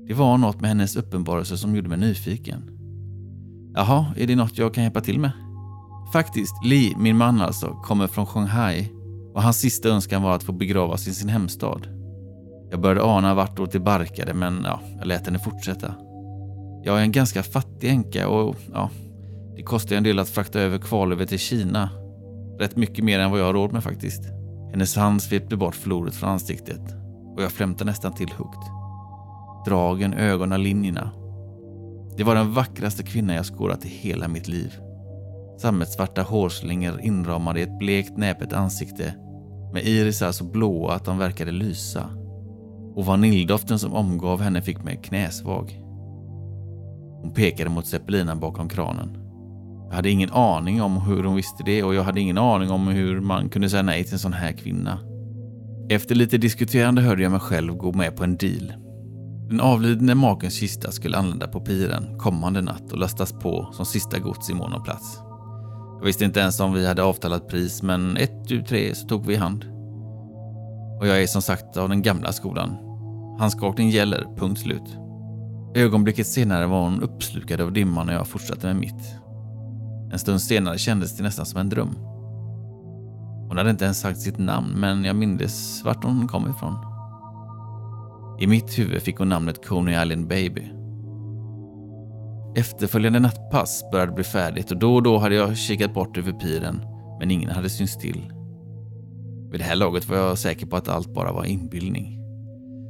Det 0.09 0.15
var 0.15 0.39
något 0.39 0.61
med 0.61 0.71
hennes 0.71 0.97
uppenbarelse 0.97 1.57
som 1.57 1.77
gjorde 1.77 1.89
mig 1.89 1.99
nyfiken. 1.99 2.71
Jaha, 3.75 4.07
är 4.17 4.27
det 4.27 4.37
något 4.37 4.59
jag 4.59 4.75
kan 4.75 4.85
hjälpa 4.85 5.01
till 5.01 5.21
med? 5.21 5.33
Faktiskt, 6.13 6.65
Li, 6.65 6.95
min 6.99 7.17
man 7.17 7.41
alltså, 7.41 7.67
kommer 7.67 8.07
från 8.07 8.27
Shanghai 8.27 8.89
och 9.35 9.43
hans 9.43 9.59
sista 9.59 9.89
önskan 9.89 10.23
var 10.23 10.35
att 10.35 10.43
få 10.43 10.53
begravas 10.53 11.09
i 11.09 11.15
sin 11.15 11.29
hemstad. 11.29 11.94
Jag 12.75 12.81
började 12.81 13.03
ana 13.03 13.35
vartåt 13.35 13.73
det 13.73 13.81
barkade, 13.81 14.35
men 14.35 14.63
ja, 14.65 14.81
jag 14.99 15.07
lät 15.07 15.27
henne 15.27 15.39
fortsätta. 15.39 15.95
Jag 16.83 16.99
är 16.99 17.03
en 17.03 17.13
ganska 17.13 17.43
fattig 17.43 17.89
änka 17.89 18.29
och 18.29 18.57
ja, 18.73 18.91
det 19.57 19.63
kostar 19.63 19.97
en 19.97 20.03
del 20.03 20.19
att 20.19 20.29
frakta 20.29 20.61
över 20.61 20.79
kvarlever 20.79 21.27
till 21.27 21.39
Kina. 21.39 21.91
Rätt 22.59 22.77
mycket 22.77 23.05
mer 23.05 23.19
än 23.19 23.31
vad 23.31 23.41
jag 23.41 23.45
har 23.45 23.53
råd 23.53 23.73
med 23.73 23.85
faktiskt. 23.85 24.23
Hennes 24.71 24.97
hand 24.97 25.23
svepte 25.23 25.57
bort 25.57 25.75
floret 25.75 26.15
från 26.15 26.31
ansiktet 26.31 26.81
och 27.37 27.43
jag 27.43 27.53
flämtade 27.53 27.91
nästan 27.91 28.15
till 28.15 28.33
högt. 28.33 28.71
Dragen, 29.67 30.15
ögonen, 30.15 30.63
linjerna. 30.63 31.11
Det 32.17 32.25
var 32.25 32.35
den 32.35 32.55
vackraste 32.55 33.03
kvinna 33.03 33.35
jag 33.35 33.47
skådat 33.47 33.85
i 33.85 33.89
hela 33.89 34.29
mitt 34.29 34.49
liv. 34.49 34.75
Sammetsvarta 35.59 36.23
hårslingor 36.23 37.01
inramade 37.01 37.61
i 37.61 37.63
ett 37.63 37.79
blekt 37.79 38.17
näpet 38.17 38.53
ansikte 38.53 39.15
med 39.73 39.85
irisar 39.85 40.33
så 40.33 40.45
blåa 40.45 40.95
att 40.95 41.05
de 41.05 41.19
verkade 41.19 41.51
lysa. 41.51 42.24
Och 42.95 43.05
vaniljdoften 43.05 43.79
som 43.79 43.95
omgav 43.95 44.41
henne 44.41 44.63
fick 44.63 44.85
mig 44.85 45.01
knäsvag. 45.05 45.81
Hon 47.23 47.35
pekade 47.35 47.71
mot 47.71 47.87
zeppelinan 47.87 48.41
bakom 48.41 48.69
kranen. 48.69 49.17
Jag 49.89 49.97
hade 49.97 50.11
ingen 50.11 50.33
aning 50.33 50.83
om 50.83 50.97
hur 50.97 51.25
hon 51.25 51.37
visste 51.37 51.63
det 51.65 51.83
och 51.83 51.95
jag 51.95 52.03
hade 52.03 52.21
ingen 52.21 52.39
aning 52.39 52.71
om 52.71 52.89
hur 52.89 53.21
man 53.21 53.49
kunde 53.49 53.71
säga 53.71 53.83
nej 53.83 54.05
till 54.05 54.13
en 54.13 54.19
sån 54.19 54.33
här 54.33 54.53
kvinna. 54.53 54.99
Efter 55.89 56.15
lite 56.15 56.39
diskuterande 56.39 57.03
hörde 57.03 57.23
jag 57.23 57.33
mig 57.33 57.41
själv 57.41 57.75
gå 57.75 57.93
med 57.93 58.17
på 58.17 58.25
en 58.25 58.37
deal. 58.37 58.73
Den 59.49 59.61
avlidne 59.61 60.15
makens 60.15 60.55
kista 60.55 60.91
skulle 60.91 61.17
anlända 61.17 61.49
på 61.49 61.61
piren 61.61 62.19
kommande 62.19 62.61
natt 62.61 62.93
och 62.93 62.99
lastas 62.99 63.33
på 63.33 63.69
som 63.73 63.87
sista 63.87 64.19
gods 64.19 64.51
i 64.51 64.55
mån 64.55 64.73
av 64.73 64.85
plats. 64.85 65.19
Jag 65.99 66.07
visste 66.07 66.25
inte 66.25 66.41
ens 66.41 66.61
om 66.61 66.73
vi 66.73 66.87
hade 66.87 67.03
avtalat 67.03 67.49
pris, 67.49 67.83
men 67.83 68.17
ett, 68.17 68.49
tu, 68.49 68.63
tre 68.63 68.95
så 68.95 69.09
tog 69.09 69.27
vi 69.27 69.35
i 69.35 69.37
hand. 69.37 69.65
Och 71.01 71.07
jag 71.07 71.23
är 71.23 71.27
som 71.27 71.43
sagt 71.43 71.77
av 71.77 71.89
den 71.89 72.03
gamla 72.03 72.33
skolan. 72.33 72.84
Handskakning 73.39 73.91
gäller, 73.91 74.27
punkt 74.37 74.61
slut. 74.61 74.99
Ögonblicket 75.75 76.27
senare 76.27 76.67
var 76.67 76.83
hon 76.83 77.03
uppslukad 77.03 77.61
av 77.61 77.73
dimman 77.73 78.09
och 78.09 78.15
jag 78.15 78.27
fortsatte 78.27 78.67
med 78.67 78.77
mitt. 78.77 79.15
En 80.13 80.19
stund 80.19 80.43
senare 80.43 80.79
kändes 80.79 81.17
det 81.17 81.23
nästan 81.23 81.47
som 81.47 81.61
en 81.61 81.69
dröm. 81.69 81.95
Hon 83.49 83.57
hade 83.57 83.71
inte 83.71 83.85
ens 83.85 84.01
sagt 84.01 84.21
sitt 84.21 84.39
namn, 84.39 84.75
men 84.77 85.05
jag 85.05 85.17
mindes 85.17 85.85
vart 85.85 86.05
hon 86.05 86.29
kom 86.29 86.51
ifrån. 86.51 86.77
I 88.41 88.47
mitt 88.47 88.79
huvud 88.79 89.03
fick 89.03 89.17
hon 89.17 89.29
namnet 89.29 89.67
Coney 89.67 90.03
Island 90.03 90.29
Baby. 90.29 90.71
Efterföljande 92.57 93.21
nattpass 93.21 93.85
började 93.93 94.13
bli 94.13 94.25
färdigt 94.25 94.71
och 94.71 94.79
då 94.79 94.95
och 94.95 95.03
då 95.03 95.19
hade 95.19 95.35
jag 95.35 95.57
kikat 95.57 95.95
bort 95.95 96.19
över 96.19 96.33
piren, 96.33 96.81
men 97.19 97.31
ingen 97.31 97.51
hade 97.51 97.71
synts 97.71 97.99
till. 97.99 98.33
Vid 99.51 99.61
det 99.61 99.65
här 99.65 99.77
laget 99.77 100.09
var 100.09 100.17
jag 100.17 100.39
säker 100.39 100.67
på 100.67 100.77
att 100.77 100.89
allt 100.89 101.15
bara 101.15 101.33
var 101.33 101.45
inbildning. 101.45 102.24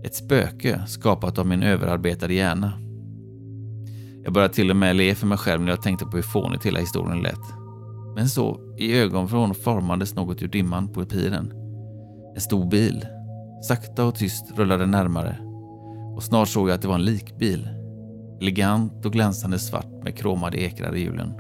Ett 0.05 0.15
spöke 0.15 0.83
skapat 0.87 1.39
av 1.39 1.47
min 1.47 1.63
överarbetade 1.63 2.35
hjärna. 2.35 2.73
Jag 4.25 4.33
började 4.33 4.55
till 4.55 4.71
och 4.71 4.77
med 4.77 4.97
le 4.97 5.15
för 5.15 5.27
mig 5.27 5.39
själv 5.39 5.63
när 5.63 5.71
jag 5.71 5.83
tänkte 5.83 6.05
på 6.05 6.17
hur 6.17 6.23
fånigt 6.23 6.67
hela 6.67 6.81
historien 6.81 7.23
lät. 7.23 7.41
Men 8.17 8.29
så, 8.29 8.61
i 8.79 8.99
ögonvrån 8.99 9.55
formades 9.55 10.15
något 10.15 10.43
ur 10.43 10.49
dimman 10.49 10.93
på 10.93 11.05
piren. 11.05 11.53
En 12.35 12.41
stor 12.41 12.71
bil. 12.71 13.07
Sakta 13.69 14.05
och 14.05 14.15
tyst 14.15 14.59
rullade 14.59 14.87
närmare. 14.87 15.39
Och 16.17 16.23
snart 16.23 16.49
såg 16.49 16.69
jag 16.69 16.75
att 16.75 16.83
det 16.83 16.89
var 16.89 16.95
en 16.95 17.05
likbil. 17.05 17.69
Elegant 18.41 19.07
och 19.07 19.13
glänsande 19.13 19.59
svart 19.59 20.05
med 20.05 20.17
kromade 20.17 20.61
ekrar 20.61 20.97
i 20.97 21.01
hjulen. 21.01 21.35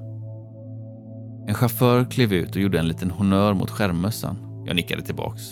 En 1.49 1.55
chaufför 1.55 2.05
klev 2.05 2.33
ut 2.33 2.57
och 2.57 2.63
gjorde 2.63 2.79
en 2.79 2.89
liten 2.89 3.11
honör 3.11 3.55
mot 3.55 3.71
skärmmössan. 3.71 4.37
Jag 4.67 4.77
nickade 4.77 5.03
tillbaks. 5.03 5.43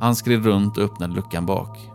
Han 0.00 0.16
skred 0.16 0.44
runt 0.44 0.78
och 0.78 0.84
öppnade 0.84 1.14
luckan 1.14 1.46
bak. 1.46 1.93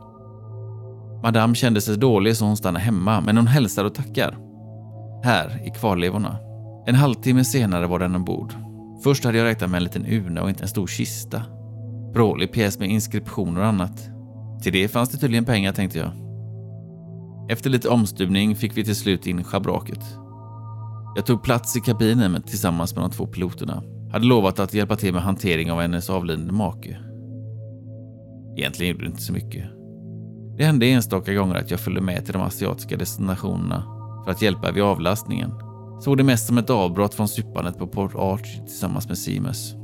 Madame 1.24 1.56
kände 1.56 1.82
sig 1.82 1.98
dålig 1.98 2.38
så 2.38 2.46
hon 2.46 2.58
stannade 2.58 2.86
hemma, 2.86 3.22
men 3.22 3.38
hon 3.38 3.48
hälsar 3.48 3.86
och 3.86 3.96
tackar. 3.96 4.38
Här, 5.24 5.68
i 5.68 5.70
kvarlevorna. 5.70 6.38
En 6.86 6.96
halvtimme 6.96 7.44
senare 7.44 7.88
var 7.88 8.00
den 8.00 8.16
ombord. 8.16 8.54
Först 9.04 9.24
hade 9.24 9.38
jag 9.38 9.46
räknat 9.46 9.70
med 9.70 9.78
en 9.78 9.84
liten 9.84 10.06
urna 10.06 10.42
och 10.42 10.50
inte 10.50 10.64
en 10.64 10.70
stor 10.70 10.88
kista. 10.88 11.42
Brålig 12.14 12.52
pjäs 12.52 12.80
med 12.80 12.90
inskriptioner 12.90 13.62
och 13.62 13.68
annat. 13.68 14.10
Till 14.64 14.74
det 14.74 14.88
fanns 14.88 15.10
det 15.10 15.18
tydligen 15.18 15.46
pengar, 15.46 15.74
tänkte 15.74 16.00
jag. 16.00 16.12
Efter 17.52 17.70
lite 17.70 17.90
omstuvning 17.90 18.56
fick 18.56 18.78
vi 18.78 18.84
till 18.84 18.96
slut 18.96 19.28
in 19.28 19.44
schabraket. 19.44 20.04
Jag 21.16 21.26
tog 21.26 21.44
plats 21.44 21.78
i 21.78 21.80
kabinen 21.80 22.42
tillsammans 22.42 22.96
med 22.96 23.04
de 23.04 23.12
två 23.12 23.28
piloterna. 23.28 23.84
Hade 24.12 24.26
lovat 24.26 24.60
att 24.60 24.74
hjälpa 24.74 24.96
till 24.96 25.14
med 25.14 25.24
hantering 25.24 25.72
av 25.72 25.82
hennes 25.82 26.10
avlidne 26.10 26.52
make. 26.52 26.98
Egentligen 28.58 28.92
gjorde 28.92 29.06
det 29.06 29.10
inte 29.10 29.22
så 29.22 29.34
mycket. 29.34 29.79
Det 30.60 30.66
hände 30.66 30.86
enstaka 30.86 31.34
gånger 31.34 31.56
att 31.56 31.72
jag 31.72 31.80
följde 31.80 32.02
med 32.02 32.26
till 32.26 32.34
de 32.34 32.42
asiatiska 32.42 32.98
destinationerna 32.98 33.84
för 34.24 34.32
att 34.32 34.42
hjälpa 34.42 34.72
vid 34.72 34.84
avlastningen. 34.84 35.52
Såg 36.00 36.18
det 36.18 36.24
mest 36.24 36.48
som 36.48 36.58
ett 36.58 36.70
avbrott 36.70 37.14
från 37.14 37.28
suppandet 37.28 37.78
på 37.78 37.88
Port 37.88 38.16
Arch 38.16 38.66
tillsammans 38.68 39.08
med 39.08 39.18
Seamus. 39.18 39.76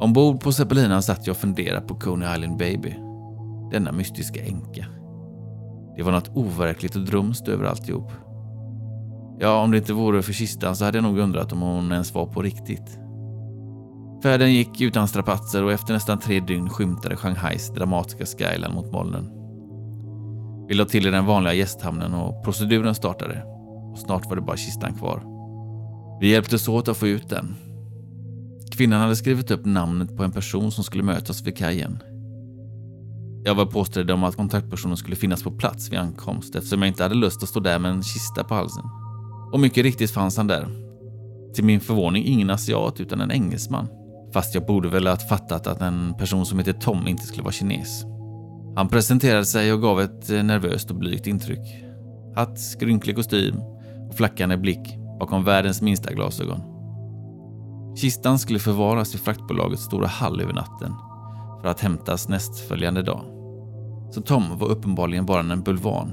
Ombord 0.00 0.40
på 0.40 0.52
Zeppelinan 0.52 1.02
satt 1.02 1.26
jag 1.26 1.34
och 1.34 1.40
funderade 1.40 1.86
på 1.86 1.94
Coney 1.94 2.34
Island 2.34 2.56
Baby. 2.56 2.94
Denna 3.70 3.92
mystiska 3.92 4.44
änka. 4.44 4.86
Det 5.96 6.02
var 6.02 6.12
något 6.12 6.30
overkligt 6.34 6.96
och 6.96 7.04
drömskt 7.04 7.48
över 7.48 7.64
alltihop. 7.64 8.12
Ja, 9.38 9.62
om 9.62 9.70
det 9.70 9.78
inte 9.78 9.92
vore 9.92 10.22
för 10.22 10.32
kistan 10.32 10.76
så 10.76 10.84
hade 10.84 10.98
jag 10.98 11.04
nog 11.04 11.18
undrat 11.18 11.52
om 11.52 11.60
hon 11.60 11.92
ens 11.92 12.14
var 12.14 12.26
på 12.26 12.42
riktigt. 12.42 12.98
Färden 14.22 14.52
gick 14.52 14.80
utan 14.80 15.08
strapatser 15.08 15.64
och 15.64 15.72
efter 15.72 15.94
nästan 15.94 16.18
tre 16.18 16.40
dygn 16.40 16.68
skymtade 16.68 17.16
Shanghais 17.16 17.74
dramatiska 17.74 18.26
skyline 18.26 18.74
mot 18.74 18.92
molnen. 18.92 19.41
Vi 20.68 20.74
la 20.74 20.84
till 20.84 21.06
i 21.06 21.10
den 21.10 21.26
vanliga 21.26 21.54
gästhamnen 21.54 22.14
och 22.14 22.44
proceduren 22.44 22.94
startade. 22.94 23.42
Och 23.92 23.98
snart 23.98 24.26
var 24.26 24.36
det 24.36 24.42
bara 24.42 24.56
kistan 24.56 24.94
kvar. 24.94 25.22
Vi 26.20 26.30
hjälptes 26.30 26.68
åt 26.68 26.88
att 26.88 26.96
få 26.96 27.06
ut 27.08 27.28
den. 27.28 27.54
Kvinnan 28.70 29.00
hade 29.00 29.16
skrivit 29.16 29.50
upp 29.50 29.64
namnet 29.64 30.16
på 30.16 30.24
en 30.24 30.32
person 30.32 30.72
som 30.72 30.84
skulle 30.84 31.02
mötas 31.02 31.46
vid 31.46 31.56
kajen. 31.56 31.98
Jag 33.44 33.54
var 33.54 33.66
påstådd 33.66 34.10
om 34.10 34.24
att 34.24 34.36
kontaktpersonen 34.36 34.96
skulle 34.96 35.16
finnas 35.16 35.42
på 35.42 35.50
plats 35.50 35.92
vid 35.92 35.98
ankomst 35.98 36.54
eftersom 36.54 36.82
jag 36.82 36.88
inte 36.88 37.02
hade 37.02 37.14
lust 37.14 37.42
att 37.42 37.48
stå 37.48 37.60
där 37.60 37.78
med 37.78 37.90
en 37.90 38.02
kista 38.02 38.44
på 38.44 38.54
halsen. 38.54 38.84
Och 39.52 39.60
mycket 39.60 39.82
riktigt 39.82 40.10
fanns 40.10 40.36
han 40.36 40.46
där. 40.46 40.68
Till 41.54 41.64
min 41.64 41.80
förvåning 41.80 42.24
ingen 42.24 42.50
asiat 42.50 43.00
utan 43.00 43.20
en 43.20 43.30
engelsman. 43.30 43.88
Fast 44.32 44.54
jag 44.54 44.66
borde 44.66 44.88
väl 44.88 45.06
ha 45.06 45.16
fattat 45.16 45.66
att 45.66 45.80
en 45.80 46.14
person 46.18 46.46
som 46.46 46.58
heter 46.58 46.72
Tom 46.72 47.08
inte 47.08 47.26
skulle 47.26 47.42
vara 47.42 47.52
kines. 47.52 48.04
Han 48.76 48.88
presenterade 48.88 49.44
sig 49.44 49.72
och 49.72 49.82
gav 49.82 50.00
ett 50.00 50.30
eh, 50.30 50.42
nervöst 50.42 50.90
och 50.90 50.96
blygt 50.96 51.26
intryck. 51.26 51.84
Hatt, 52.34 52.58
skrynklig 52.58 53.16
kostym 53.16 53.56
och 54.08 54.14
flackande 54.14 54.56
blick 54.56 54.98
bakom 55.20 55.44
världens 55.44 55.82
minsta 55.82 56.12
glasögon. 56.12 56.60
Kistan 57.96 58.38
skulle 58.38 58.58
förvaras 58.58 59.14
i 59.14 59.18
fraktbolagets 59.18 59.82
stora 59.82 60.06
hall 60.06 60.40
över 60.40 60.52
natten 60.52 60.92
för 61.62 61.68
att 61.68 61.80
hämtas 61.80 62.28
nästföljande 62.28 63.02
dag. 63.02 63.24
Så 64.10 64.20
Tom 64.20 64.58
var 64.58 64.68
uppenbarligen 64.68 65.26
bara 65.26 65.40
en 65.40 65.62
bulvan. 65.62 66.12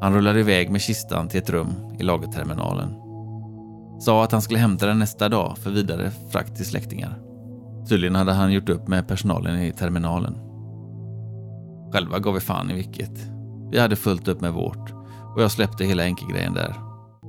Han 0.00 0.14
rullade 0.14 0.40
iväg 0.40 0.70
med 0.70 0.80
kistan 0.80 1.28
till 1.28 1.40
ett 1.40 1.50
rum 1.50 1.74
i 1.98 2.02
lagerterminalen. 2.02 2.94
Sa 4.00 4.24
att 4.24 4.32
han 4.32 4.42
skulle 4.42 4.58
hämta 4.58 4.86
den 4.86 4.98
nästa 4.98 5.28
dag 5.28 5.58
för 5.58 5.70
vidare 5.70 6.10
frakt 6.30 6.56
till 6.56 6.66
släktingar. 6.66 7.18
Tydligen 7.88 8.14
hade 8.14 8.32
han 8.32 8.52
gjort 8.52 8.68
upp 8.68 8.88
med 8.88 9.08
personalen 9.08 9.62
i 9.62 9.72
terminalen. 9.72 10.45
Själva 11.92 12.18
gav 12.18 12.34
vi 12.34 12.40
fan 12.40 12.70
i 12.70 12.74
vilket. 12.74 13.30
Vi 13.70 13.78
hade 13.78 13.96
fullt 13.96 14.28
upp 14.28 14.40
med 14.40 14.52
vårt 14.52 14.92
och 15.34 15.42
jag 15.42 15.50
släppte 15.50 15.84
hela 15.84 16.02
enkegrejen 16.02 16.54
där. 16.54 16.74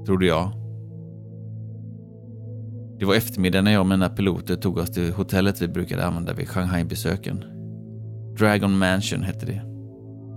Trodde 0.05 0.25
jag. 0.25 0.51
Det 2.99 3.05
var 3.05 3.15
eftermiddag 3.15 3.61
när 3.61 3.71
jag 3.71 3.79
och 3.79 3.87
mina 3.87 4.09
piloter 4.09 4.55
tog 4.55 4.77
oss 4.77 4.91
till 4.91 5.13
hotellet 5.13 5.61
vi 5.61 5.67
brukade 5.67 6.05
använda 6.05 6.33
vid 6.33 6.49
Shanghai-besöken. 6.49 7.43
Dragon 8.39 8.77
Mansion 8.77 9.23
hette 9.23 9.45
det. 9.45 9.61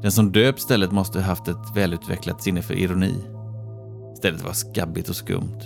Den 0.02 0.12
som 0.12 0.33
döpt 0.33 0.61
stället 0.61 0.92
måste 0.92 1.18
ha 1.18 1.26
haft 1.26 1.48
ett 1.48 1.76
välutvecklat 1.76 2.42
sinne 2.42 2.62
för 2.62 2.74
ironi. 2.74 3.14
Stället 4.16 4.44
var 4.44 4.52
skabbigt 4.52 5.09
och 5.09 5.16
skumt, 5.16 5.59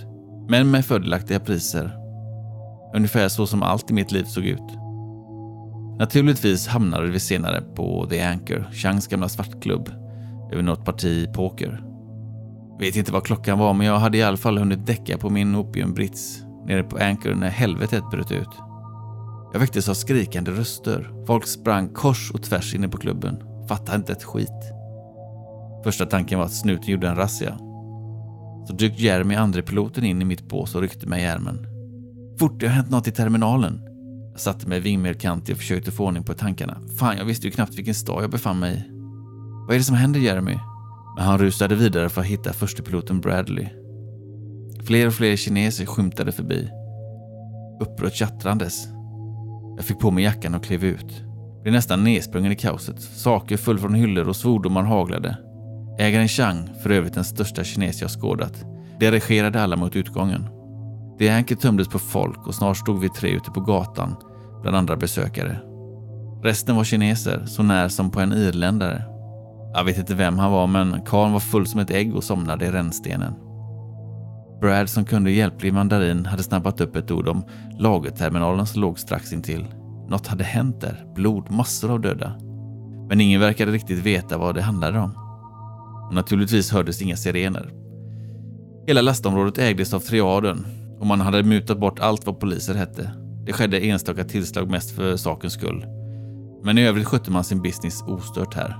men 0.49 0.71
med 0.71 0.85
fördelaktiga 0.85 1.39
priser. 1.39 1.97
Ungefär 2.95 3.27
så 3.27 3.47
som 3.47 3.63
allt 3.63 3.91
i 3.91 3.93
mitt 3.93 4.11
liv 4.11 4.23
såg 4.23 4.45
ut. 4.45 4.84
Naturligtvis 5.99 6.67
hamnade 6.67 7.07
vi 7.07 7.19
senare 7.19 7.61
på 7.61 8.07
The 8.09 8.21
Anchor, 8.21 8.69
Changs 8.71 9.07
gamla 9.07 9.29
svartklubb, 9.29 9.89
över 10.51 10.63
något 10.63 10.85
parti 10.85 11.33
poker. 11.33 11.83
Vet 12.79 12.95
inte 12.95 13.11
vad 13.11 13.23
klockan 13.23 13.59
var, 13.59 13.73
men 13.73 13.87
jag 13.87 13.99
hade 13.99 14.17
i 14.17 14.23
alla 14.23 14.37
fall 14.37 14.57
hunnit 14.57 14.85
däcka 14.85 15.17
på 15.17 15.29
min 15.29 15.55
opiumbrits 15.55 16.43
nere 16.67 16.83
på 16.83 16.97
Anchor 16.97 17.35
när 17.35 17.49
helvetet 17.49 18.09
bröt 18.11 18.31
ut. 18.31 18.49
Jag 19.53 19.59
väcktes 19.59 19.89
av 19.89 19.93
skrikande 19.93 20.51
röster. 20.51 21.25
Folk 21.27 21.47
sprang 21.47 21.89
kors 21.89 22.31
och 22.31 22.43
tvärs 22.43 22.75
inne 22.75 22.87
på 22.87 22.97
klubben. 22.97 23.43
Fattade 23.67 23.95
inte 23.97 24.11
ett 24.11 24.23
skit. 24.23 24.71
Första 25.83 26.05
tanken 26.05 26.39
var 26.39 26.45
att 26.45 26.53
snuten 26.53 26.87
gjorde 26.87 27.07
en 27.07 27.15
razzia. 27.15 27.57
Så 28.67 28.73
dök 28.73 28.99
Jeremy, 28.99 29.35
andre 29.35 29.61
piloten, 29.61 30.03
in 30.03 30.21
i 30.21 30.25
mitt 30.25 30.49
bås 30.49 30.75
och 30.75 30.81
ryckte 30.81 31.07
mig 31.07 31.21
i 31.21 31.25
ärmen. 31.25 31.67
Fort, 32.39 32.59
det 32.59 32.67
har 32.67 32.73
hänt 32.73 32.89
något 32.89 33.07
i 33.07 33.11
terminalen. 33.11 33.94
Jag 34.35 34.41
satte 34.41 34.67
mig 34.67 34.79
vingmerkantig 34.79 35.53
och 35.53 35.59
försökte 35.59 35.91
få 35.91 36.05
ordning 36.05 36.23
på 36.23 36.33
tankarna. 36.33 36.77
Fan, 36.99 37.17
jag 37.17 37.25
visste 37.25 37.47
ju 37.47 37.51
knappt 37.51 37.75
vilken 37.75 37.93
stad 37.93 38.23
jag 38.23 38.31
befann 38.31 38.59
mig 38.59 38.75
i. 38.75 38.83
Vad 39.67 39.73
är 39.73 39.77
det 39.77 39.83
som 39.83 39.95
händer, 39.95 40.19
Jeremy? 40.19 40.59
Men 41.15 41.25
han 41.25 41.37
rusade 41.37 41.75
vidare 41.75 42.09
för 42.09 42.21
att 42.21 42.27
hitta 42.27 42.53
förstepiloten 42.53 43.21
Bradley. 43.21 43.67
Fler 44.85 45.07
och 45.07 45.13
fler 45.13 45.35
kineser 45.35 45.85
skymtade 45.85 46.31
förbi. 46.31 46.69
Upprört 47.81 48.13
tjattrandes. 48.13 48.87
Jag 49.75 49.85
fick 49.85 49.99
på 49.99 50.11
mig 50.11 50.23
jackan 50.23 50.55
och 50.55 50.63
klev 50.63 50.83
ut. 50.83 51.23
Blev 51.61 51.73
nästan 51.73 52.03
nedsprungen 52.03 52.51
i 52.51 52.55
kaoset. 52.55 53.01
Saker 53.01 53.57
föll 53.57 53.79
från 53.79 53.93
hyllor 53.93 54.29
och 54.29 54.35
svordomar 54.35 54.83
haglade. 54.83 55.37
Ägaren 55.99 56.27
Chang, 56.27 56.69
för 56.83 56.89
övrigt 56.89 57.13
den 57.13 57.23
största 57.23 57.63
kines 57.63 58.01
jag 58.01 58.11
skådat, 58.11 58.65
dirigerade 58.99 59.61
alla 59.61 59.75
mot 59.75 59.95
utgången. 59.95 60.54
Det 61.17 61.29
anket 61.29 61.61
tömdes 61.61 61.87
på 61.87 61.99
folk 61.99 62.47
och 62.47 62.55
snart 62.55 62.77
stod 62.77 62.99
vi 62.99 63.09
tre 63.09 63.29
ute 63.29 63.51
på 63.51 63.61
gatan 63.61 64.15
bland 64.61 64.77
andra 64.77 64.95
besökare. 64.95 65.59
Resten 66.43 66.75
var 66.75 66.83
kineser, 66.83 67.45
så 67.45 67.63
när 67.63 67.87
som 67.87 68.11
på 68.11 68.19
en 68.19 68.33
irländare. 68.33 69.03
Jag 69.73 69.83
vet 69.83 69.97
inte 69.97 70.15
vem 70.15 70.39
han 70.39 70.51
var, 70.51 70.67
men 70.67 71.01
karln 71.05 71.33
var 71.33 71.39
full 71.39 71.67
som 71.67 71.79
ett 71.79 71.91
ägg 71.91 72.15
och 72.15 72.23
somnade 72.23 72.65
i 72.65 72.71
rännstenen. 72.71 73.33
Brad 74.61 74.89
som 74.89 75.05
kunde 75.05 75.31
hjälplig 75.31 75.73
mandarin 75.73 76.25
hade 76.25 76.43
snabbat 76.43 76.81
upp 76.81 76.95
ett 76.95 77.11
ord 77.11 77.27
om 77.27 77.43
lagerterminalen 77.79 78.65
som 78.65 78.81
låg 78.81 78.99
strax 78.99 79.33
intill. 79.33 79.65
Något 80.07 80.27
hade 80.27 80.43
hänt 80.43 80.81
där. 80.81 81.05
Blod, 81.15 81.51
massor 81.51 81.91
av 81.91 82.01
döda. 82.01 82.35
Men 83.09 83.21
ingen 83.21 83.41
verkade 83.41 83.71
riktigt 83.71 83.99
veta 83.99 84.37
vad 84.37 84.55
det 84.55 84.61
handlade 84.61 84.99
om. 84.99 85.11
Och 86.07 86.13
naturligtvis 86.13 86.71
hördes 86.71 87.01
inga 87.01 87.15
sirener. 87.15 87.73
Hela 88.87 89.01
lastområdet 89.01 89.57
ägdes 89.57 89.93
av 89.93 89.99
triaden 89.99 90.65
och 90.99 91.07
man 91.07 91.21
hade 91.21 91.43
mutat 91.43 91.79
bort 91.79 91.99
allt 91.99 92.25
vad 92.25 92.39
poliser 92.39 92.75
hette. 92.75 93.11
Det 93.45 93.53
skedde 93.53 93.79
enstaka 93.79 94.23
tillslag 94.23 94.69
mest 94.69 94.91
för 94.91 95.17
sakens 95.17 95.53
skull. 95.53 95.85
Men 96.63 96.77
i 96.77 96.87
övrigt 96.87 97.07
skötte 97.07 97.31
man 97.31 97.43
sin 97.43 97.61
business 97.61 98.01
ostört 98.01 98.53
här. 98.53 98.75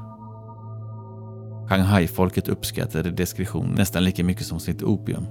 Shanghai-folket 1.69 2.47
uppskattade 2.47 3.11
diskretion 3.11 3.75
nästan 3.77 4.03
lika 4.03 4.23
mycket 4.23 4.45
som 4.45 4.59
sitt 4.59 4.83
opium. 4.83 5.25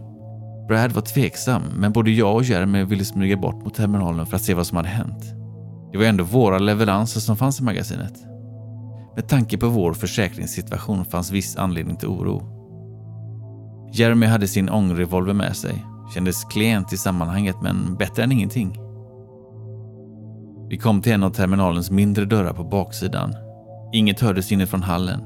Brad 0.69 0.93
var 0.93 1.03
tveksam, 1.03 1.63
men 1.77 1.93
både 1.93 2.11
jag 2.11 2.35
och 2.35 2.45
Jeremy 2.45 2.85
ville 2.85 3.05
smyga 3.05 3.37
bort 3.37 3.65
mot 3.65 3.75
terminalen 3.75 4.27
för 4.27 4.37
att 4.37 4.43
se 4.43 4.55
vad 4.55 4.67
som 4.67 4.77
hade 4.77 4.89
hänt. 4.89 5.25
Det 5.93 5.99
var 5.99 6.05
ändå 6.05 6.25
våra 6.25 6.59
leveranser 6.59 7.21
som 7.21 7.37
fanns 7.37 7.61
i 7.61 7.63
magasinet. 7.63 8.15
Med 9.17 9.29
tanke 9.29 9.59
på 9.59 9.69
vår 9.69 9.93
försäkringssituation 9.93 11.05
fanns 11.05 11.31
viss 11.31 11.57
anledning 11.57 11.97
till 11.97 12.09
oro. 12.09 12.43
Jeremy 13.93 14.27
hade 14.27 14.49
sin 14.49 14.71
ångrevolver 14.71 15.35
med 15.35 15.57
sig. 15.57 15.85
Kändes 16.15 16.45
klent 16.45 16.93
i 16.93 16.97
sammanhanget, 16.97 17.57
men 17.63 17.97
bättre 17.97 18.23
än 18.23 18.33
ingenting. 18.33 18.79
Vi 20.69 20.79
kom 20.79 21.03
till 21.03 21.13
en 21.13 21.23
av 21.23 21.31
terminalens 21.31 21.91
mindre 21.91 22.25
dörrar 22.25 22.53
på 22.53 22.65
baksidan. 22.65 23.35
Inget 23.93 24.21
hördes 24.21 24.53
inifrån 24.53 24.83
hallen. 24.83 25.21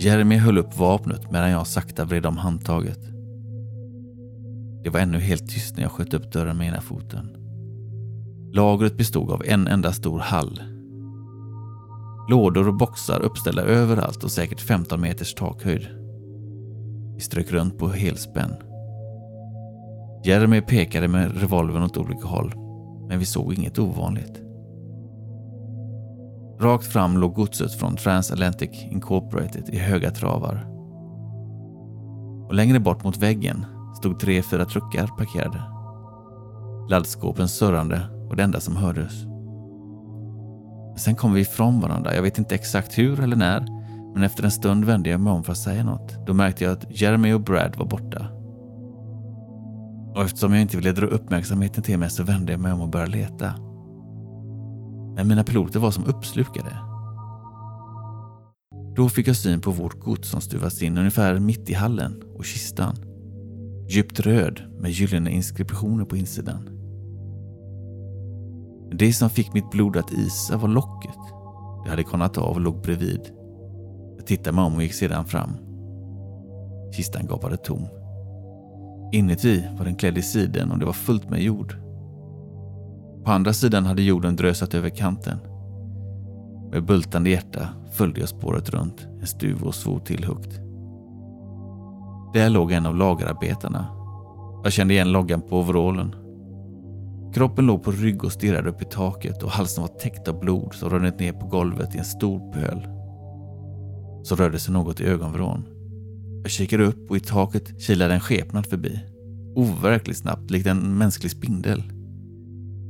Jeremy 0.00 0.36
höll 0.36 0.58
upp 0.58 0.78
vapnet 0.78 1.30
medan 1.30 1.50
jag 1.50 1.66
sakta 1.66 2.04
vred 2.04 2.26
om 2.26 2.36
handtaget. 2.36 3.00
Det 4.84 4.90
var 4.90 5.00
ännu 5.00 5.18
helt 5.18 5.48
tyst 5.48 5.76
när 5.76 5.82
jag 5.82 5.92
sköt 5.92 6.14
upp 6.14 6.32
dörren 6.32 6.56
med 6.56 6.68
ena 6.68 6.80
foten. 6.80 7.36
Lagret 8.52 8.96
bestod 8.96 9.30
av 9.30 9.42
en 9.44 9.66
enda 9.66 9.92
stor 9.92 10.18
hall. 10.18 10.62
Lådor 12.28 12.68
och 12.68 12.74
boxar 12.74 13.20
uppställda 13.20 13.62
överallt 13.62 14.24
och 14.24 14.30
säkert 14.30 14.60
15 14.60 15.00
meters 15.00 15.34
takhöjd. 15.34 15.88
Vi 17.14 17.20
strök 17.20 17.52
runt 17.52 17.78
på 17.78 17.88
helspänn. 17.88 18.54
Jeremy 20.24 20.60
pekade 20.60 21.08
med 21.08 21.40
revolvern 21.40 21.82
åt 21.82 21.96
olika 21.96 22.26
håll, 22.26 22.54
men 23.08 23.18
vi 23.18 23.24
såg 23.24 23.54
inget 23.54 23.78
ovanligt. 23.78 24.40
Rakt 26.60 26.86
fram 26.86 27.18
låg 27.18 27.34
godset 27.34 27.72
från 27.72 27.96
Transatlantic 27.96 28.70
Incorporated 28.90 29.68
i 29.68 29.78
höga 29.78 30.10
travar. 30.10 30.66
Och 32.46 32.54
längre 32.54 32.80
bort 32.80 33.04
mot 33.04 33.16
väggen 33.16 33.66
stod 33.96 34.18
tre, 34.18 34.42
fyra 34.42 34.64
truckar 34.64 35.06
parkerade. 35.06 35.62
Laddskåpen 36.90 37.48
surrande 37.48 38.00
och 38.28 38.36
det 38.36 38.42
enda 38.42 38.60
som 38.60 38.76
hördes. 38.76 39.12
Sen 40.96 41.14
kom 41.14 41.32
vi 41.32 41.40
ifrån 41.40 41.80
varandra. 41.80 42.14
Jag 42.14 42.22
vet 42.22 42.38
inte 42.38 42.54
exakt 42.54 42.98
hur 42.98 43.20
eller 43.20 43.36
när, 43.36 43.66
men 44.14 44.22
efter 44.22 44.44
en 44.44 44.50
stund 44.50 44.84
vände 44.84 45.10
jag 45.10 45.20
mig 45.20 45.32
om 45.32 45.44
för 45.44 45.52
att 45.52 45.58
säga 45.58 45.84
något. 45.84 46.26
Då 46.26 46.34
märkte 46.34 46.64
jag 46.64 46.72
att 46.72 47.00
Jeremy 47.00 47.32
och 47.32 47.40
Brad 47.40 47.76
var 47.76 47.86
borta. 47.86 48.33
Och 50.14 50.22
eftersom 50.22 50.52
jag 50.52 50.62
inte 50.62 50.76
ville 50.76 50.92
dra 50.92 51.06
uppmärksamheten 51.06 51.82
till 51.82 51.98
mig 51.98 52.10
så 52.10 52.22
vände 52.22 52.52
jag 52.52 52.60
mig 52.60 52.72
om 52.72 52.80
och 52.80 52.88
började 52.88 53.12
leta. 53.12 53.54
Men 55.16 55.28
mina 55.28 55.44
piloter 55.44 55.80
var 55.80 55.90
som 55.90 56.04
uppslukade. 56.04 56.78
Då 58.96 59.08
fick 59.08 59.28
jag 59.28 59.36
syn 59.36 59.60
på 59.60 59.70
vårt 59.70 60.00
gods 60.00 60.28
som 60.28 60.40
stuvats 60.40 60.82
in 60.82 60.98
ungefär 60.98 61.38
mitt 61.38 61.70
i 61.70 61.74
hallen 61.74 62.22
och 62.34 62.44
kistan. 62.44 62.96
Djupt 63.88 64.20
röd 64.20 64.62
med 64.80 64.90
gyllene 64.90 65.30
inskriptioner 65.30 66.04
på 66.04 66.16
insidan. 66.16 66.68
Det 68.92 69.12
som 69.12 69.30
fick 69.30 69.54
mitt 69.54 69.70
blod 69.70 69.96
att 69.96 70.12
isa 70.12 70.56
var 70.56 70.68
locket. 70.68 71.18
Det 71.84 71.90
hade 71.90 72.02
konat 72.02 72.38
av 72.38 72.54
och 72.54 72.60
låg 72.60 72.82
bredvid. 72.82 73.20
Jag 74.16 74.26
tittade 74.26 74.56
mig 74.56 74.64
om 74.64 74.74
och 74.74 74.82
gick 74.82 74.94
sedan 74.94 75.24
fram. 75.24 75.50
Kistan 76.96 77.26
gapade 77.26 77.56
tom. 77.56 77.88
Inuti 79.14 79.64
var 79.78 79.84
den 79.84 79.94
klädd 79.94 80.18
i 80.18 80.22
siden 80.22 80.70
och 80.70 80.78
det 80.78 80.86
var 80.86 80.92
fullt 80.92 81.30
med 81.30 81.42
jord. 81.42 81.74
På 83.24 83.30
andra 83.30 83.52
sidan 83.52 83.86
hade 83.86 84.02
jorden 84.02 84.36
drösat 84.36 84.74
över 84.74 84.88
kanten. 84.88 85.38
Med 86.72 86.84
bultande 86.84 87.30
hjärta 87.30 87.68
följde 87.92 88.20
jag 88.20 88.28
spåret 88.28 88.70
runt, 88.70 89.06
en 89.20 89.26
stuv 89.26 89.62
och 89.62 89.74
svor 89.74 90.00
till 90.00 90.24
högt. 90.24 90.60
Där 92.34 92.50
låg 92.50 92.72
en 92.72 92.86
av 92.86 92.96
lagerarbetarna. 92.96 93.86
Jag 94.64 94.72
kände 94.72 94.94
igen 94.94 95.12
loggan 95.12 95.42
på 95.42 95.58
overallen. 95.58 96.14
Kroppen 97.34 97.66
låg 97.66 97.82
på 97.82 97.90
rygg 97.90 98.24
och 98.24 98.32
stirrade 98.32 98.70
upp 98.70 98.82
i 98.82 98.84
taket 98.84 99.42
och 99.42 99.50
halsen 99.50 99.82
var 99.82 99.98
täckt 99.98 100.28
av 100.28 100.40
blod 100.40 100.74
som 100.74 100.90
runnit 100.90 101.20
ner 101.20 101.32
på 101.32 101.46
golvet 101.46 101.94
i 101.94 101.98
en 101.98 102.04
stor 102.04 102.52
pöl. 102.52 102.86
Så 104.22 104.36
rörde 104.36 104.58
sig 104.58 104.72
något 104.72 105.00
i 105.00 105.04
ögonvrån. 105.04 105.73
Jag 106.44 106.50
kikade 106.50 106.84
upp 106.84 107.10
och 107.10 107.16
i 107.16 107.20
taket 107.20 107.82
kilade 107.82 108.14
en 108.14 108.20
skepnad 108.20 108.66
förbi. 108.66 109.00
Overkligt 109.56 110.18
snabbt, 110.18 110.50
likt 110.50 110.66
en 110.66 110.98
mänsklig 110.98 111.30
spindel. 111.30 111.82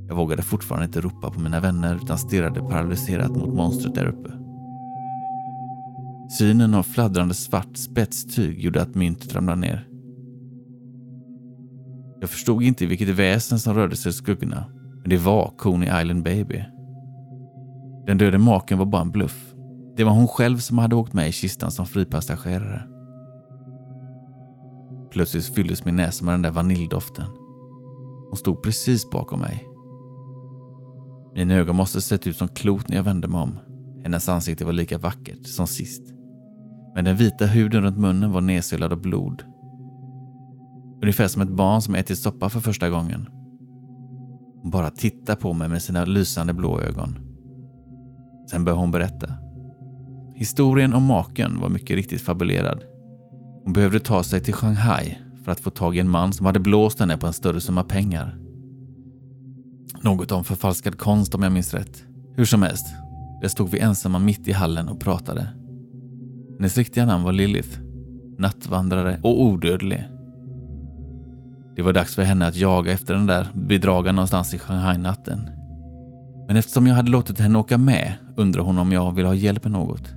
Jag 0.08 0.16
vågade 0.16 0.42
fortfarande 0.42 0.86
inte 0.86 1.00
ropa 1.00 1.30
på 1.30 1.40
mina 1.40 1.60
vänner 1.60 2.00
utan 2.04 2.18
stirrade 2.18 2.60
paralyserat 2.60 3.30
mot 3.30 3.54
monstret 3.54 3.94
där 3.94 4.06
uppe. 4.06 4.30
Synen 6.38 6.74
av 6.74 6.82
fladdrande 6.82 7.34
svart 7.34 7.76
spetstyg 7.76 8.60
gjorde 8.60 8.82
att 8.82 8.94
myntet 8.94 9.34
ramlade 9.34 9.60
ner. 9.60 9.88
Jag 12.20 12.30
förstod 12.30 12.62
inte 12.62 12.86
vilket 12.86 13.08
väsen 13.08 13.58
som 13.58 13.74
rörde 13.74 13.96
sig 13.96 14.10
i 14.10 14.12
skuggorna, 14.12 14.64
men 15.00 15.10
det 15.10 15.18
var 15.18 15.54
Coney 15.56 16.00
Island 16.00 16.22
Baby. 16.22 16.64
Den 18.06 18.18
döde 18.18 18.38
maken 18.38 18.78
var 18.78 18.86
bara 18.86 19.02
en 19.02 19.10
bluff. 19.10 19.54
Det 19.96 20.04
var 20.04 20.12
hon 20.12 20.28
själv 20.28 20.58
som 20.58 20.78
hade 20.78 20.96
åkt 20.96 21.12
med 21.12 21.28
i 21.28 21.32
kistan 21.32 21.70
som 21.70 21.86
fripassagerare. 21.86 22.93
Plötsligt 25.14 25.54
fylldes 25.54 25.84
min 25.84 25.96
näsa 25.96 26.24
med 26.24 26.34
den 26.34 26.42
där 26.42 26.50
vaniljdoften. 26.50 27.24
Hon 28.28 28.36
stod 28.36 28.62
precis 28.62 29.10
bakom 29.10 29.40
mig. 29.40 29.68
Mina 31.34 31.54
ögon 31.54 31.76
måste 31.76 32.00
sett 32.00 32.26
ut 32.26 32.36
som 32.36 32.48
klot 32.48 32.88
när 32.88 32.96
jag 32.96 33.04
vände 33.04 33.28
mig 33.28 33.40
om. 33.40 33.58
Hennes 34.02 34.28
ansikte 34.28 34.64
var 34.64 34.72
lika 34.72 34.98
vackert 34.98 35.46
som 35.46 35.66
sist. 35.66 36.02
Men 36.94 37.04
den 37.04 37.16
vita 37.16 37.46
huden 37.46 37.82
runt 37.82 37.98
munnen 37.98 38.32
var 38.32 38.40
nedsölad 38.40 38.92
av 38.92 39.00
blod. 39.00 39.42
Ungefär 41.02 41.28
som 41.28 41.42
ett 41.42 41.56
barn 41.56 41.82
som 41.82 41.94
ätit 41.94 42.18
soppa 42.18 42.48
för 42.48 42.60
första 42.60 42.90
gången. 42.90 43.28
Hon 44.62 44.70
bara 44.70 44.90
tittade 44.90 45.40
på 45.40 45.52
mig 45.52 45.68
med 45.68 45.82
sina 45.82 46.04
lysande 46.04 46.52
blå 46.52 46.80
ögon. 46.80 47.18
Sen 48.50 48.64
började 48.64 48.80
hon 48.80 48.90
berätta. 48.90 49.32
Historien 50.34 50.94
om 50.94 51.04
maken 51.04 51.60
var 51.60 51.68
mycket 51.68 51.96
riktigt 51.96 52.22
fabulerad. 52.22 52.93
Hon 53.64 53.72
behövde 53.72 54.00
ta 54.00 54.22
sig 54.22 54.40
till 54.40 54.54
Shanghai 54.54 55.18
för 55.44 55.52
att 55.52 55.60
få 55.60 55.70
tag 55.70 55.96
i 55.96 56.00
en 56.00 56.08
man 56.08 56.32
som 56.32 56.46
hade 56.46 56.60
blåst 56.60 57.00
henne 57.00 57.16
på 57.16 57.26
en 57.26 57.32
större 57.32 57.60
summa 57.60 57.84
pengar. 57.84 58.38
Något 60.00 60.32
om 60.32 60.44
förfalskad 60.44 60.98
konst 60.98 61.34
om 61.34 61.42
jag 61.42 61.52
minns 61.52 61.74
rätt. 61.74 62.04
Hur 62.36 62.44
som 62.44 62.62
helst, 62.62 62.86
där 63.40 63.48
stod 63.48 63.70
vi 63.70 63.78
ensamma 63.78 64.18
mitt 64.18 64.48
i 64.48 64.52
hallen 64.52 64.88
och 64.88 65.00
pratade. 65.00 65.48
Hennes 66.58 66.76
riktiga 66.76 67.06
namn 67.06 67.24
var 67.24 67.32
Lilith, 67.32 67.78
nattvandrare 68.38 69.20
och 69.22 69.42
odödlig. 69.42 70.08
Det 71.76 71.82
var 71.82 71.92
dags 71.92 72.14
för 72.14 72.22
henne 72.22 72.46
att 72.46 72.56
jaga 72.56 72.92
efter 72.92 73.14
den 73.14 73.26
där 73.26 73.48
bedragaren 73.54 74.14
någonstans 74.14 74.54
i 74.54 74.58
Shanghai-natten. 74.58 75.50
Men 76.46 76.56
eftersom 76.56 76.86
jag 76.86 76.94
hade 76.94 77.10
låtit 77.10 77.38
henne 77.38 77.58
åka 77.58 77.78
med 77.78 78.12
undrade 78.36 78.66
hon 78.66 78.78
om 78.78 78.92
jag 78.92 79.14
ville 79.14 79.28
ha 79.28 79.34
hjälp 79.34 79.64
med 79.64 79.72
något. 79.72 80.14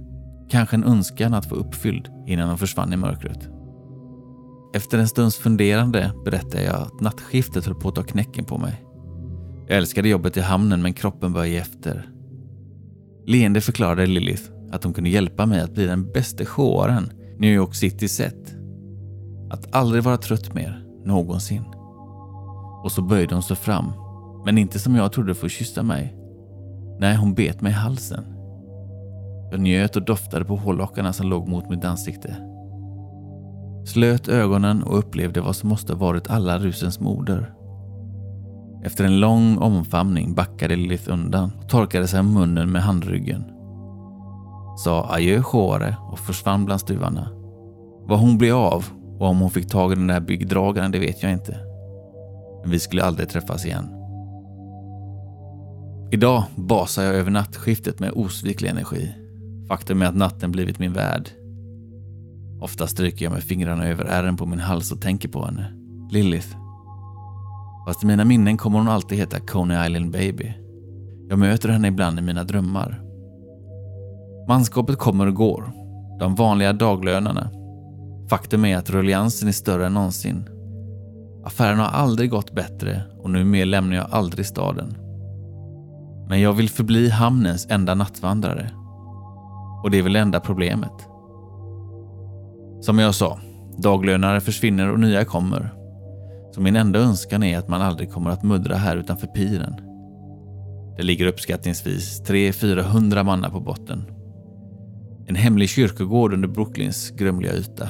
Kanske 0.49 0.75
en 0.75 0.83
önskan 0.83 1.33
att 1.33 1.49
få 1.49 1.55
uppfylld 1.55 2.07
innan 2.27 2.49
hon 2.49 2.57
försvann 2.57 2.93
i 2.93 2.97
mörkret. 2.97 3.49
Efter 4.73 4.97
en 4.97 5.07
stunds 5.07 5.37
funderande 5.37 6.11
berättade 6.25 6.63
jag 6.63 6.75
att 6.75 7.01
nattskiftet 7.01 7.65
höll 7.65 7.75
på 7.75 7.89
att 7.89 7.95
ta 7.95 8.03
knäcken 8.03 8.45
på 8.45 8.57
mig. 8.57 8.83
Jag 9.67 9.77
älskade 9.77 10.09
jobbet 10.09 10.37
i 10.37 10.41
hamnen 10.41 10.81
men 10.81 10.93
kroppen 10.93 11.33
började 11.33 11.49
ge 11.49 11.57
efter. 11.57 12.09
Leende 13.25 13.61
förklarade 13.61 14.05
Lilith 14.05 14.43
att 14.71 14.83
hon 14.83 14.93
kunde 14.93 15.09
hjälpa 15.09 15.45
mig 15.45 15.61
att 15.61 15.73
bli 15.73 15.85
den 15.85 16.11
bästa 16.11 16.45
showaren 16.45 17.11
New 17.39 17.53
York 17.53 17.75
City 17.75 18.07
sett. 18.07 18.55
Att 19.49 19.75
aldrig 19.75 20.03
vara 20.03 20.17
trött 20.17 20.53
mer, 20.53 20.85
någonsin. 21.05 21.63
Och 22.83 22.91
så 22.91 23.01
böjde 23.01 23.35
hon 23.35 23.43
sig 23.43 23.55
fram, 23.55 23.91
men 24.45 24.57
inte 24.57 24.79
som 24.79 24.95
jag 24.95 25.11
trodde 25.11 25.35
för 25.35 25.45
att 25.45 25.51
kyssa 25.51 25.83
mig. 25.83 26.15
Nej, 26.99 27.15
hon 27.15 27.33
bet 27.33 27.61
mig 27.61 27.71
i 27.71 27.75
halsen. 27.75 28.36
Jag 29.51 29.59
njöt 29.59 29.95
och 29.95 30.05
doftade 30.05 30.45
på 30.45 30.55
hårlockarna 30.55 31.13
som 31.13 31.27
låg 31.27 31.47
mot 31.47 31.69
mitt 31.69 31.85
ansikte. 31.85 32.35
Slöt 33.85 34.27
ögonen 34.27 34.83
och 34.83 34.97
upplevde 34.99 35.41
vad 35.41 35.55
som 35.55 35.69
måste 35.69 35.93
varit 35.93 36.29
alla 36.29 36.59
rusens 36.59 36.99
moder. 36.99 37.53
Efter 38.83 39.03
en 39.03 39.19
lång 39.19 39.57
omfamning 39.57 40.33
backade 40.33 40.75
Lilith 40.75 41.13
undan 41.13 41.51
och 41.61 41.69
torkade 41.69 42.07
sig 42.07 42.19
om 42.19 42.33
munnen 42.33 42.71
med 42.71 42.81
handryggen. 42.81 43.43
Sa 44.77 45.07
adjö 45.09 45.41
Chore 45.41 45.95
och 46.11 46.19
försvann 46.19 46.65
bland 46.65 46.81
stuvarna. 46.81 47.29
Vad 48.07 48.19
hon 48.19 48.37
blev 48.37 48.55
av 48.55 48.85
Och 49.19 49.27
om 49.27 49.39
hon 49.39 49.49
fick 49.49 49.69
tag 49.69 49.91
i 49.91 49.95
den 49.95 50.07
där 50.07 50.19
byggdragaren, 50.19 50.91
det 50.91 50.99
vet 50.99 51.23
jag 51.23 51.31
inte. 51.31 51.59
Men 52.61 52.71
vi 52.71 52.79
skulle 52.79 53.03
aldrig 53.03 53.29
träffas 53.29 53.65
igen. 53.65 53.89
Idag 56.11 56.43
basar 56.55 57.03
jag 57.03 57.15
över 57.15 57.31
nattskiftet 57.31 57.99
med 57.99 58.11
osviklig 58.11 58.69
energi. 58.69 59.26
Faktum 59.67 60.01
är 60.01 60.05
att 60.05 60.15
natten 60.15 60.51
blivit 60.51 60.79
min 60.79 60.93
värld. 60.93 61.29
Ofta 62.61 62.87
stryker 62.87 63.25
jag 63.25 63.33
med 63.33 63.43
fingrarna 63.43 63.87
över 63.87 64.05
ärren 64.05 64.37
på 64.37 64.45
min 64.45 64.59
hals 64.59 64.91
och 64.91 65.01
tänker 65.01 65.29
på 65.29 65.45
henne. 65.45 65.73
Lilith. 66.11 66.57
Fast 67.87 68.03
i 68.03 68.05
mina 68.07 68.25
minnen 68.25 68.57
kommer 68.57 68.79
hon 68.79 68.87
alltid 68.87 69.17
heta 69.17 69.39
Coney 69.39 69.85
Island 69.85 70.11
Baby. 70.11 70.53
Jag 71.29 71.39
möter 71.39 71.69
henne 71.69 71.87
ibland 71.87 72.19
i 72.19 72.21
mina 72.21 72.43
drömmar. 72.43 73.01
Manskapet 74.47 74.97
kommer 74.97 75.27
och 75.27 75.33
går. 75.33 75.71
De 76.19 76.35
vanliga 76.35 76.73
daglönarna. 76.73 77.49
Faktum 78.29 78.65
är 78.65 78.77
att 78.77 78.89
rulliansen 78.89 79.47
är 79.47 79.51
större 79.51 79.85
än 79.85 79.93
någonsin. 79.93 80.49
Affären 81.45 81.79
har 81.79 81.87
aldrig 81.87 82.29
gått 82.29 82.55
bättre 82.55 83.01
och 83.19 83.29
numera 83.29 83.65
lämnar 83.65 83.95
jag 83.95 84.07
aldrig 84.11 84.45
staden. 84.45 84.97
Men 86.29 86.41
jag 86.41 86.53
vill 86.53 86.69
förbli 86.69 87.09
hamnens 87.09 87.67
enda 87.69 87.95
nattvandrare. 87.95 88.71
Och 89.83 89.91
det 89.91 89.97
är 89.97 90.03
väl 90.03 90.13
det 90.13 90.19
enda 90.19 90.39
problemet. 90.39 91.07
Som 92.81 92.99
jag 92.99 93.15
sa, 93.15 93.39
daglönare 93.77 94.41
försvinner 94.41 94.91
och 94.91 94.99
nya 94.99 95.25
kommer. 95.25 95.73
Så 96.51 96.61
min 96.61 96.75
enda 96.75 96.99
önskan 96.99 97.43
är 97.43 97.57
att 97.57 97.67
man 97.67 97.81
aldrig 97.81 98.11
kommer 98.11 98.29
att 98.29 98.43
muddra 98.43 98.75
här 98.75 98.97
utanför 98.97 99.27
piren. 99.27 99.75
Det 100.97 101.03
ligger 101.03 101.27
uppskattningsvis 101.27 102.21
300-400 102.27 103.23
mannar 103.23 103.49
på 103.49 103.59
botten. 103.59 104.05
En 105.27 105.35
hemlig 105.35 105.69
kyrkogård 105.69 106.33
under 106.33 106.47
Brooklyns 106.47 107.09
grumliga 107.09 107.53
yta. 107.53 107.89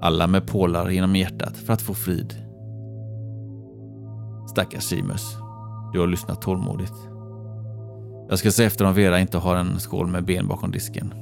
Alla 0.00 0.26
med 0.26 0.46
pålar 0.46 0.90
genom 0.90 1.16
hjärtat 1.16 1.56
för 1.56 1.72
att 1.72 1.82
få 1.82 1.94
frid. 1.94 2.34
Stackars 4.50 4.84
Simus. 4.84 5.36
Du 5.92 6.00
har 6.00 6.06
lyssnat 6.06 6.42
tålmodigt. 6.42 7.13
Jag 8.28 8.38
ska 8.38 8.50
se 8.50 8.64
efter 8.64 8.84
om 8.84 8.94
Vera 8.94 9.20
inte 9.20 9.38
har 9.38 9.56
en 9.56 9.80
skål 9.80 10.06
med 10.06 10.24
ben 10.24 10.48
bakom 10.48 10.70
disken. 10.70 11.14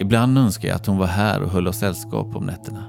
Ibland 0.00 0.38
önskar 0.38 0.68
jag 0.68 0.76
att 0.76 0.86
hon 0.86 0.98
var 0.98 1.06
här 1.06 1.42
och 1.42 1.50
höll 1.50 1.68
oss 1.68 1.78
sällskap 1.78 2.36
om 2.36 2.46
nätterna. 2.46 2.84